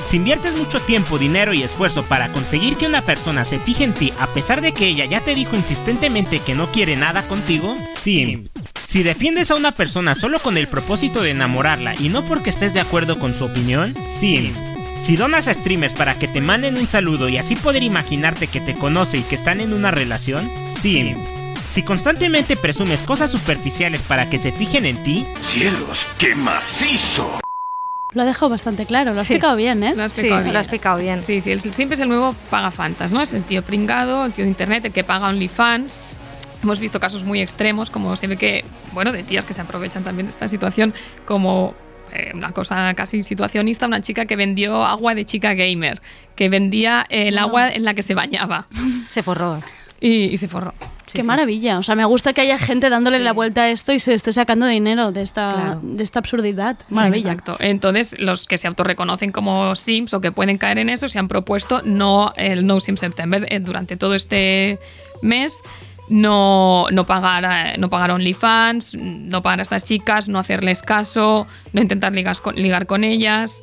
Si 0.08 0.16
inviertes 0.16 0.56
mucho 0.56 0.80
tiempo, 0.80 1.18
dinero 1.18 1.52
y 1.52 1.62
esfuerzo 1.62 2.02
para 2.02 2.32
conseguir 2.32 2.76
que 2.76 2.86
una 2.86 3.02
persona 3.02 3.44
se 3.44 3.58
fije 3.58 3.84
en 3.84 3.92
ti 3.92 4.10
a 4.18 4.26
pesar 4.28 4.62
de 4.62 4.72
que 4.72 4.86
ella 4.86 5.04
ya 5.04 5.20
te 5.20 5.34
dijo 5.34 5.54
insistentemente 5.54 6.40
que 6.40 6.54
no 6.54 6.72
quiere 6.72 6.96
nada 6.96 7.28
contigo, 7.28 7.76
simp. 7.94 8.48
Si 8.86 9.02
defiendes 9.02 9.50
a 9.50 9.54
una 9.54 9.72
persona 9.72 10.14
solo 10.14 10.38
con 10.40 10.56
el 10.56 10.66
propósito 10.66 11.20
de 11.20 11.32
enamorarla 11.32 11.94
y 11.94 12.08
no 12.08 12.24
porque 12.24 12.48
estés 12.48 12.72
de 12.72 12.80
acuerdo 12.80 13.18
con 13.18 13.34
su 13.34 13.44
opinión, 13.44 13.94
simp. 14.02 14.56
Si 14.98 15.16
donas 15.16 15.46
a 15.46 15.52
streamers 15.52 15.92
para 15.92 16.18
que 16.18 16.26
te 16.26 16.40
manden 16.40 16.78
un 16.78 16.88
saludo 16.88 17.28
y 17.28 17.36
así 17.36 17.54
poder 17.54 17.82
imaginarte 17.82 18.46
que 18.46 18.62
te 18.62 18.72
conoce 18.72 19.18
y 19.18 19.22
que 19.24 19.34
están 19.34 19.60
en 19.60 19.74
una 19.74 19.90
relación, 19.90 20.50
simp. 20.64 21.18
Si 21.74 21.82
constantemente 21.82 22.56
presumes 22.56 23.02
cosas 23.02 23.30
superficiales 23.30 24.02
para 24.02 24.30
que 24.30 24.38
se 24.38 24.52
fijen 24.52 24.86
en 24.86 25.02
ti, 25.04 25.26
¡Cielos, 25.42 26.08
qué 26.16 26.34
macizo! 26.34 27.38
Lo 28.14 28.22
ha 28.22 28.24
dejado 28.24 28.48
bastante 28.48 28.86
claro, 28.86 29.12
lo 29.12 29.20
has 29.20 29.26
Sí. 29.26 29.34
explicado 29.34 29.56
bien, 29.56 29.82
¿eh? 29.82 29.94
Lo 29.94 30.02
has 30.02 30.12
Sí, 30.12 30.20
explicado 30.20 30.42
bien. 30.42 30.54
lo 30.54 30.58
has 30.60 30.66
bien. 30.98 31.22
Sí, 31.22 31.40
sí, 31.42 31.50
el 31.52 31.60
simp 31.60 31.92
es 31.92 32.00
el 32.00 32.08
nuevo 32.08 32.34
pagafantas, 32.50 33.12
¿no? 33.12 33.20
Es 33.20 33.34
el 33.34 33.42
tío 33.44 33.62
pringado, 33.62 34.24
el 34.24 34.32
tío 34.32 34.44
de 34.44 34.50
internet, 34.50 34.84
el 34.86 34.92
que 34.92 35.04
paga 35.04 35.28
OnlyFans. 35.28 36.04
Hemos 36.62 36.80
visto 36.80 36.98
casos 37.00 37.24
muy 37.24 37.40
extremos, 37.42 37.90
como 37.90 38.16
se 38.16 38.26
ve 38.26 38.36
que, 38.38 38.64
bueno, 38.92 39.12
de 39.12 39.22
tías 39.24 39.44
que 39.44 39.52
se 39.52 39.60
aprovechan 39.60 40.04
también 40.04 40.26
de 40.26 40.30
esta 40.30 40.48
situación, 40.48 40.94
como 41.26 41.74
eh, 42.12 42.32
una 42.34 42.52
cosa 42.52 42.94
casi 42.94 43.22
situacionista, 43.22 43.86
una 43.86 44.00
chica 44.00 44.24
que 44.24 44.34
vendió 44.36 44.82
agua 44.82 45.14
de 45.14 45.26
chica 45.26 45.52
gamer, 45.52 46.00
que 46.34 46.48
vendía 46.48 47.04
el 47.10 47.36
Ah. 47.36 47.42
agua 47.42 47.68
en 47.68 47.84
la 47.84 47.92
que 47.92 48.02
se 48.02 48.14
bañaba 48.14 48.66
Se 49.08 49.22
forró. 49.22 49.62
y, 50.00 50.24
y 50.24 50.36
se 50.38 50.48
forró. 50.48 50.72
Qué 51.12 51.22
maravilla. 51.22 51.78
O 51.78 51.82
sea, 51.82 51.94
me 51.94 52.04
gusta 52.04 52.32
que 52.32 52.40
haya 52.42 52.58
gente 52.58 52.90
dándole 52.90 53.18
la 53.18 53.32
vuelta 53.32 53.62
a 53.62 53.70
esto 53.70 53.92
y 53.92 53.98
se 53.98 54.14
esté 54.14 54.32
sacando 54.32 54.66
dinero 54.66 55.12
de 55.12 55.22
esta, 55.22 55.52
Claro. 55.54 55.80
de 55.82 56.02
esta 56.04 56.18
absurdidad. 56.18 56.76
Maravilla. 56.88 57.32
Exacto. 57.32 57.56
Entonces, 57.60 58.18
los 58.18 58.46
que 58.46 58.58
se 58.58 58.66
autorreconocen 58.68 59.32
como 59.32 59.74
Sims 59.74 60.14
o 60.14 60.20
que 60.20 60.32
pueden 60.32 60.58
caer 60.58 60.78
en 60.78 60.88
eso 60.90 61.08
se 61.08 61.18
han 61.18 61.28
propuesto 61.28 61.80
no 61.84 62.32
el 62.36 62.66
No 62.66 62.80
Sim 62.80 62.96
September 62.96 63.46
eh, 63.48 63.60
durante 63.60 63.96
todo 63.96 64.14
este 64.14 64.78
mes. 65.22 65.60
No, 66.10 66.86
no 66.90 67.04
pagar 67.06 67.44
eh, 67.74 67.78
no 67.78 67.90
pagar 67.90 68.10
OnlyFans, 68.12 68.94
no 68.96 69.42
pagar 69.42 69.58
a 69.58 69.62
estas 69.62 69.84
chicas, 69.84 70.28
no 70.28 70.38
hacerles 70.38 70.80
caso, 70.82 71.46
no 71.74 71.82
intentar 71.82 72.12
ligas 72.14 72.40
con- 72.40 72.56
ligar 72.56 72.86
con 72.86 73.04
ellas. 73.04 73.62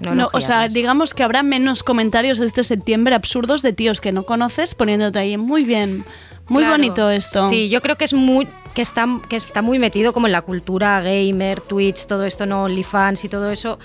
No, 0.00 0.28
o 0.32 0.40
sea, 0.40 0.68
digamos 0.68 1.12
que 1.14 1.22
habrá 1.24 1.42
menos 1.42 1.82
comentarios 1.82 2.38
este 2.40 2.62
septiembre 2.62 3.14
absurdos 3.16 3.62
de 3.62 3.72
tíos 3.72 4.00
que 4.00 4.12
no 4.12 4.24
conoces 4.24 4.74
poniéndote 4.76 5.18
ahí. 5.18 5.36
Muy 5.38 5.64
bien, 5.64 6.04
muy 6.48 6.62
Claro. 6.62 6.74
bonito 6.78 7.10
esto. 7.10 7.48
Sí, 7.48 7.68
yo 7.68 7.80
creo 7.80 7.96
que 7.96 8.04
es 8.04 8.14
muy 8.14 8.46
que 8.74 8.82
está, 8.82 9.06
que 9.28 9.34
está 9.36 9.60
muy 9.60 9.78
metido 9.80 10.12
como 10.12 10.26
en 10.26 10.32
la 10.32 10.42
cultura 10.42 11.00
gamer, 11.00 11.60
Twitch, 11.60 12.06
todo 12.06 12.24
esto, 12.24 12.46
no 12.46 12.62
OnlyFans 12.64 13.24
y 13.24 13.28
todo 13.28 13.50
eso. 13.50 13.78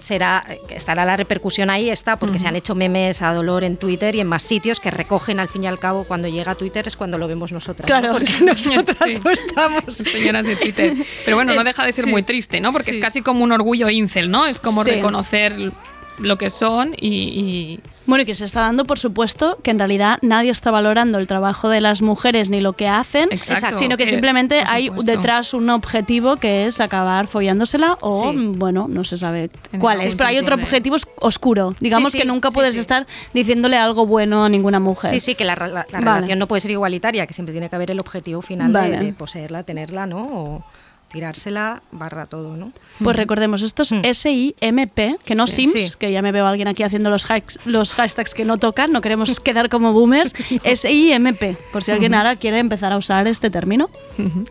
Será, 0.00 0.44
estará 0.68 1.04
la 1.04 1.16
repercusión 1.16 1.70
ahí, 1.70 1.88
está, 1.88 2.16
porque 2.16 2.40
se 2.40 2.48
han 2.48 2.56
hecho 2.56 2.74
memes 2.74 3.22
a 3.22 3.32
dolor 3.32 3.62
en 3.62 3.76
Twitter 3.76 4.16
y 4.16 4.20
en 4.20 4.26
más 4.26 4.42
sitios 4.42 4.80
que 4.80 4.90
recogen 4.90 5.38
al 5.38 5.48
fin 5.48 5.62
y 5.62 5.68
al 5.68 5.78
cabo 5.78 6.02
cuando 6.02 6.26
llega 6.26 6.52
a 6.52 6.54
Twitter 6.56 6.88
es 6.88 6.96
cuando 6.96 7.18
lo 7.18 7.28
vemos 7.28 7.52
nosotras. 7.52 7.88
¿no? 7.88 8.00
Claro. 8.00 8.14
porque 8.14 8.32
nosotras 8.44 8.98
Sí. 9.06 9.20
no 9.24 9.30
estamos. 9.30 9.94
Señoras 9.94 10.44
de 10.44 10.56
Twitter. 10.56 10.94
Pero 11.24 11.36
bueno, 11.36 11.54
no 11.54 11.62
deja 11.62 11.86
de 11.86 11.92
ser 11.92 12.06
Sí. 12.06 12.10
muy 12.10 12.24
triste, 12.24 12.60
¿no? 12.60 12.72
Porque 12.72 12.90
es 12.90 12.98
casi 12.98 13.22
como 13.22 13.44
un 13.44 13.52
orgullo 13.52 13.88
incel, 13.90 14.28
¿no? 14.28 14.46
Es 14.46 14.58
como 14.58 14.82
reconocer 14.82 15.72
lo 16.18 16.36
que 16.36 16.50
son 16.50 16.94
y, 17.00 17.08
y- 17.08 17.80
Bueno, 18.06 18.22
y 18.22 18.26
que 18.26 18.34
se 18.34 18.44
está 18.44 18.60
dando, 18.62 18.84
por 18.84 18.98
supuesto, 18.98 19.58
que 19.62 19.70
en 19.70 19.78
realidad 19.78 20.18
nadie 20.22 20.50
está 20.50 20.70
valorando 20.70 21.18
el 21.18 21.26
trabajo 21.26 21.68
de 21.68 21.80
las 21.80 22.02
mujeres 22.02 22.48
ni 22.48 22.60
lo 22.60 22.72
que 22.72 22.88
hacen, 22.88 23.28
Exacto. 23.30 23.78
sino 23.78 23.96
que 23.96 24.04
Eh, 24.04 24.08
simplemente 24.08 24.62
hay 24.66 24.90
detrás 25.04 25.54
un 25.54 25.70
objetivo 25.70 26.36
que 26.36 26.66
es 26.66 26.80
acabar 26.80 27.28
follándosela 27.28 27.98
o, 28.00 28.32
Sí. 28.32 28.36
bueno, 28.56 28.86
no 28.88 29.04
se 29.04 29.16
sabe 29.16 29.50
cuál 29.78 30.00
es, 30.00 30.16
pero 30.16 30.28
hay 30.28 30.38
otro 30.38 30.56
de- 30.56 30.62
objetivo 30.64 30.96
os- 30.96 31.06
oscuro. 31.20 31.74
Digamos 31.80 32.12
Sí, 32.12 32.18
que 32.18 32.24
nunca 32.24 32.50
puedes 32.50 32.76
estar 32.76 33.06
diciéndole 33.34 33.76
algo 33.76 34.04
bueno 34.06 34.44
a 34.44 34.48
ninguna 34.48 34.80
mujer. 34.80 35.10
Sí, 35.10 35.20
sí, 35.20 35.34
que 35.34 35.44
la, 35.44 35.54
la- 35.54 35.68
la 35.68 35.84
Vale. 35.92 36.04
relación 36.14 36.38
no 36.38 36.46
puede 36.48 36.60
ser 36.60 36.72
igualitaria, 36.72 37.26
que 37.26 37.34
siempre 37.34 37.52
tiene 37.52 37.68
que 37.70 37.76
haber 37.76 37.90
el 37.92 38.00
objetivo 38.00 38.42
final 38.42 38.72
de- 38.72 39.12
poseerla, 39.16 39.62
tenerla, 39.62 40.06
¿no? 40.06 40.18
O 40.22 40.64
tirársela, 41.12 41.82
barra 41.92 42.26
todo, 42.26 42.56
¿no? 42.56 42.72
Pues 43.02 43.16
recordemos, 43.16 43.62
esto 43.62 43.82
es 43.82 43.92
S-I-M-P, 43.92 45.16
que 45.24 45.34
no 45.34 45.46
Sí. 45.46 45.66
Sims, 45.66 45.72
Sí. 45.72 45.96
que 45.98 46.10
ya 46.10 46.22
me 46.22 46.32
veo 46.32 46.46
a 46.46 46.48
alguien 46.50 46.68
aquí 46.68 46.82
haciendo 46.82 47.10
los, 47.10 47.30
hacks, 47.30 47.58
los 47.66 47.92
hashtags 47.94 48.34
que 48.34 48.44
no 48.44 48.58
tocan, 48.58 48.90
no 48.92 49.00
queremos 49.00 49.38
quedar 49.40 49.68
como 49.68 49.92
boomers. 49.92 50.32
S-I-M-P, 50.64 51.56
por 51.72 51.82
si 51.82 51.90
alguien 51.92 52.14
ahora 52.14 52.36
quiere 52.36 52.58
empezar 52.58 52.92
a 52.92 52.96
usar 52.96 53.26
este 53.26 53.50
término. 53.50 53.90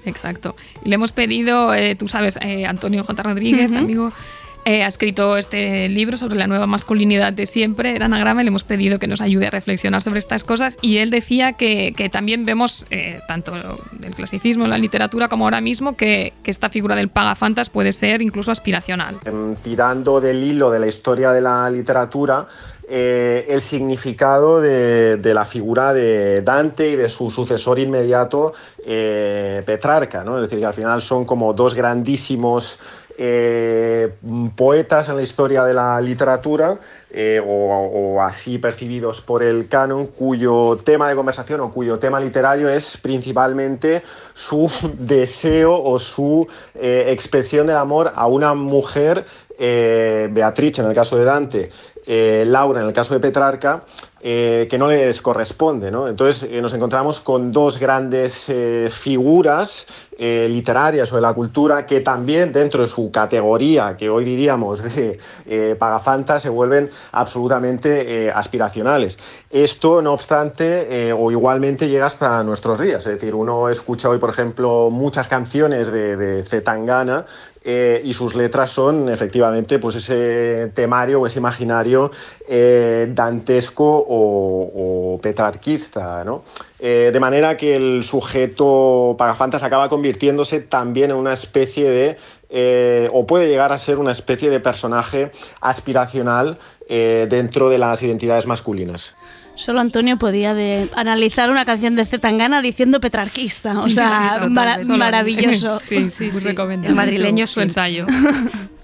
Exacto. 0.05 0.55
Y 0.86 0.89
le 0.89 0.95
hemos 0.95 1.12
pedido, 1.12 1.74
eh, 1.74 1.95
tú 1.95 2.07
sabes, 2.07 2.38
eh, 2.41 2.66
Antonio 2.66 3.03
J. 3.03 3.24
Rodríguez, 3.24 3.72
amigo, 3.72 4.12
eh, 4.66 4.84
ha 4.84 4.88
escrito 4.88 5.38
este 5.38 5.89
libro 5.89 6.18
sobre 6.18 6.36
la 6.36 6.47
nueva 6.47 6.68
masculinidad 6.68 7.34
de 7.34 7.45
siempre, 7.45 7.95
el 7.95 8.01
anagrama, 8.01 8.41
y 8.41 8.45
le 8.45 8.49
hemos 8.49 8.64
pedido 8.64 8.99
que 8.99 9.07
nos 9.07 9.22
ayude 9.22 9.47
a 9.47 9.49
reflexionar 9.49 10.01
sobre 10.01 10.20
estas 10.20 10.43
cosas. 10.43 10.78
Y 10.82 10.97
él 10.97 11.09
decía 11.09 11.53
que, 11.53 12.09
también 12.12 12.45
vemos, 12.45 12.86
eh, 12.89 13.20
tanto 13.28 13.53
el 13.55 14.16
clasicismo 14.16 14.68
la 14.68 14.78
literatura 14.78 15.28
como 15.28 15.45
ahora 15.45 15.62
mismo, 15.62 15.95
que, 15.95 16.34
esta 16.45 16.68
figura 16.68 16.97
del 16.97 17.07
pagafantas 17.07 17.70
puede 17.70 17.93
ser 17.93 18.22
incluso 18.22 18.51
aspiracional. 18.51 19.16
Em, 19.24 19.55
tirando 19.55 20.20
del 20.20 20.43
hilo 20.43 20.70
de 20.70 20.80
la 20.80 20.88
historia 20.88 21.32
de 21.32 21.39
la 21.39 21.70
literatura, 21.70 22.45
eh, 22.93 23.45
el 23.47 23.62
significado 23.62 24.59
de, 24.59 25.16
de 25.16 25.34
la 25.34 25.45
figura 25.45 25.93
de 25.93 26.41
Dante 26.41 26.89
y 26.89 26.97
de 26.97 27.07
su 27.07 27.32
sucesor 27.32 27.80
inmediato, 27.80 28.51
eh, 28.86 29.64
Petrarca, 29.66 30.26
¿no? 30.26 30.36
Es 30.36 30.41
decir, 30.41 30.59
que 30.59 30.66
al 30.66 30.74
final 30.74 31.01
son 31.01 31.24
como 31.24 31.53
dos 31.53 31.74
grandísimos 31.74 32.78
eh, 33.24 34.16
poetas 34.56 35.08
en 35.08 35.16
la 35.16 35.22
historia 35.22 35.64
de 35.64 35.76
la 35.76 36.02
literatura, 36.02 36.80
eh, 37.12 37.40
o, 37.46 38.20
así 38.20 38.58
percibidos 38.58 39.22
por 39.22 39.44
el 39.44 39.68
canon, 39.68 40.08
cuyo 40.08 40.76
tema 40.84 41.08
de 41.08 41.16
conversación 41.16 41.62
o 41.62 41.72
cuyo 41.72 42.00
tema 42.00 42.20
literario 42.20 42.68
es 42.68 42.98
principalmente 42.98 44.02
su 44.34 44.72
deseo 44.98 45.84
o 45.84 46.00
su 46.00 46.48
eh, 46.74 47.06
expresión 47.10 47.68
del 47.68 47.78
amor 47.78 48.12
a 48.16 48.26
una 48.26 48.56
mujer, 48.56 49.24
Beatriz 49.60 50.80
en 50.80 50.88
el 50.88 50.96
caso 50.96 51.16
de 51.16 51.24
Dante, 51.24 51.70
Laura 52.48 52.82
en 52.82 52.88
el 52.88 52.94
caso 52.94 53.14
de 53.14 53.20
Petrarca, 53.20 53.84
eh, 54.24 54.68
que 54.70 54.78
no 54.78 54.88
les 54.88 55.20
corresponde. 55.20 55.90
¿no? 55.90 56.08
Entonces 56.08 56.48
eh, 56.52 56.62
nos 56.62 56.74
encontramos 56.76 57.20
con 57.20 57.52
dos 57.52 57.80
grandes 57.80 58.50
eh, 58.50 58.90
figuras 58.92 59.88
literarias 60.22 61.12
o 61.12 61.16
de 61.16 61.22
la 61.24 61.34
cultura 61.34 61.88
que 61.88 62.02
también 62.02 62.52
dentro 62.52 62.84
de 62.84 62.88
su 62.88 63.10
categoría, 63.10 63.98
que 63.98 64.08
hoy 64.08 64.24
diríamos 64.24 64.84
de 64.96 65.18
pagafanta, 65.80 66.40
se 66.40 66.48
vuelven 66.48 66.92
absolutamente 67.12 68.32
aspiracionales. 68.32 69.18
Esto, 69.50 70.00
no 70.00 70.14
obstante, 70.14 71.12
o 71.12 71.32
igualmente 71.32 71.90
llega 71.90 72.06
hasta 72.06 72.44
nuestros 72.44 72.80
días. 72.80 73.08
Es 73.08 73.14
decir, 73.14 73.34
uno 73.34 73.68
escucha 73.68 74.10
hoy, 74.10 74.20
por 74.20 74.30
ejemplo, 74.30 74.92
muchas 74.92 75.28
canciones 75.28 75.92
de, 75.92 76.44
Zetangana 76.44 77.26
y 77.66 78.14
sus 78.14 78.36
letras 78.36 78.70
son 78.70 79.10
efectivamente 79.10 79.80
pues 79.80 79.96
ese 79.96 80.72
temario 80.76 81.22
o 81.22 81.26
ese 81.26 81.40
imaginario 81.40 82.12
dantesco 82.48 84.06
o, 84.14 85.14
o 85.16 85.22
petrarquista, 85.22 86.24
¿no? 86.26 86.43
Eh, 86.80 87.12
de 87.14 87.20
manera 87.20 87.55
que 87.55 87.76
el 87.76 88.03
sujeto 88.03 89.16
pagafantas 89.18 89.64
acaba 89.64 89.88
convirtiéndose 89.88 90.59
también 90.59 91.12
en 91.12 91.18
una 91.18 91.34
especie 91.34 91.89
de, 91.89 92.18
eh, 92.49 93.09
o 93.14 93.26
puede 93.26 93.47
llegar 93.47 93.72
a 93.72 93.78
ser 93.78 93.97
una 93.99 94.12
especie 94.12 94.49
de 94.49 94.59
personaje 94.59 95.32
aspiracional 95.62 96.57
eh, 96.89 97.28
dentro 97.30 97.70
de 97.70 97.78
las 97.78 98.01
identidades 98.03 98.45
masculinas. 98.47 99.16
Solo 99.55 99.80
Antonio 99.80 100.18
podía 100.18 100.53
de 100.53 100.89
analizar 100.95 101.49
una 101.51 101.66
canción 101.66 101.95
de 101.95 102.05
Zetangana 102.05 102.62
diciendo 102.62 102.99
petrarquista. 102.99 103.80
O 103.80 103.88
Sí, 103.89 103.95
sea, 103.95 104.39
sí, 104.41 104.49
mara- 104.49 104.80
maravilloso. 104.88 105.80
Sí, 105.84 106.09
sí, 106.09 106.30
muy 106.32 106.41
recomendable. 106.41 106.89
El 106.89 106.95
madrileño 106.95 107.45
su, 107.47 107.53
su 107.55 107.59
sí. 107.59 107.64
ensayo. 107.66 108.07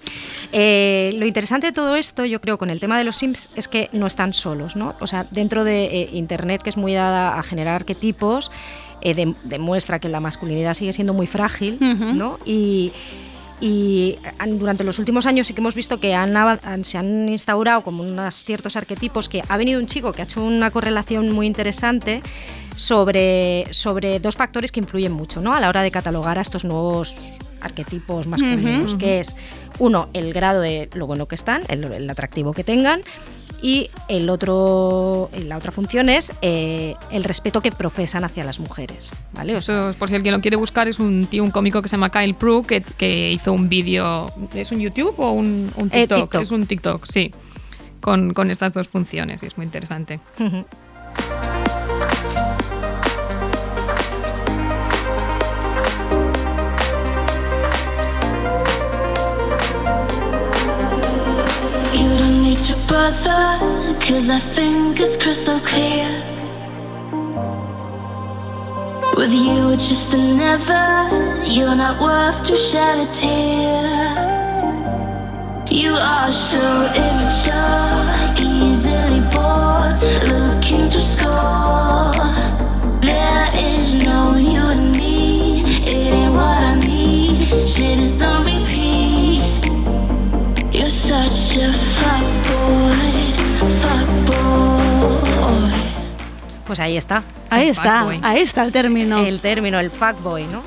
Eh, 0.53 1.13
lo 1.17 1.25
interesante 1.25 1.67
de 1.67 1.73
todo 1.73 1.95
esto, 1.95 2.23
yo 2.25 2.39
creo, 2.41 2.57
con 2.57 2.69
el 2.69 2.79
tema 2.79 2.97
de 2.97 3.03
los 3.03 3.17
Sims, 3.17 3.49
es 3.55 3.67
que 3.67 3.89
no 3.91 4.07
están 4.07 4.33
solos, 4.33 4.75
¿no? 4.75 4.95
O 5.01 5.07
sea, 5.07 5.25
dentro 5.31 5.63
de 5.63 5.85
eh, 5.85 6.09
Internet, 6.13 6.61
que 6.63 6.69
es 6.69 6.77
muy 6.77 6.93
dada 6.93 7.37
a 7.37 7.43
generar 7.43 7.75
arquetipos, 7.75 8.49
eh, 9.01 9.13
de- 9.13 9.35
demuestra 9.43 9.99
que 9.99 10.07
la 10.09 10.19
masculinidad 10.19 10.73
sigue 10.73 10.93
siendo 10.93 11.13
muy 11.13 11.27
frágil, 11.27 11.77
¿no? 12.17 12.39
Y, 12.45 12.91
durante 14.59 14.83
los 14.83 14.99
últimos 14.99 15.25
años 15.25 15.47
sí 15.47 15.53
que 15.55 15.61
hemos 15.61 15.73
visto 15.73 15.99
que 15.99 16.13
han, 16.13 16.33
ava- 16.35 16.59
han- 16.63 16.85
se 16.85 16.97
han 16.99 17.27
instaurado 17.27 17.81
como 17.81 18.03
unos 18.03 18.43
ciertos 18.43 18.75
arquetipos 18.75 19.29
que 19.29 19.41
ha 19.49 19.57
venido 19.57 19.79
un 19.79 19.87
chico 19.87 20.13
que 20.13 20.21
ha 20.21 20.25
hecho 20.25 20.43
una 20.43 20.69
correlación 20.69 21.31
muy 21.31 21.47
interesante 21.47 22.21
sobre, 22.75 23.65
sobre 23.71 24.19
dos 24.19 24.35
factores 24.35 24.71
que 24.71 24.79
influyen 24.79 25.11
mucho 25.11 25.41
¿no? 25.41 25.53
a 25.55 25.59
la 25.59 25.69
hora 25.69 25.81
de 25.81 25.89
catalogar 25.89 26.37
a 26.37 26.41
estos 26.41 26.63
nuevos 26.65 27.17
arquetipos 27.61 28.27
masculinos, 28.27 28.91
Ujú. 28.91 28.97
que 28.99 29.19
es 29.19 29.35
uno, 29.79 30.09
el 30.13 30.33
grado 30.33 30.61
de 30.61 30.89
lo 30.93 31.07
bueno 31.07 31.25
que 31.27 31.35
están, 31.35 31.61
el, 31.67 31.83
el 31.91 32.09
atractivo 32.09 32.53
que 32.53 32.63
tengan, 32.63 33.01
y 33.59 33.89
el 34.07 34.29
otro, 34.29 35.31
la 35.45 35.57
otra 35.57 35.71
función 35.71 36.09
es 36.09 36.31
eh, 36.43 36.93
el 37.11 37.23
respeto 37.23 37.61
que 37.61 37.71
profesan 37.71 38.23
hacia 38.23 38.43
las 38.43 38.59
mujeres. 38.59 39.11
¿vale? 39.33 39.55
O 39.55 39.61
sea, 39.63 39.89
Esto, 39.89 39.97
por 39.99 40.09
si 40.09 40.15
alguien 40.15 40.35
lo 40.35 40.41
quiere 40.41 40.57
buscar, 40.57 40.87
es 40.87 40.99
un 40.99 41.25
tío, 41.25 41.43
un 41.43 41.49
cómico 41.49 41.81
que 41.81 41.89
se 41.89 41.95
llama 41.95 42.11
Kyle 42.11 42.35
Prue, 42.35 42.61
que, 42.63 42.81
que 42.81 43.31
hizo 43.31 43.53
un 43.53 43.67
vídeo. 43.67 44.27
¿Es 44.53 44.71
un 44.71 44.79
YouTube 44.79 45.15
o 45.17 45.31
un, 45.31 45.71
un 45.75 45.87
Eh, 45.91 46.05
TikTok? 46.07 46.35
Es 46.35 46.51
un 46.51 46.67
TikTok, 46.67 47.05
sí. 47.05 47.33
Con, 47.99 48.33
con 48.35 48.51
estas 48.51 48.73
dos 48.73 48.87
funciones 48.87 49.41
y 49.41 49.47
es 49.47 49.57
muy 49.57 49.65
interesante. 49.65 50.19
Brother, 62.87 63.59
cause 63.99 64.29
I 64.29 64.39
think 64.39 64.99
it's 64.99 65.17
crystal 65.17 65.59
clear. 65.59 66.07
With 69.15 69.33
you, 69.33 69.71
it's 69.71 69.89
just 69.89 70.13
a 70.13 70.17
never. 70.17 71.43
You're 71.45 71.75
not 71.75 72.01
worth 72.01 72.43
to 72.45 72.55
shed 72.55 73.07
a 73.07 73.11
tear. 73.11 74.37
You 75.69 75.91
are 75.91 76.31
so 76.31 76.63
immature, 77.05 77.97
easily 78.39 79.21
bored, 79.33 79.97
looking 80.31 80.89
to 80.89 80.99
score. 80.99 82.56
Pues 96.67 96.79
ahí 96.79 96.97
está. 96.97 97.23
Ahí 97.49 97.65
el 97.65 97.71
está, 97.71 98.05
ahí 98.21 98.41
está 98.41 98.63
el 98.63 98.71
término. 98.71 99.19
El 99.25 99.39
término, 99.39 99.79
el 99.79 99.89
fuckboy, 99.89 100.45
¿no? 100.47 100.61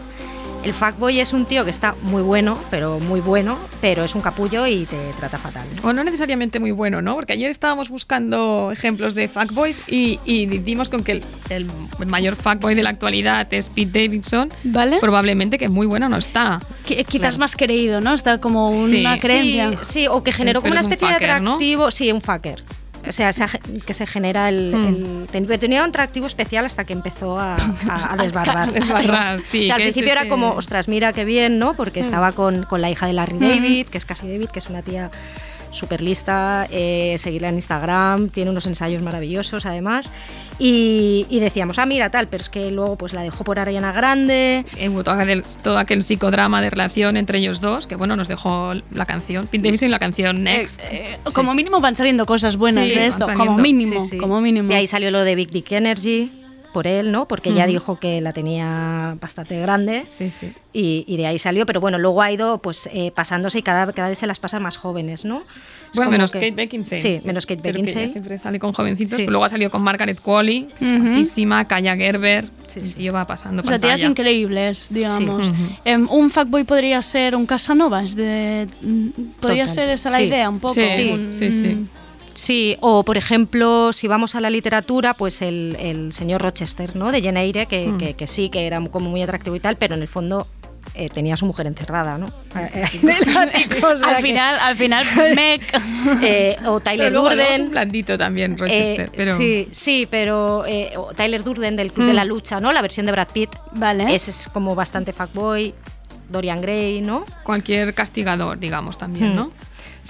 El 0.62 0.74
fuckboy 0.74 1.20
es 1.20 1.32
un 1.32 1.46
tío 1.46 1.64
que 1.64 1.70
está 1.70 1.94
muy 2.02 2.20
bueno, 2.20 2.58
pero 2.70 2.98
muy 3.00 3.20
bueno, 3.20 3.56
pero 3.80 4.04
es 4.04 4.14
un 4.14 4.20
capullo 4.20 4.66
y 4.66 4.84
te 4.84 4.98
trata 5.18 5.38
fatal. 5.38 5.66
¿no? 5.82 5.88
O 5.88 5.92
no 5.94 6.04
necesariamente 6.04 6.60
muy 6.60 6.70
bueno, 6.70 7.00
¿no? 7.00 7.14
Porque 7.14 7.32
ayer 7.32 7.50
estábamos 7.50 7.88
buscando 7.88 8.70
ejemplos 8.70 9.14
de 9.14 9.28
fuckboys 9.28 9.78
y, 9.86 10.20
y 10.26 10.44
dimos 10.58 10.90
con 10.90 11.02
que 11.02 11.12
el, 11.12 11.22
el 11.48 11.66
mayor 12.06 12.36
fuckboy 12.36 12.74
de 12.74 12.82
la 12.82 12.90
actualidad 12.90 13.46
es 13.54 13.70
Pete 13.70 14.02
Davidson. 14.02 14.50
¿Vale? 14.64 14.98
Probablemente 15.00 15.56
que 15.56 15.70
muy 15.70 15.86
bueno 15.86 16.10
no 16.10 16.18
está. 16.18 16.60
Qui- 16.86 17.06
Quizás 17.06 17.38
más 17.38 17.56
creído, 17.56 18.02
¿no? 18.02 18.12
Está 18.12 18.36
como 18.38 18.68
una 18.70 19.14
Sí. 19.16 19.20
creencia. 19.22 19.70
Sí, 19.82 20.00
sí, 20.02 20.06
o 20.10 20.22
que 20.22 20.32
generó 20.32 20.60
como 20.60 20.72
Pero 20.72 20.74
una 20.74 20.80
es 20.82 20.86
un 20.88 20.92
especie 20.92 21.08
de 21.08 21.14
fucker, 21.14 21.42
¿no? 21.42 21.50
atractivo. 21.52 21.90
Sí, 21.90 22.12
un 22.12 22.20
fucker. 22.20 22.62
O 23.08 23.12
sea, 23.12 23.30
que 23.86 23.94
se 23.94 24.06
genera 24.06 24.48
el, 24.50 24.72
Hmm. 24.74 24.86
el- 24.88 25.26
ten- 25.46 25.58
Tenía 25.60 25.82
un 25.82 25.88
atractivo 25.88 26.26
especial 26.26 26.66
hasta 26.66 26.84
que 26.84 26.92
empezó 26.92 27.38
a, 27.40 27.54
a- 27.88 28.12
a 28.12 28.16
desbarrar, 28.22 29.40
sí, 29.40 29.62
O 29.62 29.66
sea, 29.66 29.76
al 29.76 29.80
principio 29.82 30.12
era 30.12 30.20
ese- 30.22 30.28
como, 30.30 30.50
ostras, 30.52 30.86
mira 30.88 31.12
qué 31.12 31.24
bien, 31.24 31.58
¿no? 31.58 31.74
Porque 31.74 32.00
Hmm. 32.00 32.04
estaba 32.04 32.32
con, 32.32 32.64
con 32.64 32.80
la 32.82 32.90
hija 32.90 33.06
de 33.06 33.14
Larry 33.14 33.36
Hmm. 33.36 33.48
David, 33.48 33.86
que 33.88 33.98
es 33.98 34.04
casi 34.04 34.30
David, 34.30 34.50
que 34.50 34.58
es 34.58 34.68
una 34.68 34.82
tía 34.82 35.10
súper 35.70 36.00
lista, 36.02 36.66
eh, 36.70 37.16
seguirla 37.18 37.48
en 37.48 37.56
Instagram, 37.56 38.28
tiene 38.28 38.50
unos 38.50 38.66
ensayos 38.66 39.02
maravillosos 39.02 39.66
además. 39.66 40.10
Y, 40.58 41.26
y 41.30 41.40
decíamos, 41.40 41.78
ah, 41.78 41.86
mira, 41.86 42.10
tal, 42.10 42.28
pero 42.28 42.42
es 42.42 42.50
que 42.50 42.70
luego 42.70 42.96
pues 42.96 43.12
la 43.14 43.22
dejó 43.22 43.44
por 43.44 43.58
Ariana 43.58 43.92
Grande. 43.92 44.64
Eh, 44.76 44.88
hubo 44.88 45.02
todo 45.04 45.14
aquel, 45.18 45.42
todo 45.62 45.78
aquel 45.78 46.02
psicodrama 46.02 46.60
de 46.60 46.70
relación 46.70 47.16
entre 47.16 47.38
ellos 47.38 47.60
dos, 47.60 47.86
que 47.86 47.96
bueno, 47.96 48.16
nos 48.16 48.28
dejó 48.28 48.72
la 48.92 49.06
canción, 49.06 49.46
Pete 49.46 49.64
Davidson 49.68 49.88
y 49.88 49.90
la 49.92 49.98
canción 49.98 50.42
Next. 50.44 50.80
Como 51.32 51.54
mínimo 51.54 51.80
van 51.80 51.96
saliendo 51.96 52.26
cosas 52.26 52.56
buenas 52.56 52.84
Sí, 52.86 52.94
de 52.94 53.06
esto, 53.06 53.26
como 53.34 53.56
mínimo, 53.58 54.00
Sí, 54.00 54.10
sí. 54.10 54.18
como 54.18 54.40
mínimo. 54.40 54.70
Y 54.70 54.74
ahí 54.74 54.86
salió 54.86 55.10
lo 55.10 55.24
de 55.24 55.34
Big 55.34 55.50
Dick 55.50 55.72
Energy 55.72 56.30
por 56.72 56.86
él, 56.86 57.10
¿no? 57.12 57.26
Porque 57.26 57.50
ella 57.50 57.66
dijo 57.66 57.96
que 57.96 58.20
la 58.20 58.32
tenía 58.32 59.16
bastante 59.20 59.58
grande. 59.60 60.04
Sí, 60.06 60.30
sí. 60.30 60.52
Y, 60.72 61.04
y 61.08 61.16
de 61.16 61.26
ahí 61.26 61.38
salió, 61.38 61.66
pero 61.66 61.80
bueno, 61.80 61.98
luego 61.98 62.22
ha 62.22 62.30
ido 62.30 62.58
pues 62.58 62.88
eh, 62.92 63.10
pasándose 63.10 63.58
y 63.58 63.62
cada, 63.62 63.92
cada 63.92 64.08
vez 64.08 64.18
se 64.18 64.26
las 64.28 64.38
pasa 64.38 64.60
más 64.60 64.76
jóvenes, 64.76 65.24
¿no? 65.24 65.40
Es 65.42 65.96
Bueno, 65.96 66.12
menos 66.12 66.30
que- 66.30 66.38
Kate 66.38 66.52
Beckinsale. 66.52 67.00
Sí, 67.02 67.20
menos 67.24 67.44
Kate 67.46 67.60
ella 67.60 67.72
Beckinsale. 67.72 68.08
siempre 68.08 68.38
sale 68.38 68.58
con 68.60 68.72
jovencitos. 68.72 69.16
Sí. 69.16 69.22
pero 69.22 69.32
luego 69.32 69.44
ha 69.44 69.48
salido 69.48 69.70
con 69.70 69.82
Margaret 69.82 70.20
Qualley, 70.20 70.68
que 70.78 70.84
es 70.84 70.92
guapísima, 71.02 71.66
Kaya 71.66 71.96
Gerber. 71.96 72.44
el 72.76 72.94
tío 72.94 73.12
va 73.12 73.26
pasando 73.26 73.62
O 73.62 73.66
sea, 73.66 73.78
tías 73.80 73.90
pantalla. 74.00 74.06
increíbles, 74.08 74.86
digamos. 74.90 75.48
Ujú. 75.48 75.56
Em, 75.84 76.06
un 76.08 76.30
fuckboy 76.30 76.62
podría 76.62 77.02
ser 77.02 77.34
un 77.34 77.46
Casanova, 77.46 78.04
es 78.04 78.14
de, 78.14 78.68
mm, 78.82 79.08
podría 79.40 79.64
Total. 79.64 79.74
ser 79.74 79.88
esa 79.90 80.10
la 80.10 80.18
Sí. 80.18 80.22
idea 80.24 80.48
un 80.48 80.60
poco. 80.60 80.74
Sí, 80.74 81.10
un- 81.12 81.32
sí, 81.32 81.50
sí. 81.50 81.86
Sí, 82.34 82.76
o 82.80 83.04
por 83.04 83.16
ejemplo, 83.16 83.92
si 83.92 84.06
vamos 84.08 84.34
a 84.34 84.40
la 84.40 84.50
literatura, 84.50 85.14
pues 85.14 85.42
el, 85.42 85.76
el 85.80 86.12
señor 86.12 86.42
Rochester, 86.42 86.96
¿no? 86.96 87.12
De 87.12 87.22
Jane 87.22 87.42
Eyre, 87.42 87.66
que, 87.66 87.86
Mm. 87.88 87.98
que- 87.98 88.14
que 88.14 88.26
sí, 88.26 88.48
que 88.50 88.66
era 88.66 88.80
como 88.88 89.10
muy 89.10 89.22
atractivo 89.22 89.56
y 89.56 89.60
tal, 89.60 89.76
pero 89.76 89.94
en 89.94 90.02
el 90.02 90.08
fondo 90.08 90.46
eh, 90.94 91.08
tenía 91.08 91.34
a 91.34 91.36
su 91.36 91.44
mujer 91.46 91.66
encerrada, 91.66 92.18
¿no? 92.18 92.26
al 92.54 94.22
final, 94.22 94.58
al 94.60 94.76
final, 94.76 95.06
Meg. 95.36 95.60
Eh, 96.22 96.56
o 96.66 96.80
Tyler 96.80 97.08
Pero 97.10 97.22
Durden. 97.22 97.62
un 97.62 97.70
blandito 97.70 98.16
también, 98.18 98.56
Rochester. 98.58 99.06
Eh, 99.06 99.12
pero... 99.14 99.36
Sí, 99.36 99.68
sí, 99.72 100.08
pero 100.10 100.64
eh, 100.66 100.92
o 100.96 101.12
Tyler 101.14 101.44
Durden 101.44 101.76
del 101.76 101.92
Club 101.92 102.06
de 102.06 102.12
Mm. 102.12 102.16
la 102.16 102.24
Lucha, 102.24 102.60
¿no? 102.60 102.72
La 102.72 102.82
versión 102.82 103.06
de 103.06 103.12
Brad 103.12 103.28
Pitt. 103.32 103.50
Vale. 103.72 104.12
Ese 104.14 104.30
es 104.30 104.48
como 104.52 104.74
bastante 104.74 105.12
fuckboy. 105.12 105.74
Dorian 106.28 106.60
Gray, 106.60 107.00
¿no? 107.00 107.24
Cualquier 107.42 107.92
castigador, 107.92 108.58
digamos, 108.58 108.98
también, 108.98 109.32
Mm. 109.32 109.36
¿no? 109.36 109.52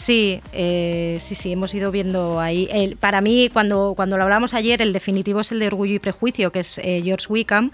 Sí, 0.01 0.40
eh, 0.55 1.16
sí, 1.20 1.34
sí, 1.34 1.53
hemos 1.53 1.74
ido 1.74 1.90
viendo 1.90 2.40
ahí. 2.40 2.66
El- 2.72 2.96
para 2.96 3.20
mí, 3.20 3.51
cuando, 3.53 3.92
cuando 3.94 4.16
lo 4.16 4.22
hablamos 4.22 4.55
ayer, 4.55 4.80
el 4.80 4.94
definitivo 4.94 5.40
es 5.40 5.53
el 5.53 5.59
de 5.59 5.66
Orgullo 5.66 5.94
y 5.94 5.98
Prejuicio, 5.98 6.51
que 6.53 6.61
es 6.61 6.78
eh, 6.78 7.03
George 7.05 7.26
Wickham, 7.28 7.70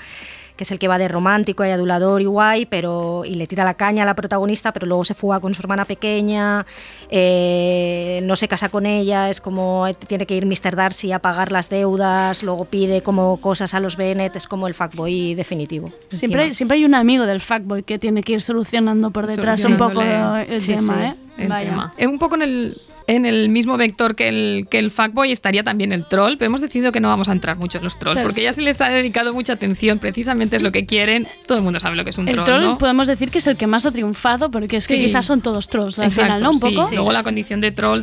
que 0.56 0.64
es 0.64 0.70
el 0.72 0.78
que 0.80 0.88
va 0.88 0.98
de 0.98 1.06
romántico 1.06 1.64
y 1.64 1.68
adulador 1.68 2.20
y 2.22 2.24
guay, 2.24 2.66
pero 2.66 3.24
y 3.24 3.34
le 3.34 3.46
tira 3.46 3.62
la 3.62 3.74
caña 3.74 4.02
a 4.02 4.06
la 4.06 4.14
protagonista, 4.16 4.72
pero 4.72 4.86
luego 4.86 5.04
se 5.04 5.14
fuga 5.14 5.38
con 5.38 5.54
su 5.54 5.60
hermana 5.62 5.84
pequeña, 5.84 6.64
eh, 7.10 8.20
no 8.22 8.36
se 8.36 8.48
casa 8.48 8.68
con 8.70 8.86
ella, 8.86 9.28
es 9.30 9.40
como 9.40 9.86
eh, 9.86 9.94
tiene 9.94 10.26
que 10.26 10.34
ir 10.34 10.46
Mr. 10.46 10.74
Darcy 10.74 11.12
a 11.12 11.18
pagar 11.20 11.52
las 11.52 11.68
deudas, 11.68 12.42
luego 12.42 12.64
pide 12.64 13.02
como 13.02 13.36
cosas 13.40 13.74
a 13.74 13.80
los 13.80 13.96
Bennett, 13.96 14.34
es 14.36 14.48
como 14.48 14.66
el 14.66 14.74
fuckboy 14.74 15.34
definitivo. 15.34 15.92
Siempre, 16.12 16.42
hay- 16.44 16.54
siempre 16.54 16.78
hay 16.78 16.84
un 16.84 16.94
amigo 16.94 17.24
del 17.26 17.40
fuckboy 17.40 17.82
que 17.82 17.98
tiene 17.98 18.22
que 18.22 18.32
ir 18.32 18.42
solucionando 18.42 19.10
por 19.10 19.26
detrás 19.26 19.64
un 19.64 19.76
poco 19.76 20.00
el 20.02 20.60
Sí, 20.60 20.74
tema, 20.74 20.94
sí, 20.94 21.02
¿eh? 21.02 21.14
El 21.38 21.48
Vaya. 21.48 21.70
tema. 21.70 21.94
Eh, 21.98 22.06
Un 22.06 22.18
poco 22.18 22.34
en 22.36 22.42
el, 22.42 22.76
en 23.06 23.26
el 23.26 23.48
mismo 23.48 23.76
vector 23.76 24.14
que 24.16 24.28
el, 24.28 24.66
que 24.70 24.78
el 24.78 24.90
fuckboy 24.90 25.30
estaría 25.32 25.62
también 25.62 25.92
el 25.92 26.06
troll, 26.06 26.36
pero 26.38 26.46
hemos 26.46 26.60
decidido 26.60 26.92
que 26.92 27.00
no 27.00 27.08
vamos 27.08 27.28
a 27.28 27.32
entrar 27.32 27.56
mucho 27.58 27.78
en 27.78 27.84
los 27.84 27.98
trolls, 27.98 28.20
porque 28.20 28.42
ya 28.42 28.52
se 28.52 28.62
les 28.62 28.80
ha 28.80 28.88
dedicado 28.88 29.32
mucha 29.32 29.52
atención, 29.52 29.98
precisamente 29.98 30.56
es 30.56 30.62
lo 30.62 30.72
que 30.72 30.86
quieren, 30.86 31.28
todo 31.46 31.58
el 31.58 31.64
mundo 31.64 31.78
sabe 31.80 31.94
lo 31.96 32.04
que 32.04 32.10
es 32.10 32.18
un 32.18 32.28
El 32.28 32.34
troll, 32.36 32.46
troll 32.46 32.62
¿no? 32.62 32.78
podemos 32.78 33.06
decir 33.06 33.30
que 33.30 33.38
es 33.38 33.46
el 33.46 33.56
que 33.56 33.66
más 33.66 33.86
ha 33.86 33.90
triunfado 33.92 34.50
porque 34.50 34.76
es 34.78 34.86
que 34.88 34.94
Sí. 34.96 35.04
quizás 35.06 35.26
son 35.26 35.40
todos 35.40 35.68
trolls 35.68 35.98
al 35.98 36.06
Exacto, 36.06 36.24
final, 36.34 36.42
¿no? 36.42 36.50
Un 36.50 36.58
sí. 36.58 36.74
poco. 36.74 36.88
Luego 36.92 37.12
la 37.12 37.22
condición 37.22 37.60
de 37.60 37.70
troll 37.70 38.02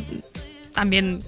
también 0.72 1.20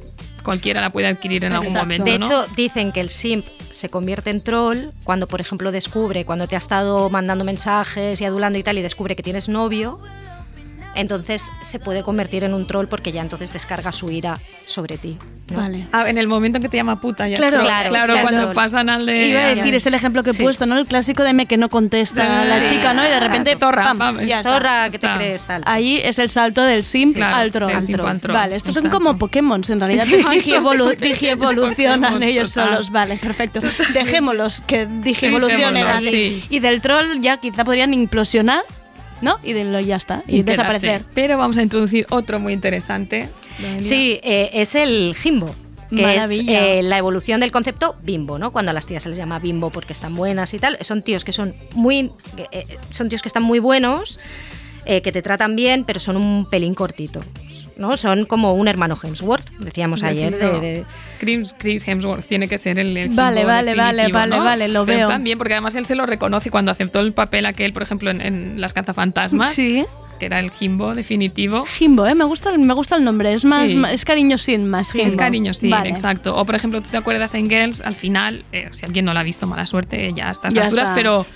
cualquiera 0.43 0.81
la 0.81 0.91
puede 0.91 1.09
adquirir 1.09 1.43
en 1.45 1.53
algún 1.53 1.67
Exacto. 1.67 1.85
momento, 1.85 2.05
De 2.13 2.19
¿no? 2.21 2.27
hecho, 2.27 2.47
dicen 2.57 2.93
que 2.93 3.01
el 3.01 3.11
simp 3.11 3.45
se 3.71 3.89
convierte 3.89 4.31
en 4.31 4.41
troll 4.41 4.91
cuando, 5.05 5.27
por 5.27 5.41
ejemplo, 5.41 5.73
descubre, 5.73 6.25
cuando 6.25 6.47
te 6.47 6.55
ha 6.55 6.59
estado 6.59 7.11
mandando 7.11 7.45
mensajes 7.45 8.21
y 8.21 8.25
adulando 8.25 8.59
y 8.59 8.63
tal, 8.63 8.79
y 8.79 8.83
descubre 8.83 9.17
que 9.17 9.23
tienes 9.25 9.49
novio, 9.49 10.01
entonces 10.97 11.51
se 11.63 11.79
puede 11.79 12.03
convertir 12.03 12.45
en 12.45 12.55
un 12.55 12.67
troll 12.67 12.87
porque 12.87 13.13
ya 13.13 13.21
entonces 13.23 13.53
descarga 13.53 13.93
su 13.93 14.11
ira 14.11 14.39
sobre 14.67 14.99
ti. 14.99 15.17
¿no? 15.51 15.59
Vale. 15.59 15.87
Ah, 15.93 16.09
en 16.11 16.19
el 16.19 16.27
momento 16.27 16.57
en 16.59 16.63
que 16.63 16.69
te 16.69 16.77
llama 16.77 17.01
puta, 17.01 17.29
ya 17.29 17.37
Claro, 17.37 17.61
claro, 17.61 17.89
claro, 17.91 18.15
es 18.15 18.21
cuando 18.23 18.41
troll. 18.43 18.55
pasan 18.55 18.89
al 18.91 19.07
de... 19.07 19.29
Iba 19.29 19.41
a 19.43 19.55
decir, 19.55 19.75
es 19.75 19.87
el 19.87 19.95
ejemplo 19.95 20.23
que 20.25 20.31
he 20.31 20.35
Sí. 20.35 20.43
puesto, 20.43 20.67
¿no? 20.67 20.77
El 20.79 20.87
clásico 20.87 21.23
de 21.23 21.33
me 21.35 21.47
que 21.47 21.57
no 21.57 21.69
contesta 21.69 22.43
a 22.43 22.45
la 22.45 22.67
Sí. 22.67 22.75
chica, 22.75 22.93
¿no? 22.95 23.05
Y 23.05 23.09
de 23.09 23.21
repente, 23.21 23.51
Exacto. 23.53 23.67
Zorra, 23.67 23.85
pam, 23.85 23.99
pam, 23.99 24.21
ya 24.27 24.39
está. 24.41 24.53
Zorra, 24.55 24.91
¿qué 24.91 24.99
te 24.99 25.07
crees? 25.17 25.45
Tal. 25.45 25.63
Ahí 25.67 26.01
es 26.03 26.19
el 26.19 26.29
salto 26.29 26.63
del 26.63 26.83
simp 26.83 27.15
Claro, 27.15 27.37
al 27.37 27.53
troll. 27.53 27.73
del 27.73 27.83
simp 27.83 28.01
al 28.01 28.21
troll. 28.21 28.35
Vale, 28.37 28.57
estos 28.57 28.75
son 28.75 28.87
Exacto. 28.87 28.99
como 29.05 29.19
Pokémon, 29.19 29.63
en 29.69 29.79
realidad 29.81 30.05
son 30.07 30.31
digievolucionan 31.01 32.01
Pokémon, 32.01 32.23
ellos 32.23 32.53
total. 32.55 32.71
solos. 32.71 32.91
Vale, 32.91 33.17
perfecto. 33.17 33.61
Dejémoslos 33.95 34.61
que 34.63 34.87
digievolucionen 34.87 35.87
así. 35.87 36.11
sí. 36.11 36.45
Y 36.51 36.59
del 36.61 36.81
troll 36.81 37.21
ya 37.21 37.37
quizá 37.39 37.65
podrían 37.65 37.95
implosionar, 37.95 38.63
¿no? 39.21 39.39
Y 39.43 39.53
de 39.53 39.65
lo 39.65 39.81
ya 39.81 39.97
está. 39.97 40.23
Y, 40.27 40.43
desaparecer. 40.43 41.03
Pero 41.15 41.39
vamos 41.39 41.57
a 41.57 41.63
introducir 41.63 42.07
otro 42.11 42.39
muy 42.39 42.53
interesante. 42.53 43.29
Sí, 43.81 44.21
eh, 44.23 44.51
es 44.53 44.75
el 44.75 45.15
Jimbo. 45.15 45.55
Que 45.91 46.03
Maravilla. 46.03 46.67
es 46.75 46.81
eh, 46.81 46.83
la 46.83 46.99
evolución 46.99 47.41
del 47.41 47.53
concepto 47.53 47.95
bimbo, 48.03 48.39
¿no? 48.39 48.51
Cuando 48.51 48.71
a 48.71 48.75
las 48.75 48.87
tías 48.87 49.03
se 49.03 49.09
les 49.09 49.19
llama 49.19 49.39
bimbo 49.39 49.71
porque 49.71 49.93
están 49.93 50.17
buenas 50.17 50.53
y 50.55 50.59
tal. 50.59 50.79
Son 50.81 51.03
tíos 51.03 51.25
que 51.25 51.33
son 51.33 51.55
muy. 51.75 52.11
eh, 52.51 52.67
son 52.91 53.09
tíos 53.09 53.23
que 53.23 53.29
están 53.29 53.45
muy 53.45 53.61
buenos, 53.61 54.19
eh, 54.85 55.01
que 55.01 55.13
te 55.13 55.23
tratan 55.23 55.55
bien, 55.55 55.85
pero 55.85 56.01
son 56.01 56.17
un 56.17 56.49
pelín 56.51 56.75
cortito. 56.75 57.21
¿No? 57.77 57.97
Son 57.97 58.25
como 58.25 58.55
un 58.55 58.69
hermano 58.69 58.97
Hemsworth, 59.03 59.49
decíamos 59.59 60.03
ayer. 60.03 60.37
de- 60.37 60.61
de, 60.61 60.85
Chris, 61.19 61.55
Chris 61.59 61.87
Hemsworth 61.87 62.25
tiene 62.27 62.49
que 62.49 62.59
ser 62.59 62.79
el, 62.79 62.97
el 62.97 63.11
Vale, 63.11 63.45
vale, 63.45 63.75
vale, 63.75 64.11
vale, 64.13 64.37
¿no? 64.37 64.45
vale, 64.45 64.69
lo 64.69 64.85
Pero 64.87 64.99
veo. 64.99 65.07
plan 65.09 65.23
bien, 65.25 65.39
porque 65.39 65.55
además 65.55 65.75
él 65.77 65.85
se 65.87 65.95
lo 65.95 66.07
reconoce 66.07 66.51
cuando 66.51 66.71
aceptó 66.71 67.01
el 67.01 67.13
papel 67.13 67.47
aquel, 67.47 67.73
por 67.73 67.83
ejemplo, 67.83 68.11
en, 68.11 68.21
en 68.21 68.61
Las 68.61 68.73
cazafantasmas. 68.73 69.53
Sí. 69.53 69.85
Que 70.19 70.25
era 70.27 70.41
el 70.41 70.51
Jimbo 70.51 70.95
definitivo. 70.95 71.67
Jimbo, 71.67 72.07
¿eh? 72.07 72.15
Me 72.15 72.25
gusta, 72.25 72.51
el- 72.51 72.59
me 72.59 72.73
gusta 72.73 72.97
el 72.97 73.05
nombre. 73.05 73.35
Es 73.35 73.45
más, 73.45 73.69
Sí. 73.69 73.75
ma- 73.77 73.93
es 73.93 74.07
cariño 74.07 74.39
sin 74.39 74.67
más. 74.67 74.89
Sí, 74.89 75.03
es 75.03 75.15
cariño, 75.15 75.53
sí, 75.53 75.69
Vale. 75.69 75.91
exacto. 75.91 76.35
O 76.35 76.47
por 76.47 76.55
ejemplo, 76.55 76.81
tú 76.81 76.89
te 76.89 76.97
acuerdas 76.97 77.35
en 77.35 77.51
Girls, 77.51 77.83
al 77.83 77.95
final, 77.95 78.43
eh, 78.53 78.69
si 78.73 78.87
alguien 78.87 79.05
no 79.05 79.13
la 79.13 79.21
ha 79.21 79.25
visto, 79.25 79.47
mala 79.47 79.67
suerte, 79.67 80.13
ya 80.15 80.29
a 80.29 80.33
estas 80.33 80.55
Ya 80.55 80.65
alturas, 80.65 80.85
está. 80.85 80.95
pero 80.95 81.27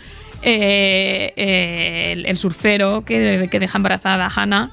eh, 0.42 1.32
eh, 1.36 2.12
el, 2.12 2.26
el 2.26 2.36
surfero 2.38 3.02
que, 3.04 3.48
que 3.50 3.60
deja 3.60 3.76
embarazada 3.78 4.26
a 4.26 4.28
Hannah 4.34 4.70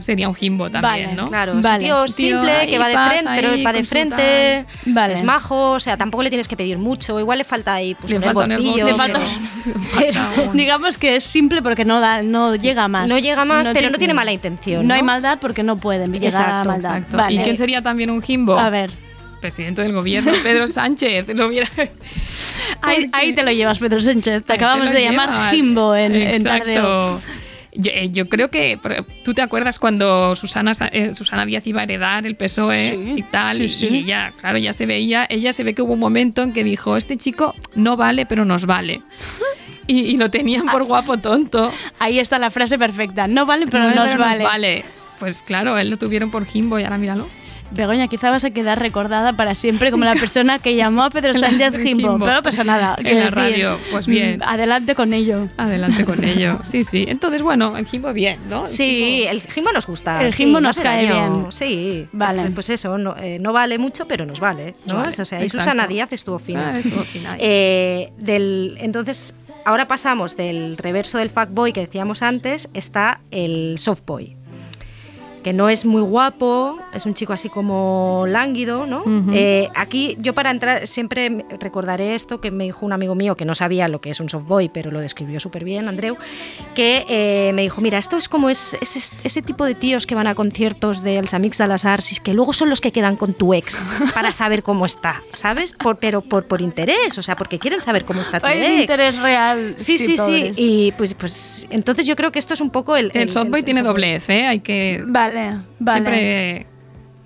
sería 0.00 0.28
un 0.28 0.34
Jimbo 0.34 0.70
también, 0.70 1.06
Vale, 1.10 1.14
¿no? 1.16 1.28
Claro, 1.28 1.52
es 1.52 1.56
un 1.56 1.62
Vale. 1.62 1.84
tío 1.84 2.00
Un 2.02 2.06
tío 2.06 2.12
simple 2.14 2.66
que 2.68 2.78
va 2.78 2.88
de 2.88 2.96
frente, 2.98 3.30
pero 3.34 3.62
va 3.64 3.72
de 3.72 3.84
frente. 3.84 4.64
Vale. 4.86 5.14
es 5.14 5.22
majo, 5.22 5.72
o 5.72 5.80
sea, 5.80 5.96
tampoco 5.96 6.22
le 6.22 6.30
tienes 6.30 6.46
que 6.48 6.56
pedir 6.56 6.78
mucho, 6.78 7.18
igual 7.18 7.38
le 7.38 7.44
falta 7.44 7.74
ahí 7.74 7.94
pues, 7.94 8.10
Le 8.10 8.18
un 8.18 8.24
falta 8.24 8.46
pero- 8.46 9.20
pero- 9.98 10.52
Digamos 10.54 10.98
que 10.98 11.16
es 11.16 11.24
simple 11.24 11.62
porque 11.62 11.84
no 11.84 12.00
da, 12.00 12.22
no 12.22 12.54
llega 12.54 12.88
más. 12.88 13.08
No 13.08 13.18
llega 13.18 13.44
más, 13.44 13.66
pero 13.68 13.78
tiene- 13.80 13.92
no 13.92 13.98
tiene 13.98 14.14
mala 14.14 14.32
intención, 14.32 14.86
No, 14.86 14.94
hay 14.94 15.02
maldad 15.02 15.38
porque 15.40 15.62
no 15.62 15.76
pueden 15.76 16.12
llegar 16.12 16.42
a 16.50 16.64
maldad. 16.64 16.96
Exacto. 16.98 17.16
Vale. 17.16 17.34
¿Y 17.34 17.38
quién 17.42 17.56
sería 17.56 17.82
también 17.82 18.10
un 18.10 18.22
Jimbo? 18.22 18.58
A 18.58 18.70
ver, 18.70 18.90
Presidente 19.40 19.82
del 19.82 19.92
gobierno, 19.92 20.32
Pedro 20.42 20.68
Sánchez. 20.68 21.26
Lo 21.34 21.46
hubiera... 21.48 21.68
ahí, 22.82 23.08
ahí 23.12 23.32
te 23.34 23.42
lo 23.42 23.50
llevas, 23.52 23.78
Pedro 23.78 24.00
Sánchez. 24.00 24.44
Te 24.44 24.52
Ahí 24.52 24.56
acabamos 24.56 24.90
te 24.90 24.96
de 24.96 25.02
llamar. 25.04 25.50
Jimbo 25.54 25.94
en, 25.94 26.14
en 26.14 26.42
Tardeo. 26.44 27.20
Yo, 27.74 27.92
eh, 27.94 28.08
yo 28.10 28.28
creo 28.28 28.50
que 28.50 28.78
tú 29.24 29.34
te 29.34 29.42
acuerdas 29.42 29.78
cuando 29.78 30.34
Susana, 30.34 30.74
Sa- 30.74 30.88
eh, 30.88 31.12
Susana 31.12 31.46
Díaz 31.46 31.64
iba 31.68 31.80
a 31.80 31.84
heredar 31.84 32.26
el 32.26 32.34
PSOE 32.34 32.88
Sí, 32.90 33.14
y 33.18 33.22
tal, 33.22 33.56
sí, 33.56 33.64
y- 33.64 33.68
sí. 33.68 33.86
y 33.86 33.96
ella, 33.98 34.32
claro, 34.40 34.58
ya 34.58 34.72
se 34.72 34.84
veía, 34.86 35.26
ella 35.30 35.52
se 35.52 35.62
ve 35.62 35.74
que 35.74 35.82
hubo 35.82 35.92
un 35.92 36.00
momento 36.00 36.42
en 36.42 36.52
que 36.52 36.64
dijo, 36.64 36.96
este 36.96 37.16
chico 37.16 37.54
no 37.76 37.96
vale, 37.96 38.26
pero 38.26 38.44
nos 38.44 38.66
vale. 38.66 39.02
Y, 39.90 40.00
y 40.00 40.16
lo 40.18 40.30
tenían 40.30 40.66
por 40.66 40.84
guapo 40.84 41.16
tonto. 41.16 41.72
Ahí 41.98 42.18
está 42.18 42.38
la 42.38 42.50
frase 42.50 42.78
perfecta. 42.78 43.26
No 43.26 43.46
vale, 43.46 43.66
pero 43.68 43.84
No, 43.84 43.94
nos 43.94 44.08
pero 44.10 44.18
vale. 44.20 44.44
vale. 44.44 44.84
Pues 45.18 45.40
claro, 45.40 45.78
él 45.78 45.88
lo 45.88 45.96
tuvieron 45.96 46.30
por 46.30 46.44
Jimbo 46.44 46.78
y 46.78 46.84
ahora 46.84 46.98
míralo. 46.98 47.26
Begoña, 47.70 48.08
quizá 48.08 48.30
vas 48.30 48.44
a 48.44 48.50
quedar 48.50 48.78
recordada 48.80 49.34
para 49.34 49.54
siempre 49.54 49.90
como 49.90 50.04
la 50.04 50.14
persona 50.20 50.58
que 50.58 50.74
llamó 50.74 51.04
a 51.04 51.10
Pedro 51.10 51.34
Sánchez 51.34 51.74
Jimbo, 51.82 52.10
Jimbo. 52.12 52.24
pero 52.24 52.36
no 52.36 52.42
pasa 52.42 52.64
nada. 52.64 52.96
En 52.98 53.04
la 53.04 53.10
decir, 53.26 53.34
radio, 53.34 53.78
pues 53.90 54.06
bien. 54.06 54.38
mm, 54.38 54.42
Adelante 54.42 54.94
con 54.94 55.12
ello. 55.12 55.48
Adelante 55.56 56.04
con 56.04 56.24
ello. 56.24 56.58
Sí, 56.64 56.82
sí. 56.84 57.04
Entonces, 57.08 57.42
bueno, 57.42 57.76
el 57.76 57.86
Jimbo 57.86 58.12
bien, 58.12 58.40
¿no? 58.48 58.64
El 58.66 58.70
Sí, 58.72 59.24
el 59.28 59.40
Jimbo 59.42 59.72
nos 59.72 59.86
gusta. 59.86 60.22
El 60.24 60.34
Jimbo 60.34 60.60
no 60.60 60.68
nos 60.68 60.80
cae 60.80 61.06
daño. 61.06 61.30
bien. 61.42 61.52
Sí, 61.52 62.06
Vale. 62.12 62.42
Pues, 62.42 62.54
pues 62.54 62.70
eso, 62.70 62.96
no, 62.98 63.16
eh, 63.18 63.38
no 63.40 63.52
vale 63.52 63.78
mucho, 63.78 64.06
pero 64.08 64.24
nos 64.26 64.40
vale. 64.40 64.74
¿no? 64.86 64.96
Vale, 64.96 65.14
o 65.20 65.24
sea, 65.24 65.44
y. 65.44 65.48
Susana 65.48 65.86
Díaz 65.86 66.12
estuvo 66.12 66.38
fina. 66.38 66.72
Ah, 66.74 66.78
estuvo 66.78 67.02
fina. 67.04 67.36
Eh, 67.38 68.12
del, 68.18 68.76
entonces, 68.80 69.34
ahora 69.64 69.86
pasamos 69.88 70.36
del 70.36 70.76
reverso 70.78 71.18
del 71.18 71.28
fuckboy 71.30 71.72
que 71.72 71.80
decíamos 71.80 72.22
antes, 72.22 72.70
está 72.74 73.20
el 73.30 73.76
softboy. 73.78 74.36
Que 75.42 75.52
no 75.52 75.68
es 75.68 75.84
muy 75.86 76.02
guapo, 76.02 76.78
es 76.92 77.06
un 77.06 77.14
chico 77.14 77.32
así 77.32 77.48
como 77.48 78.24
lánguido, 78.28 78.86
¿no? 78.86 79.02
Eh, 79.32 79.68
aquí 79.74 80.16
yo 80.18 80.34
para 80.34 80.50
entrar 80.50 80.86
siempre 80.86 81.30
me- 81.30 81.44
recordaré 81.60 82.14
esto 82.14 82.40
que 82.40 82.50
me 82.50 82.64
dijo 82.64 82.84
un 82.84 82.92
amigo 82.92 83.14
mío 83.14 83.36
que 83.36 83.44
no 83.44 83.54
sabía 83.54 83.88
lo 83.88 84.00
que 84.00 84.10
es 84.10 84.20
un 84.20 84.28
softboy, 84.28 84.68
pero 84.68 84.90
lo 84.90 85.00
describió 85.00 85.38
súper 85.40 85.64
bien, 85.64 85.88
Andreu, 85.88 86.16
que 86.74 87.04
eh, 87.08 87.52
me 87.54 87.62
dijo, 87.62 87.80
mira, 87.80 87.98
esto 87.98 88.16
es 88.16 88.28
como 88.28 88.50
es, 88.50 88.76
es- 88.80 88.96
es- 88.96 89.14
ese 89.24 89.40
tipo 89.42 89.64
de 89.64 89.74
tíos 89.74 90.06
que 90.06 90.14
van 90.14 90.26
a 90.26 90.34
conciertos 90.34 91.02
de 91.02 91.18
Els 91.18 91.32
Amics 91.34 91.58
de 91.58 91.68
las 91.68 91.84
Arsis, 91.84 92.20
que 92.20 92.34
luego 92.34 92.52
son 92.52 92.68
los 92.68 92.80
que 92.80 92.90
quedan 92.92 93.16
con 93.16 93.32
tu 93.32 93.54
ex 93.54 93.86
para 94.14 94.32
saber 94.32 94.62
cómo 94.62 94.86
está, 94.86 95.22
¿sabes? 95.32 95.72
Por, 95.72 95.98
pero 95.98 96.20
por, 96.20 96.44
por 96.46 96.60
interés, 96.60 97.16
o 97.16 97.22
sea, 97.22 97.36
porque 97.36 97.58
quieren 97.58 97.80
saber 97.80 98.04
cómo 98.04 98.20
está 98.22 98.40
tu 98.40 98.46
Hay 98.46 98.60
ex. 98.60 98.80
interés 98.80 99.16
real. 99.18 99.74
Sí, 99.76 99.98
sí, 99.98 100.16
sí. 100.18 100.50
Y 100.56 100.92
pues, 100.98 101.14
pues 101.14 101.66
entonces 101.70 102.06
yo 102.06 102.16
creo 102.16 102.32
que 102.32 102.38
esto 102.38 102.54
es 102.54 102.60
un 102.60 102.70
poco 102.70 102.96
el... 102.96 103.10
El 103.14 103.30
softboy 103.30 103.62
tiene 103.62 103.80
softboy. 103.80 103.92
doblez, 104.02 104.28
¿eh? 104.30 104.46
Hay 104.46 104.60
que... 104.60 105.02
Vale, 105.06 105.37
vale. 105.78 106.00
Siempre... 106.00 106.66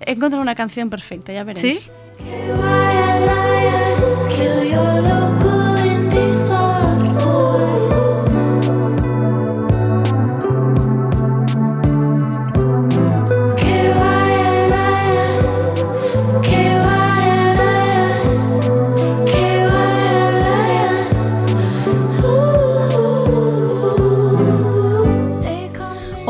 He 0.05 0.11
encontrado 0.11 0.41
una 0.41 0.55
canción 0.55 0.89
perfecta, 0.89 1.31
ya 1.31 1.43
veréis. 1.43 1.83
¿Sí? 1.83 1.89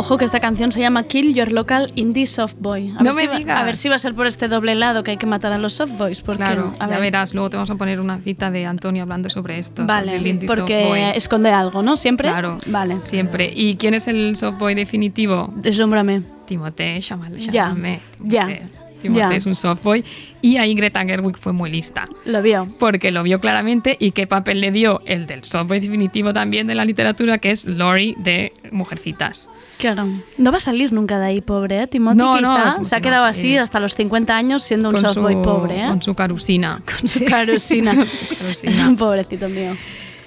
Ojo 0.03 0.17
que 0.17 0.25
esta 0.25 0.41
canción 0.41 0.73
se 0.73 0.81
llama 0.81 1.03
Kill 1.03 1.33
Your 1.33 1.53
Local 1.53 1.93
Indie 1.95 2.27
Soft 2.27 2.55
Boy. 2.59 2.89
A 2.97 3.01
No 3.03 3.05
ver 3.05 3.13
me 3.13 3.21
si 3.21 3.27
va- 3.27 3.37
digas. 3.37 3.59
a 3.61 3.63
ver 3.63 3.75
si 3.77 3.87
va 3.87 3.95
a 3.95 3.99
ser 3.99 4.13
por 4.13 4.27
este 4.27 4.49
doble 4.49 4.75
lado 4.75 5.01
que 5.01 5.11
hay 5.11 5.17
que 5.17 5.25
matar 5.25 5.53
a 5.53 5.57
los 5.57 5.73
soft 5.75 5.93
boys. 5.97 6.19
Porque, 6.19 6.39
Claro, 6.43 6.73
a 6.77 6.87
ya 6.87 6.91
ver, 6.91 6.99
verás, 7.01 7.33
luego 7.33 7.49
te 7.49 7.55
vamos 7.55 7.69
a 7.71 7.75
poner 7.75 8.01
una 8.01 8.17
cita 8.19 8.51
de 8.51 8.65
Antonio 8.65 9.03
hablando 9.03 9.29
sobre 9.29 9.57
esto. 9.59 9.85
Vale, 9.85 10.17
indie 10.17 10.45
porque 10.45 11.13
esconde 11.15 11.51
algo, 11.51 11.81
¿no? 11.83 11.95
Siempre. 11.95 12.27
Claro, 12.27 12.57
Vale. 12.67 12.99
siempre. 12.99 13.49
¿Y 13.55 13.77
quién 13.77 13.93
es 13.93 14.07
el 14.09 14.35
softboy 14.35 14.75
definitivo? 14.75 15.53
Deslúmbrame. 15.55 16.21
Timothée 16.47 16.99
Chamal- 16.99 17.37
Ya, 17.37 17.51
Chalamet. 17.69 18.01
ya, 18.25 18.47
Ya. 19.11 19.29
es 19.35 19.45
un 19.45 19.55
softboy. 19.55 20.03
Y 20.41 20.57
ahí 20.57 20.73
Greta 20.75 21.03
Gerwig 21.05 21.37
fue 21.37 21.53
muy 21.53 21.69
lista. 21.71 22.07
Lo 22.25 22.41
vio. 22.41 22.67
Porque 22.79 23.11
lo 23.11 23.23
vio 23.23 23.39
claramente 23.39 23.95
y 23.99 24.11
qué 24.11 24.27
papel 24.27 24.61
le 24.61 24.71
dio 24.71 25.01
el 25.05 25.25
del 25.25 25.43
softboy 25.43 25.79
definitivo 25.79 26.33
también 26.33 26.67
de 26.67 26.75
la 26.75 26.85
literatura, 26.85 27.37
que 27.37 27.51
es 27.51 27.65
Lori 27.65 28.15
de 28.17 28.51
Mujercitas. 28.71 29.49
Claro. 29.77 30.05
No 30.37 30.51
va 30.51 30.57
a 30.57 30.61
salir 30.61 30.93
nunca 30.93 31.19
de 31.19 31.25
ahí, 31.25 31.41
pobre, 31.41 31.81
¿eh? 31.81 31.87
Timothy 31.87 32.17
No, 32.17 32.39
no, 32.39 32.55
quizá 32.55 32.63
Timothy 32.73 32.85
se 32.89 32.95
ha 32.95 33.01
quedado 33.01 33.25
así 33.25 33.57
hasta 33.57 33.79
los 33.79 33.95
50 33.95 34.35
años 34.35 34.63
siendo 34.63 34.89
un 34.89 34.95
Con 34.95 35.01
soft 35.03 35.17
boy 35.17 35.33
su- 35.33 35.41
pobre, 35.41 35.79
¿eh? 35.79 35.87
Con 35.87 36.01
su 36.01 36.13
carusina. 36.13 36.81
Con 36.85 37.07
su 37.07 37.25
carusina. 37.25 37.95
Con 37.95 38.07
su 38.07 38.35
carusina. 38.37 38.95
Pobrecito 38.97 39.49
mío. 39.49 39.75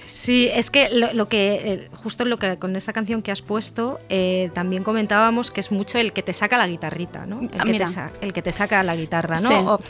Sí, 0.06 0.48
es 0.52 0.70
que 0.70 0.88
lo, 0.90 1.12
lo 1.14 1.28
que 1.28 1.54
eh, 1.64 1.88
justo 1.94 2.24
lo 2.24 2.38
que 2.38 2.58
con 2.58 2.76
esta 2.76 2.92
canción 2.92 3.22
que 3.22 3.32
has 3.32 3.42
puesto 3.42 3.98
eh, 4.08 4.50
también 4.54 4.82
comentábamos 4.84 5.50
que 5.50 5.60
es 5.60 5.72
mucho 5.72 5.98
el 5.98 6.12
que 6.12 6.22
te 6.22 6.32
saca 6.32 6.56
la 6.56 6.68
guitarrita, 6.68 7.26
¿no? 7.26 7.40
El, 7.40 7.50
Ah, 7.58 7.64
que, 7.64 7.74
te 7.74 7.86
sa- 7.86 8.10
el 8.20 8.32
que 8.32 8.42
te 8.42 8.52
saca 8.52 8.82
la 8.82 8.94
guitarra, 8.96 9.36
¿no? 9.40 9.48
Sí. 9.48 9.54
O- 9.54 9.80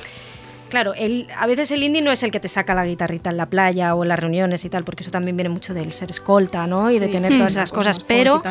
claro, 0.70 0.94
el, 0.94 1.28
a 1.38 1.46
veces 1.46 1.70
el 1.70 1.82
indie 1.82 2.02
no 2.02 2.10
es 2.10 2.22
el 2.22 2.30
que 2.30 2.40
te 2.40 2.48
saca 2.48 2.74
la 2.74 2.84
guitarrita 2.86 3.30
en 3.30 3.36
la 3.36 3.46
playa 3.46 3.94
o 3.94 4.02
en 4.02 4.08
las 4.08 4.18
reuniones 4.18 4.64
y 4.64 4.70
tal, 4.70 4.84
porque 4.84 5.02
eso 5.02 5.10
también 5.10 5.36
viene 5.36 5.48
mucho 5.50 5.74
del 5.74 5.92
ser 5.92 6.10
escolta, 6.10 6.66
¿no? 6.66 6.90
Y 6.90 6.98
de 6.98 7.08
tener 7.08 7.32
todas 7.36 7.54
Mm. 7.54 7.58
esas 7.58 7.70
Cosas 7.72 7.98
cosas, 7.98 8.04
pero 8.08 8.42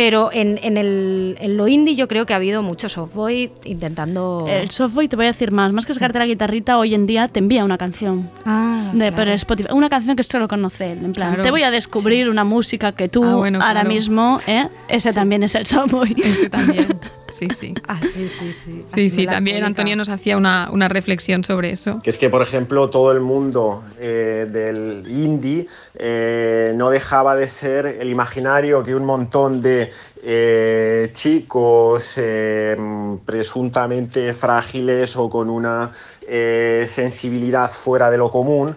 pero 0.00 0.30
en, 0.32 0.58
en 0.62 0.78
el, 0.78 1.36
en 1.40 1.58
lo 1.58 1.68
indie 1.68 1.94
yo 1.94 2.08
creo 2.08 2.24
que 2.24 2.32
ha 2.32 2.36
habido 2.36 2.62
mucho 2.62 2.88
softboy 2.88 3.52
intentando 3.66 4.46
El 4.48 4.70
softboy 4.70 5.08
te 5.08 5.16
voy 5.16 5.26
a 5.26 5.28
decir 5.28 5.52
más. 5.52 5.74
Más 5.74 5.84
que 5.84 5.92
sacarte 5.92 6.18
la 6.18 6.24
guitarrita, 6.24 6.78
hoy 6.78 6.94
en 6.94 7.04
día 7.06 7.28
te 7.28 7.38
envía 7.38 7.66
una 7.66 7.76
canción. 7.76 8.30
Ah, 8.46 8.92
de, 8.94 8.98
claro. 8.98 9.14
Pero 9.16 9.32
Spotify. 9.32 9.68
Una 9.74 9.90
canción 9.90 10.16
que 10.16 10.22
solo 10.22 10.48
conoce 10.48 10.92
él. 10.92 11.04
En 11.04 11.12
plan, 11.12 11.28
Claro. 11.32 11.42
te 11.42 11.50
voy 11.50 11.64
a 11.64 11.70
descubrir 11.70 12.30
una 12.30 12.44
música 12.44 12.92
que 12.92 13.10
tú 13.10 13.22
Ah, 13.24 13.34
bueno, 13.36 13.58
ahora 13.60 13.80
claro. 13.82 13.90
mismo, 13.90 14.40
¿eh? 14.46 14.68
Ese 14.88 15.12
también 15.12 15.42
es 15.42 15.54
el 15.54 15.66
softboy. 15.66 16.16
Ese 16.24 16.48
también. 16.48 16.86
Sí, 17.32 17.46
sí. 17.54 17.74
Ah, 17.86 18.00
sí, 18.02 18.28
sí, 18.28 18.52
sí. 18.52 18.52
Sí, 18.52 18.84
Así 18.92 19.10
sí, 19.10 19.24
también. 19.26 19.62
Antonio 19.62 19.94
nos 19.94 20.08
hacía 20.08 20.36
una, 20.36 20.68
una 20.72 20.88
reflexión 20.88 21.44
sobre 21.44 21.70
eso. 21.70 22.00
Que 22.02 22.10
es 22.10 22.18
que, 22.18 22.28
por 22.28 22.42
ejemplo, 22.42 22.90
todo 22.90 23.12
el 23.12 23.20
mundo 23.20 23.84
eh, 24.00 24.48
del 24.50 25.04
indie 25.08 25.68
eh, 26.02 26.72
no 26.76 26.88
dejaba 26.88 27.36
de 27.36 27.46
ser 27.46 27.84
el 27.84 28.08
imaginario 28.08 28.82
que 28.82 28.94
un 28.94 29.04
montón 29.04 29.60
de 29.60 29.92
eh, 30.22 31.10
chicos 31.12 32.14
eh, 32.16 32.74
presuntamente 33.26 34.32
frágiles 34.32 35.14
o 35.16 35.28
con 35.28 35.50
una 35.50 35.92
sensibilidad 36.26 37.70
fuera 37.70 38.10
de 38.10 38.16
lo 38.16 38.30
común 38.30 38.76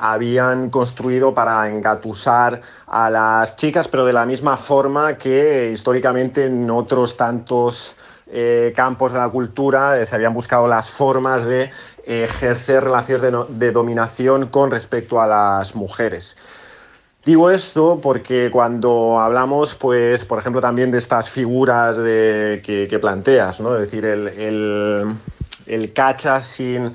habían 0.00 0.70
construido 0.70 1.34
para 1.34 1.68
engatusar 1.68 2.62
a 2.86 3.10
las 3.10 3.54
chicas, 3.56 3.86
pero 3.86 4.06
de 4.06 4.14
la 4.14 4.24
misma 4.24 4.56
forma 4.56 5.18
que 5.18 5.70
históricamente 5.72 6.46
en 6.46 6.70
otros 6.70 7.18
tantos 7.18 7.94
eh, 8.36 8.72
campos 8.74 9.12
de 9.12 9.20
la 9.20 9.28
cultura 9.28 9.96
eh, 10.00 10.04
se 10.04 10.16
habían 10.16 10.34
buscado 10.34 10.66
las 10.66 10.90
formas 10.90 11.44
de 11.44 11.70
eh, 12.04 12.24
ejercer 12.24 12.82
relaciones 12.82 13.22
de, 13.48 13.70
dominación 13.70 14.48
con 14.48 14.72
respecto 14.72 15.20
a 15.20 15.26
las 15.28 15.76
mujeres. 15.76 16.36
Digo 17.24 17.48
esto 17.48 18.00
porque 18.02 18.50
cuando 18.50 19.20
hablamos, 19.20 19.76
pues, 19.76 20.24
por 20.24 20.40
ejemplo, 20.40 20.60
también 20.60 20.90
de 20.90 20.98
estas 20.98 21.30
figuras 21.30 21.94
que, 21.96 22.98
planteas, 23.00 23.60
¿no? 23.60 23.76
Es 23.76 23.82
decir, 23.82 24.04
el, 24.04 24.26
el, 24.26 25.14
el 25.66 25.92
cacha 25.92 26.40
sin 26.40 26.92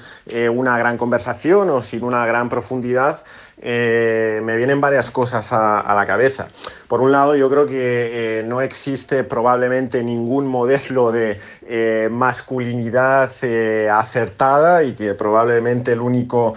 una 0.52 0.78
gran 0.78 0.98
conversación 0.98 1.70
o 1.70 1.82
sin 1.82 2.04
una 2.04 2.26
gran 2.26 2.50
profundidad, 2.50 3.24
eh, 3.62 4.40
me 4.44 4.56
vienen 4.56 4.80
varias 4.80 5.12
cosas 5.12 5.52
a, 5.52 5.94
la 5.94 6.06
cabeza. 6.06 6.48
Por 6.88 7.02
un 7.02 7.12
lado, 7.12 7.36
yo 7.36 7.50
creo 7.50 7.66
que 7.66 8.40
eh, 8.40 8.44
no 8.44 8.62
existe 8.62 9.24
probablemente 9.24 10.04
ningún 10.04 10.48
modelo 10.48 11.12
de 11.12 11.40
eh, 11.68 12.08
masculinidad 12.10 13.32
acertada 13.92 14.84
y 14.84 14.94
que 14.94 15.14
probablemente 15.14 15.92
el 15.92 16.00
único 16.00 16.54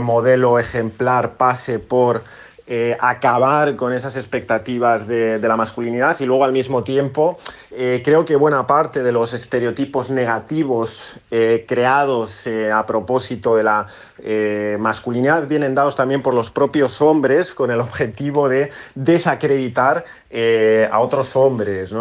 modelo 0.00 0.58
ejemplar 0.58 1.34
pase 1.36 1.78
por 1.78 2.22
eh, 2.68 2.96
acabar 2.98 3.76
con 3.76 3.92
esas 3.92 4.16
expectativas 4.16 5.06
de, 5.06 5.38
la 5.38 5.56
masculinidad 5.56 6.18
y 6.18 6.26
luego 6.26 6.42
al 6.42 6.50
mismo 6.50 6.82
tiempo 6.82 7.38
eh, 7.70 8.02
creo 8.04 8.24
que 8.24 8.34
buena 8.34 8.66
parte 8.66 9.04
de 9.04 9.12
los 9.12 9.34
estereotipos 9.34 10.10
negativos 10.10 11.14
eh, 11.30 11.64
creados 11.68 12.48
a 12.72 12.84
propósito 12.84 13.54
de 13.54 13.62
la 13.62 13.86
masculinidad 14.80 15.46
vienen 15.46 15.76
dados 15.76 15.94
también 15.94 16.22
por 16.22 16.34
los 16.34 16.50
propios 16.50 17.00
hombres 17.00 17.52
con 17.52 17.70
el 17.70 17.78
objetivo 17.78 18.48
de 18.48 18.72
desacreditar 18.96 20.04
a 20.90 20.98
otros 20.98 21.36
hombres. 21.36 21.92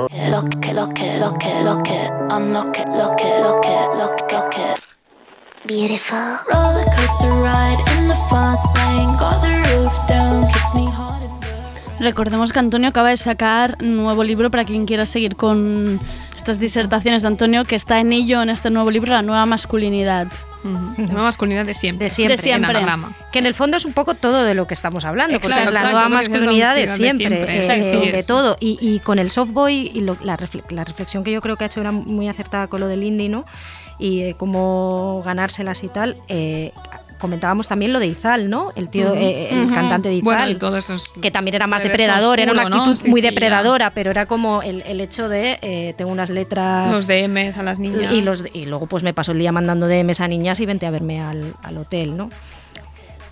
Recordemos 11.99 12.53
que 12.53 12.59
Antonio 12.59 12.89
acaba 12.89 13.09
de 13.09 13.17
sacar 13.17 13.77
un 13.79 13.95
nuevo 13.97 14.23
libro 14.23 14.51
para 14.51 14.65
quien 14.65 14.85
quiera 14.85 15.05
seguir 15.05 15.35
con 15.35 15.99
estas 16.35 16.59
disertaciones 16.59 17.23
de 17.23 17.29
Antonio, 17.29 17.63
que 17.65 17.75
está 17.75 17.99
en 17.99 18.13
ello 18.13 18.41
en 18.43 18.49
este 18.49 18.69
nuevo 18.69 18.91
libro, 18.91 19.13
La 19.13 19.21
nueva 19.21 19.45
masculinidad. 19.45 20.27
Ujú. 20.63 21.01
Nueva 21.01 21.23
masculinidad 21.23 21.65
de 21.65 21.73
siempre. 21.73 22.05
De 22.05 22.09
siempre. 22.11 22.35
De 22.37 22.41
siempre. 22.43 22.69
En 22.71 22.75
anagrama. 22.75 23.13
Que 23.31 23.39
en 23.39 23.45
el 23.45 23.53
fondo 23.55 23.77
es 23.77 23.85
un 23.85 23.93
poco 23.93 24.13
todo 24.15 24.43
de 24.43 24.53
lo 24.55 24.67
que 24.67 24.73
estamos 24.73 25.05
hablando, 25.05 25.39
pues 25.39 25.51
Exacto, 25.51 25.69
es 25.69 25.73
la 25.73 25.79
exacto, 25.79 25.97
nueva 25.97 26.09
la 26.09 26.15
masculinidad 26.15 26.75
de 26.75 26.81
masculinidad 26.87 27.17
de 27.17 27.17
siempre, 27.17 27.61
siempre, 27.65 27.99
eh, 27.99 28.05
sí, 28.05 28.11
de 28.11 28.23
todo. 28.23 28.57
Y, 28.59 28.77
y 28.81 28.99
con 28.99 29.17
el 29.19 29.29
softboy, 29.31 29.91
y 29.93 30.01
lo- 30.01 30.17
la, 30.21 30.37
la 30.69 30.83
reflexión 30.83 31.23
que 31.23 31.31
yo 31.31 31.41
creo 31.41 31.55
que 31.55 31.63
ha 31.63 31.67
hecho 31.67 31.81
era 31.81 31.91
muy 31.91 32.27
acertada 32.27 32.67
con 32.67 32.81
lo 32.81 32.87
del 32.87 33.03
indie, 33.03 33.29
¿no? 33.29 33.45
Y 33.97 34.23
de 34.23 34.33
cómo 34.35 35.21
ganárselas 35.25 35.83
y 35.83 35.87
tal. 35.87 36.17
eh, 36.27 36.71
comentábamos 37.17 37.67
también 37.69 37.93
lo 37.93 37.99
de 37.99 38.07
Izal, 38.07 38.49
¿no? 38.49 38.71
El 38.75 38.89
tío, 38.89 39.15
eh, 39.15 39.47
el 39.49 39.71
cantante 39.73 40.09
de 40.09 40.15
Izal. 40.15 40.57
Bueno, 40.59 40.77
es 40.77 41.11
que 41.21 41.31
también 41.31 41.55
era 41.55 41.65
más 41.65 41.81
depredador, 41.81 42.39
era 42.39 42.51
una 42.51 42.63
actitud 42.63 42.95
Sí, 42.97 43.07
muy 43.09 43.21
sí, 43.21 43.23
ya. 43.25 43.31
depredadora, 43.31 43.91
pero 43.91 44.11
era 44.11 44.25
como 44.25 44.61
el, 44.61 44.81
el 44.85 44.99
hecho 45.01 45.29
de 45.29 45.57
eh, 45.61 45.95
tengo 45.97 46.11
unas 46.11 46.29
letras. 46.29 46.91
Los 46.91 47.07
DMs 47.07 47.57
a 47.57 47.63
las 47.63 47.79
niñas. 47.79 48.11
Y, 48.11 48.21
los, 48.21 48.45
y 48.53 48.65
luego 48.65 48.85
pues 48.85 49.01
me 49.01 49.13
pasó 49.13 49.31
el 49.31 49.39
día 49.39 49.51
mandando 49.53 49.87
DMs 49.87 50.19
a 50.19 50.27
niñas 50.27 50.59
y 50.59 50.65
vente 50.65 50.85
a 50.85 50.91
verme 50.91 51.21
al, 51.21 51.55
al 51.63 51.77
hotel, 51.77 52.15
¿no? 52.17 52.29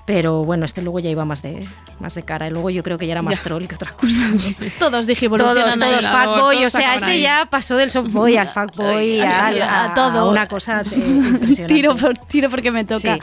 Pero 0.05 0.43
bueno, 0.43 0.65
este 0.65 0.81
luego 0.81 0.99
ya 0.99 1.09
iba 1.09 1.23
más 1.23 1.41
de, 1.41 1.65
más 1.99 2.13
de 2.15 2.23
cara. 2.23 2.47
Y 2.47 2.51
luego 2.51 2.69
yo 2.69 2.83
creo 2.83 2.97
que 2.97 3.07
ya 3.07 3.13
era 3.13 3.21
más 3.21 3.37
Ya. 3.37 3.43
troll 3.43 3.65
que 3.67 3.75
otra 3.75 3.91
cosa. 3.93 4.21
Todos 4.79 5.07
dijimos 5.07 5.37
Todos, 5.37 5.79
todos, 5.79 6.05
fuckboy. 6.07 6.65
O 6.65 6.69
sea, 6.69 6.95
este 6.95 7.05
ahí. 7.11 7.21
ya 7.21 7.45
pasó 7.49 7.77
del 7.77 7.89
softboy 7.89 8.35
al 8.35 8.49
fuckboy, 8.53 9.21
a, 9.21 9.85
a 9.85 9.93
todo. 9.93 10.19
a 10.19 10.29
una 10.29 10.47
cosa 10.47 10.81
eh, 10.81 10.85
impresionante. 10.95 11.73
Tiro, 11.73 11.95
por, 11.95 12.17
tiro 12.17 12.49
porque 12.49 12.69
me 12.71 12.83
toca. 12.83 13.15
Sí. 13.15 13.21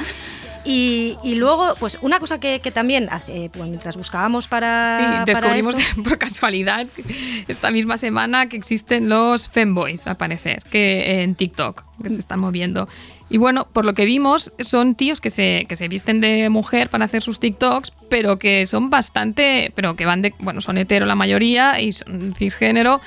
Y, 0.64 1.16
y 1.24 1.36
luego, 1.36 1.74
pues 1.78 1.98
una 2.02 2.18
cosa 2.18 2.38
que, 2.38 2.61
que 2.61 2.70
también, 2.70 3.08
hace, 3.11 3.50
pues, 3.52 3.66
mientras 3.68 3.96
buscábamos 3.96 4.46
para. 4.46 4.98
Sí, 4.98 5.04
para 5.04 5.24
descubrimos 5.24 5.76
esto- 5.78 6.02
por 6.04 6.18
casualidad 6.18 6.86
esta 7.48 7.70
misma 7.70 7.96
semana 7.96 8.46
que 8.46 8.56
existen 8.58 9.08
los 9.08 9.48
femboys, 9.48 10.06
al 10.06 10.16
parecer, 10.18 10.62
que 10.70 11.22
en 11.22 11.34
TikTok, 11.34 11.84
que 12.02 12.11
se 12.11 12.18
están 12.18 12.40
moviendo. 12.40 12.88
Y 13.30 13.38
bueno, 13.38 13.66
por 13.72 13.84
lo 13.84 13.94
que 13.94 14.04
vimos, 14.04 14.52
son 14.58 14.96
tíos 14.96 15.20
que 15.20 15.30
se, 15.30 15.64
que 15.68 15.76
se 15.76 15.88
visten 15.88 16.20
de 16.20 16.48
mujer 16.50 16.90
para 16.90 17.04
hacer 17.06 17.22
sus 17.22 17.40
TikToks, 17.40 17.92
pero 18.11 18.38
que 18.38 18.66
son 18.66 18.90
bastante, 18.90 19.72
pero 19.74 19.94
que 19.96 20.04
van 20.04 20.20
de, 20.20 20.34
bueno, 20.40 20.61
son 20.61 20.76
hetero 20.78 21.06
la 21.06 21.14
mayoría 21.14 21.80
y 21.80 21.92
son 21.92 22.32
cisgénero 22.32 23.00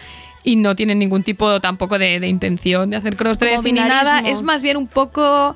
y 0.45 0.55
no 0.55 0.75
tienen 0.75 0.97
ningún 0.99 1.23
tipo 1.23 1.59
tampoco 1.61 1.99
de, 1.99 2.19
de 2.19 2.27
intención 2.29 2.89
de 2.89 2.95
hacer 2.97 3.15
crossdressing 3.15 3.75
ni 3.75 3.81
nada. 3.81 4.21
Es 4.21 4.41
más 4.41 4.63
bien 4.63 4.77
un 4.77 4.87
poco... 4.87 5.55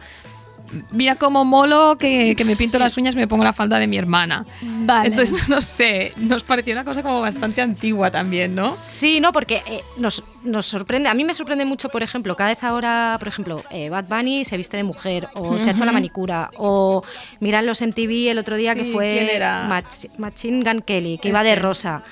Mira 0.91 1.15
cómo 1.15 1.45
molo 1.45 1.97
que, 1.97 2.35
que 2.35 2.43
me 2.45 2.55
pinto 2.55 2.77
Sí. 2.77 2.83
las 2.83 2.97
uñas 2.97 3.15
y 3.15 3.17
me 3.17 3.27
pongo 3.27 3.43
la 3.43 3.53
falda 3.53 3.79
de 3.79 3.87
mi 3.87 3.97
hermana. 3.97 4.45
Vale. 4.61 5.09
Entonces, 5.09 5.47
no 5.49 5.61
sé, 5.61 6.13
nos 6.17 6.43
pareció 6.43 6.73
una 6.73 6.83
cosa 6.83 7.01
como 7.03 7.21
bastante 7.21 7.61
antigua 7.61 8.11
también, 8.11 8.53
¿no? 8.55 8.73
Sí, 8.75 9.19
no, 9.19 9.31
porque 9.31 9.61
eh, 9.67 9.81
nos, 9.97 10.23
nos 10.43 10.65
sorprende. 10.65 11.09
A 11.09 11.13
mí 11.13 11.23
me 11.23 11.33
sorprende 11.33 11.65
mucho, 11.65 11.89
por 11.89 12.03
ejemplo, 12.03 12.35
cada 12.35 12.49
vez 12.49 12.63
ahora, 12.63 13.15
por 13.19 13.27
ejemplo, 13.27 13.63
eh, 13.71 13.89
Bad 13.89 14.05
Bunny 14.09 14.43
se 14.45 14.57
viste 14.57 14.77
de 14.77 14.83
mujer 14.83 15.27
o 15.35 15.57
se 15.59 15.69
ha 15.69 15.71
hecho 15.73 15.85
la 15.85 15.91
manicura 15.91 16.49
o 16.57 17.03
miran 17.39 17.65
los 17.65 17.81
MTV 17.81 18.29
el 18.31 18.37
otro 18.37 18.55
día 18.57 18.75
que 18.75 18.85
fue 18.91 19.11
¿quién 19.13 19.29
era? 19.35 19.67
Mach- 19.69 20.09
Machine 20.17 20.63
Gun 20.69 20.81
Kelly, 20.81 21.17
que 21.17 21.29
iba 21.29 21.43
de 21.43 21.55
rosa. 21.55 22.03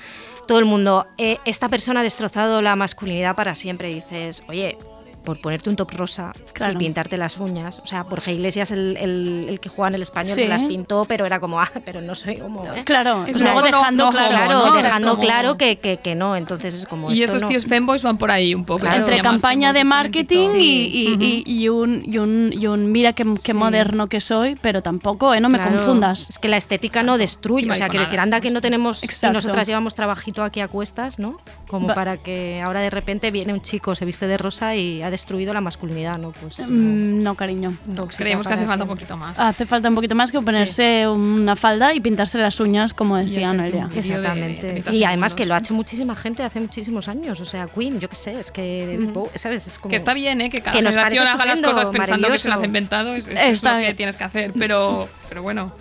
Todo 0.48 0.60
el 0.60 0.64
mundo, 0.64 1.06
eh, 1.18 1.38
esta 1.44 1.68
persona 1.68 2.00
ha 2.00 2.02
destrozado 2.04 2.62
la 2.62 2.76
masculinidad 2.76 3.34
para 3.34 3.54
siempre. 3.56 3.90
Y 3.90 3.94
dices, 3.94 4.44
oye, 4.48 4.78
por 5.26 5.38
ponerte 5.40 5.68
un 5.68 5.76
top 5.76 5.90
rosa 5.90 6.32
Claro. 6.54 6.74
y 6.74 6.76
pintarte 6.76 7.16
las 7.18 7.36
uñas. 7.38 7.80
O 7.80 7.86
sea, 7.86 8.04
Borja 8.04 8.30
Iglesias, 8.32 8.70
el, 8.70 8.96
el- 8.96 9.46
el 9.50 9.60
que 9.60 9.68
juega 9.68 9.88
en 9.88 9.94
el 9.96 10.02
español, 10.02 10.34
Sí. 10.36 10.40
se 10.42 10.48
las 10.48 10.62
pintó, 10.62 11.04
pero 11.04 11.26
era 11.26 11.40
como, 11.40 11.60
ah, 11.60 11.70
pero 11.84 12.00
no 12.00 12.14
soy 12.14 12.40
homo. 12.40 12.64
¿eh? 12.74 12.84
Claro, 12.84 13.26
Es 13.26 13.40
luego 13.42 13.58
como 13.58 13.70
no- 13.70 13.76
dejando 13.78 14.04
no 14.04 14.10
claro, 14.12 14.72
dejando 14.72 15.18
claro 15.18 15.56
que, 15.58 15.78
que, 15.78 15.96
que 15.98 16.14
no. 16.14 16.36
Entonces 16.36 16.72
es 16.74 16.86
como. 16.86 17.10
Y 17.10 17.14
esto 17.14 17.24
estos 17.24 17.42
no- 17.42 17.48
tíos 17.48 17.66
femboys 17.66 18.02
van 18.02 18.16
por 18.16 18.30
ahí 18.30 18.54
un 18.54 18.64
poco. 18.64 18.80
Claro. 18.80 18.96
entre 19.00 19.20
campaña 19.20 19.72
de 19.72 19.84
marketing 19.84 20.50
y, 20.54 20.58
y- 20.60 21.16
y- 21.20 21.42
y 21.64 21.68
un, 21.68 22.02
y, 22.06 22.18
un, 22.18 22.52
y 22.52 22.66
un 22.68 22.92
mira 22.92 23.12
qué, 23.12 23.24
qué 23.44 23.52
Sí. 23.52 23.58
moderno 23.58 24.06
que 24.08 24.20
soy, 24.20 24.54
pero 24.62 24.80
tampoco, 24.82 25.34
¿eh? 25.34 25.40
No 25.40 25.48
me 25.48 25.58
Claro, 25.58 25.76
confundas. 25.76 26.28
Es 26.30 26.38
que 26.38 26.48
la 26.48 26.56
estética 26.56 27.02
no 27.02 27.18
destruye. 27.18 27.64
Sí, 27.64 27.70
o 27.70 27.74
sea, 27.74 27.88
quiero 27.88 28.04
decir, 28.04 28.20
anda 28.20 28.40
que 28.40 28.50
no 28.50 28.60
tenemos. 28.60 29.02
y 29.02 29.06
Exacto. 29.06 29.34
nosotras 29.34 29.66
llevamos 29.66 29.94
trabajito 29.94 30.42
aquí 30.44 30.60
a 30.60 30.68
cuestas, 30.68 31.18
¿no? 31.18 31.40
Como 31.68 31.88
Va- 31.88 31.94
para 31.94 32.16
que 32.16 32.60
ahora 32.62 32.80
de 32.80 32.90
repente 32.90 33.30
viene 33.32 33.52
un 33.52 33.60
chico, 33.60 33.94
se 33.96 34.04
viste 34.04 34.26
de 34.28 34.38
rosa 34.38 34.76
y 34.76 35.02
ha 35.02 35.10
destruido 35.10 35.52
la 35.52 35.60
masculinidad, 35.60 36.16
¿no? 36.16 36.30
Pues. 36.30 36.60
Mm, 36.60 37.22
no, 37.22 37.34
cariño. 37.34 37.76
Creemos 38.16 38.46
que 38.46 38.54
hace 38.54 38.66
falta 38.66 38.84
un 38.84 38.90
poquito 38.90 39.16
más. 39.16 39.38
Hace 39.38 39.66
falta 39.66 39.88
un 39.88 39.94
poquito 39.96 40.14
más 40.14 40.30
que 40.30 40.40
ponerse 40.40 41.08
una 41.08 41.56
falda 41.56 41.92
y 41.92 42.00
pintarse 42.00 42.38
las 42.38 42.60
uñas, 42.60 42.94
como 42.94 43.16
decía 43.16 43.52
Noelia. 43.52 43.88
de 43.88 43.98
Exactamente. 43.98 44.68
30 44.68 44.92
y 44.92 45.02
además 45.04 45.34
que 45.34 45.44
lo 45.44 45.54
ha 45.54 45.58
hecho 45.58 45.74
muchísima 45.74 46.14
gente 46.14 46.42
hace 46.44 46.60
muchísimos 46.60 47.08
años. 47.08 47.40
O 47.40 47.44
sea, 47.44 47.66
Queen, 47.66 47.98
yo 47.98 48.08
qué 48.08 48.16
sé, 48.16 48.38
es 48.38 48.52
que. 48.52 49.10
¿Sabes? 49.34 49.66
Es 49.66 49.78
como. 49.78 49.90
Que 49.90 49.96
está 49.96 50.14
bien, 50.14 50.40
¿eh? 50.40 50.50
Que 50.50 50.60
cada 50.60 50.72
que 50.72 50.84
generación 50.84 51.26
haga 51.26 51.44
las 51.46 51.60
cosas 51.62 51.90
pensando 51.90 52.30
que 52.30 52.38
se 52.38 52.48
las 52.48 52.60
ha 52.60 52.64
inventado. 52.66 53.14
Es, 53.16 53.26
es- 53.28 53.40
es 53.40 53.62
lo 53.62 53.76
que 53.78 53.94
tienes 53.94 54.16
que 54.16 54.24
hacer. 54.24 54.52
Pero, 54.56 55.08
pero 55.28 55.42
bueno. 55.42 55.72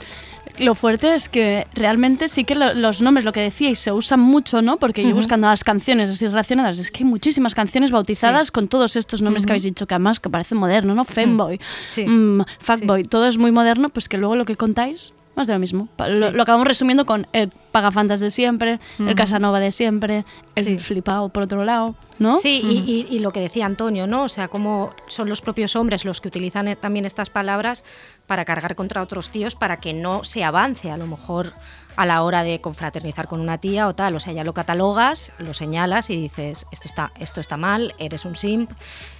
Lo 0.59 0.73
fuerte 0.75 1.13
es 1.15 1.27
que 1.29 1.67
realmente 1.73 2.27
sí 2.27 2.43
que 2.45 2.55
lo- 2.55 2.73
los 2.73 3.01
nombres, 3.01 3.25
lo 3.25 3.31
que 3.33 3.41
decíais, 3.41 3.79
se 3.79 3.91
usan 3.91 4.19
mucho, 4.19 4.61
¿no? 4.61 4.77
Porque 4.77 5.03
yo 5.03 5.13
buscando 5.15 5.47
las 5.47 5.63
canciones 5.63 6.09
así 6.09 6.27
relacionadas, 6.27 6.79
es 6.79 6.91
que 6.91 7.03
hay 7.03 7.09
muchísimas 7.09 7.53
canciones 7.53 7.91
bautizadas 7.91 8.51
con 8.51 8.67
todos 8.67 8.95
estos 8.95 9.21
nombres 9.21 9.45
que 9.45 9.51
habéis 9.53 9.63
dicho, 9.63 9.85
que 9.87 9.93
además 9.95 10.19
que 10.19 10.29
parece 10.29 10.55
moderno, 10.55 10.95
¿no? 10.95 11.03
Femboy, 11.05 11.59
Sí. 11.87 12.05
mm, 12.05 12.41
fuckboy, 12.59 13.03
todo 13.03 13.27
es 13.27 13.37
muy 13.37 13.51
moderno, 13.51 13.89
pues 13.89 14.07
que 14.07 14.17
luego 14.17 14.35
lo 14.35 14.45
que 14.45 14.55
contáis, 14.55 15.13
más 15.35 15.47
de 15.47 15.53
lo 15.53 15.59
mismo. 15.59 15.87
Lo, 16.11 16.41
acabamos 16.41 16.67
resumiendo 16.67 17.05
con 17.05 17.27
el 17.33 17.49
pagafantas 17.71 18.19
de 18.21 18.29
siempre, 18.29 18.79
el. 18.99 19.15
Casanova 19.15 19.59
de 19.59 19.71
siempre, 19.71 20.23
el 20.55 20.65
Sí. 20.65 20.79
flipado 20.79 21.29
por 21.29 21.43
otro 21.43 21.63
lado, 21.65 21.95
¿no? 22.19 22.31
Sí, 22.33 22.61
y, 22.63 22.77
y- 23.09 23.13
y 23.13 23.19
lo 23.19 23.31
que 23.31 23.41
decía 23.41 23.65
Antonio, 23.65 24.07
¿no? 24.07 24.23
O 24.23 24.29
sea, 24.29 24.47
cómo 24.47 24.93
son 25.07 25.27
los 25.27 25.41
propios 25.41 25.75
hombres 25.75 26.05
los 26.05 26.21
que 26.21 26.29
utilizan 26.29 26.67
eh, 26.69 26.75
también 26.77 27.05
estas 27.05 27.29
palabras 27.29 27.83
para 28.27 28.45
cargar 28.45 28.75
contra 28.75 29.01
otros 29.01 29.29
tíos 29.29 29.55
para 29.55 29.77
que 29.81 29.93
no 29.93 30.23
se 30.23 30.43
avance, 30.43 30.89
a 30.89 30.97
lo 30.97 31.05
mejor 31.07 31.51
a 31.97 32.05
la 32.05 32.23
hora 32.23 32.43
de 32.43 32.59
confraternizar 32.61 33.27
con 33.27 33.39
una 33.41 33.57
tía 33.57 33.87
o 33.87 33.95
tal. 33.95 34.15
O 34.15 34.19
sea, 34.19 34.31
ya 34.33 34.43
lo 34.43 34.53
catalogas, 34.53 35.31
lo 35.37 35.53
señalas 35.53 36.09
y 36.09 36.15
dices, 36.17 36.65
esto 36.71 36.87
está, 36.87 37.11
esto 37.19 37.39
está 37.41 37.55
mal, 37.57 37.93
eres 37.99 38.23
un 38.25 38.35
simp, 38.35 38.71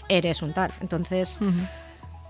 eres 0.10 0.42
un 0.42 0.54
tal. 0.54 0.72
Entonces, 0.82 1.40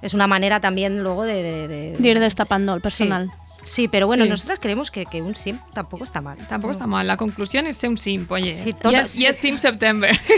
es 0.01 0.13
una 0.13 0.27
manera 0.27 0.59
también 0.59 1.01
luego 1.03 1.23
de... 1.23 1.41
de- 1.41 1.67
de- 1.67 1.97
De 1.97 2.07
ir 2.09 2.19
destapando 2.19 2.73
el 2.75 2.81
personal. 2.81 3.31
Sí, 3.33 3.54
Sí, 3.65 3.87
pero 3.89 4.07
bueno, 4.07 4.23
Sí. 4.23 4.29
nosotras 4.29 4.59
creemos 4.59 4.91
que, 4.91 5.05
que 5.05 5.21
un 5.21 5.35
simp 5.35 5.59
tampoco 5.73 6.03
está 6.05 6.21
mal. 6.21 6.37
Tampoco 6.47 6.71
está 6.71 6.87
mal. 6.87 7.05
La 7.07 7.17
conclusión 7.17 7.67
es 7.67 7.75
ser 7.77 7.89
un 7.89 7.97
simp, 7.97 8.31
oye. 8.31 8.55
Sí, 8.55 8.69
y, 8.69 8.73
todas- 8.73 9.15
es, 9.15 9.19
y 9.19 9.25
es 9.25 9.35
Simp 9.35 9.57
September. 9.59 10.17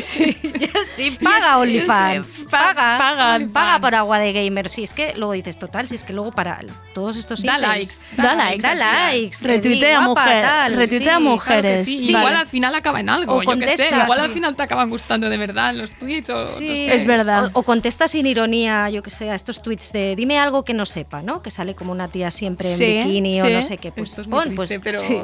Sí, 0.96 1.12
paga 1.24 1.58
OnlyFans. 1.60 2.46
Paga, 2.50 2.98
paga. 2.98 3.40
paga, 3.52 3.80
por 3.80 3.96
agua 3.96 4.20
de 4.20 4.34
gamer. 4.34 4.70
Sí, 4.70 4.84
es 4.84 4.94
que 4.94 5.14
luego 5.16 5.34
dices, 5.34 5.60
total, 5.60 5.88
si 5.88 5.96
es 5.96 6.04
que 6.04 6.14
luego 6.14 6.32
para 6.32 6.60
todos 6.94 7.16
estos 7.18 7.44
Da 7.44 7.58
likes. 7.58 7.96
Da 8.16 8.34
likes. 8.34 8.62
Da 8.62 8.74
likes. 9.12 9.38
Retuitea 9.44 10.02
mujer- 10.02 10.46
retuitea 10.76 11.00
claro 11.00 11.18
que 11.20 11.24
mujeres. 11.26 11.86
Sí, 11.86 12.00
sí. 12.00 12.10
Igual 12.12 12.36
al 12.36 12.48
final 12.48 12.74
acaba 12.76 13.00
en 13.00 13.10
algo. 13.10 13.34
O 13.36 13.44
yo 13.44 13.52
qué 13.52 13.68
sé. 13.68 13.68
contesta, 13.76 14.04
Igual 14.04 14.20
sí. 14.20 14.26
al 14.26 14.32
final 14.32 14.56
te 14.56 14.64
acaban 14.64 14.90
gustando 14.90 15.30
de 15.30 15.38
verdad 15.38 15.74
los 15.74 15.94
tweets 15.94 16.30
o 16.30 16.46
Sí. 16.58 16.70
no 16.70 16.76
sé. 16.78 16.96
Es 16.96 17.06
verdad. 17.06 17.52
O, 17.54 17.60
o 17.60 17.64
contesta 17.64 18.08
sin 18.08 18.26
ironía, 18.26 18.90
yo 18.90 19.04
que 19.04 19.10
sé, 19.12 19.30
a 19.30 19.36
estos 19.36 19.62
tweets 19.62 19.92
de 19.92 20.16
dime 20.16 20.40
algo 20.40 20.64
que 20.64 20.74
no 20.74 20.86
sepa, 20.86 21.22
¿no? 21.22 21.42
Que 21.42 21.52
sale 21.52 21.76
como 21.76 21.92
una 21.92 22.08
tía 22.08 22.32
siempre 22.32 22.72
en 22.72 22.78
Sí, 22.78 23.17
bikini 23.22 23.42
o 23.42 23.50
no 23.50 23.62
sé 23.62 23.78
qué. 23.78 23.92
Pues 23.92 24.10
Esto 24.10 24.22
es 24.22 24.28
muy 24.28 24.44
pon, 24.46 24.56
pues 24.56 24.78
pero- 24.84 25.00
sí, 25.00 25.18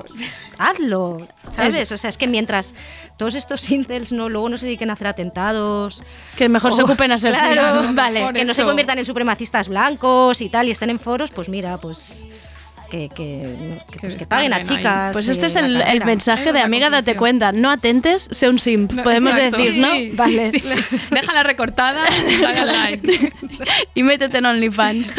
hazlo, 0.58 1.28
¿sabes? 1.50 1.92
O 1.92 1.98
sea, 1.98 2.10
es 2.10 2.18
que 2.18 2.28
mientras 2.28 2.76
todos 3.18 3.36
estos 3.36 3.70
incels 3.72 4.12
no, 4.12 4.30
luego 4.30 4.50
no 4.50 4.58
se 4.58 4.66
dediquen 4.66 4.90
a 4.90 4.94
hacer 4.94 5.08
atentados. 5.08 6.04
Que 6.36 6.50
mejor 6.50 6.74
se 6.74 6.84
ocupen 6.84 7.12
a 7.12 7.18
ser 7.18 7.34
claro, 7.34 7.90
Vale. 7.94 8.34
Que 8.34 8.46
no 8.46 8.54
se 8.54 8.64
conviertan 8.64 9.00
en 9.00 9.06
supremacistas 9.06 9.68
blancos 9.68 10.42
y 10.42 10.50
tal 10.50 10.68
y 10.68 10.72
estén 10.72 10.90
en 10.90 11.00
foros, 11.00 11.32
pues 11.32 11.50
mira, 11.50 11.78
pues 11.78 12.26
que, 12.94 13.10
que, 13.10 13.80
que, 13.92 14.00
pues 14.00 14.16
que 14.16 14.28
paguen 14.28 14.54
a 14.54 14.62
chicas. 14.62 15.14
Pues 15.14 15.28
eh, 15.28 15.32
este 15.32 15.48
es 15.48 15.56
la 15.56 15.82
el, 15.92 16.06
mensaje 16.06 16.50
Es 16.50 16.54
de 16.54 16.60
amiga, 16.62 16.92
date 16.92 17.16
cuenta. 17.16 17.52
No 17.52 17.72
atentes, 17.72 18.28
sé 18.32 18.48
un 18.48 18.60
simp. 18.60 18.92
No, 18.92 19.02
Podemos 19.02 19.36
exacto. 19.36 19.58
decir, 19.58 19.82
¿no? 19.82 19.92
Sí, 19.94 20.10
sí, 20.12 20.16
vale. 20.16 20.52
sí. 20.52 20.62
Déjala 21.12 21.42
recortada 21.42 22.06
y 22.30 23.20
y 24.00 24.04
métete 24.04 24.38
en 24.38 24.46
OnlyFans. 24.46 25.16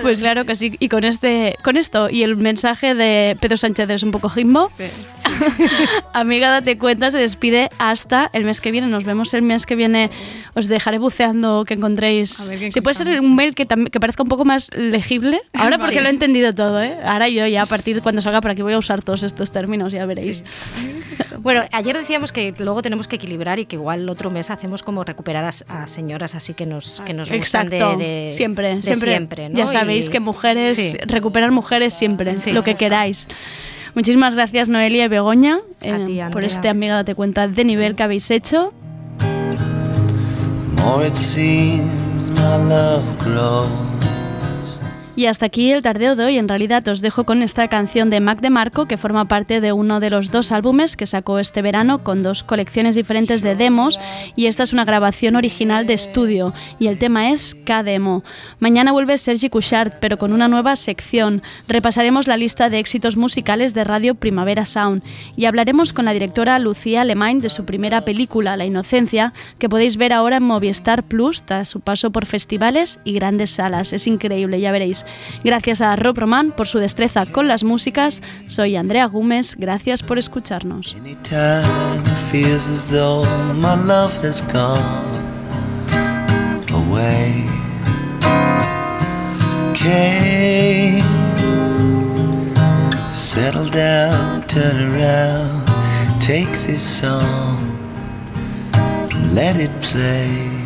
Pues 0.00 0.20
claro 0.20 0.46
que 0.46 0.54
sí. 0.56 0.74
Y 0.78 0.88
con 0.88 1.04
este, 1.04 1.56
con 1.62 1.76
esto 1.76 2.08
y 2.08 2.22
el 2.22 2.36
mensaje 2.36 2.94
de 2.94 3.36
Pedro 3.38 3.58
Sánchez 3.58 3.90
es 3.90 4.02
un 4.02 4.12
poco 4.12 4.30
jimbo. 4.30 4.70
Sí. 4.74 4.84
Amiga, 6.14 6.48
date 6.48 6.78
cuenta, 6.78 7.10
se 7.10 7.18
despide 7.18 7.68
hasta 7.78 8.30
el 8.32 8.44
mes 8.44 8.62
que 8.62 8.70
viene. 8.70 8.86
Nos 8.86 9.04
vemos 9.04 9.34
el 9.34 9.42
mes 9.42 9.66
que 9.66 9.76
viene. 9.76 10.10
Os 10.54 10.68
dejaré 10.68 10.96
buceando 10.96 11.66
que 11.66 11.74
encontréis. 11.74 12.50
Si 12.72 12.80
puede 12.80 12.94
ser 12.94 13.20
un 13.20 13.34
mail 13.34 13.54
que, 13.54 13.66
que 13.66 14.00
parezca 14.00 14.22
un 14.22 14.30
poco 14.30 14.46
más 14.46 14.70
legible. 14.74 15.42
Ahora 15.52 15.76
porque 15.76 15.96
Sí. 15.96 16.00
lo 16.00 16.06
he 16.06 16.10
entendido 16.10 16.54
todo, 16.54 16.82
¿eh? 16.82 16.96
Ahora 17.10 17.28
yo 17.28 17.46
ya 17.46 17.62
a 17.62 17.66
partir 17.66 17.96
de 17.96 18.02
cuando 18.02 18.20
salga 18.22 18.40
por 18.40 18.50
aquí 18.52 18.62
voy 18.62 18.72
a 18.74 18.78
usar 18.78 19.02
todos 19.02 19.22
estos 19.22 19.50
términos, 19.50 19.92
ya 19.92 20.06
veréis. 20.06 20.44
Bueno, 21.40 21.62
ayer 21.72 21.96
decíamos 21.96 22.30
que 22.32 22.54
luego 22.58 22.82
tenemos 22.82 23.08
que 23.08 23.16
equilibrar 23.16 23.58
y 23.58 23.64
que 23.66 23.76
igual 23.76 24.00
el 24.02 24.08
otro 24.08 24.30
mes 24.30 24.50
hacemos 24.50 24.82
como 24.82 25.02
recuperar 25.04 25.44
a, 25.44 25.82
a 25.82 25.86
señoras 25.86 26.34
así 26.34 26.54
que 26.54 26.66
nos, 26.66 27.00
que 27.00 27.12
nos 27.14 27.32
gustan 27.32 27.68
de, 27.68 27.76
Exacto, 27.78 27.98
de- 27.98 28.28
siempre, 28.30 28.76
de 28.76 28.82
siempre. 28.82 29.10
siempre, 29.12 29.48
¿no? 29.48 29.56
Ya 29.56 29.66
sabéis 29.66 30.06
Y- 30.06 30.10
que 30.10 30.20
mujeres, 30.20 30.76
Sí. 30.76 30.96
recuperar 31.06 31.50
mujeres 31.50 31.94
siempre, 31.94 32.38
Sí, 32.38 32.52
lo 32.52 32.62
que 32.62 32.74
queráis. 32.76 33.26
Muchísimas 33.94 34.34
gracias 34.36 34.68
Noelia 34.68 35.06
y 35.06 35.08
Begoña 35.08 35.58
eh, 35.80 36.02
ti, 36.06 36.20
por 36.30 36.44
este 36.44 36.68
amiga 36.68 36.94
date 36.94 37.14
cuenta 37.16 37.48
de 37.48 37.64
nivel 37.64 37.96
que 37.96 38.02
habéis 38.04 38.30
hecho. 38.30 38.72
More 40.76 41.06
it 41.08 41.14
seems 41.14 42.30
my 42.30 42.56
love 42.68 43.02
grows. 43.24 43.68
Y 45.20 45.26
hasta 45.26 45.44
aquí 45.44 45.70
el 45.70 45.82
tardeo 45.82 46.16
de 46.16 46.24
hoy. 46.24 46.38
En 46.38 46.48
realidad 46.48 46.88
os 46.88 47.02
dejo 47.02 47.24
con 47.24 47.42
esta 47.42 47.68
canción 47.68 48.08
de 48.08 48.20
Mac 48.20 48.40
DeMarco 48.40 48.86
que 48.86 48.96
forma 48.96 49.26
parte 49.26 49.60
de 49.60 49.70
uno 49.70 50.00
de 50.00 50.08
los 50.08 50.30
dos 50.30 50.50
álbumes 50.50 50.96
que 50.96 51.04
sacó 51.04 51.38
este 51.38 51.60
verano 51.60 52.02
con 52.02 52.22
dos 52.22 52.42
colecciones 52.42 52.94
diferentes 52.94 53.42
de 53.42 53.54
demos 53.54 54.00
y 54.34 54.46
esta 54.46 54.62
es 54.62 54.72
una 54.72 54.86
grabación 54.86 55.36
original 55.36 55.86
de 55.86 55.92
estudio 55.92 56.54
y 56.78 56.86
el 56.86 56.96
tema 56.96 57.32
es 57.32 57.54
K-Demo. 57.54 58.24
Mañana 58.60 58.92
vuelve 58.92 59.18
Sergi 59.18 59.50
Couchard 59.50 59.92
pero 60.00 60.16
con 60.16 60.32
una 60.32 60.48
nueva 60.48 60.74
sección. 60.74 61.42
Repasaremos 61.68 62.26
la 62.26 62.38
lista 62.38 62.70
de 62.70 62.78
éxitos 62.78 63.18
musicales 63.18 63.74
de 63.74 63.84
Radio 63.84 64.14
Primavera 64.14 64.64
Sound 64.64 65.02
y 65.36 65.44
hablaremos 65.44 65.92
con 65.92 66.06
la 66.06 66.14
directora 66.14 66.58
Lucía 66.58 67.04
Lemain 67.04 67.42
de 67.42 67.50
su 67.50 67.66
primera 67.66 68.06
película 68.06 68.56
La 68.56 68.64
Inocencia 68.64 69.34
que 69.58 69.68
podéis 69.68 69.98
ver 69.98 70.14
ahora 70.14 70.38
en 70.38 70.44
Movistar 70.44 71.02
Plus 71.02 71.42
tras 71.42 71.68
su 71.68 71.80
paso 71.80 72.10
por 72.10 72.24
festivales 72.24 73.00
y 73.04 73.12
grandes 73.12 73.50
salas. 73.50 73.92
Es 73.92 74.06
increíble, 74.06 74.58
ya 74.58 74.72
veréis. 74.72 75.04
Gracias 75.44 75.80
a 75.80 75.96
Rob 75.96 76.18
Roman 76.18 76.52
por 76.52 76.66
su 76.66 76.78
destreza 76.78 77.26
con 77.26 77.48
las 77.48 77.64
músicas. 77.64 78.22
Soy 78.46 78.76
Andrea 78.76 79.06
Gómez, 79.06 79.56
gracias 79.58 80.02
por 80.02 80.18
escucharnos. 80.18 80.96
Settle 93.30 93.70
down, 93.70 94.42
turn 94.48 94.92
around, 94.92 95.64
take 96.20 96.50
this 96.66 96.82
song, 96.82 97.78
let 99.32 99.56
it 99.56 99.70
play. 99.82 100.59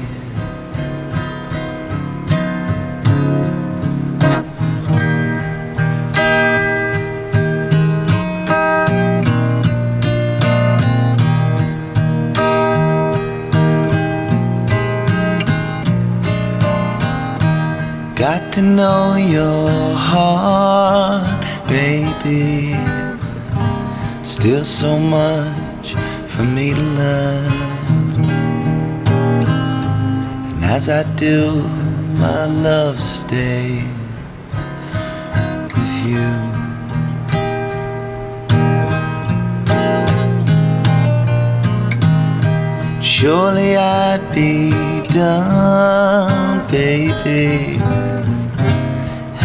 Got 18.25 18.55
to 18.55 18.63
know 18.63 19.17
your 19.17 19.69
heart, 19.93 21.45
baby. 21.69 22.73
Still 24.23 24.65
so 24.65 24.99
much 24.99 25.93
for 26.33 26.45
me 26.45 26.73
to 26.73 26.81
learn. 26.81 27.53
And 30.53 30.65
as 30.65 30.89
I 30.89 31.03
do, 31.17 31.69
my 32.17 32.47
love 32.47 32.99
stays 32.99 33.85
with 35.75 35.95
you. 36.09 36.33
Surely 43.03 43.77
I'd 43.77 44.25
be 44.35 44.71
done, 45.13 46.67
baby, 46.71 47.79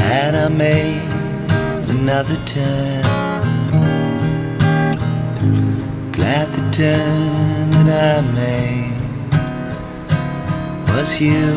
had 0.09 0.33
I 0.33 0.49
made 0.49 1.03
another 1.95 2.37
turn. 2.53 3.03
Glad 6.17 6.47
the 6.55 6.63
turn 6.71 7.69
that 7.75 7.89
I 8.17 8.21
made 8.41 9.31
was 10.89 11.21
you. 11.21 11.47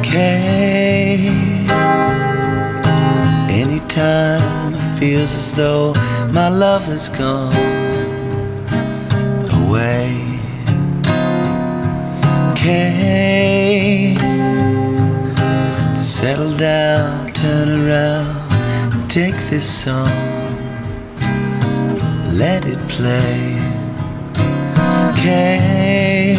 Okay. 0.00 1.28
Anytime 3.62 4.74
it 4.74 4.98
feels 4.98 5.32
as 5.40 5.52
though 5.52 5.92
my 6.32 6.48
love 6.48 6.88
is 6.88 7.08
gone 7.08 7.77
Okay. 12.68 14.14
Settle 15.96 16.54
down, 16.58 17.32
turn 17.32 17.68
around, 17.70 19.08
take 19.08 19.34
this 19.48 19.66
song, 19.66 20.10
let 22.36 22.66
it 22.66 22.78
play. 22.90 23.56
Okay. 25.12 26.36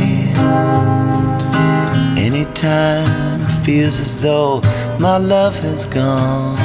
Anytime 2.15 3.41
it 3.41 3.51
feels 3.65 3.99
as 3.99 4.21
though 4.21 4.61
my 4.99 5.17
love 5.17 5.57
has 5.61 5.88
gone 5.88 6.59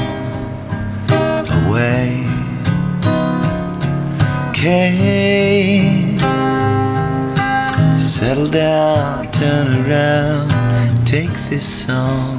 away. 1.64 2.26
Okay. 4.50 6.18
Settle 7.96 8.48
down, 8.48 9.23
turn 9.34 9.84
around, 9.84 11.06
take 11.06 11.32
this 11.50 11.66
song, 11.66 12.33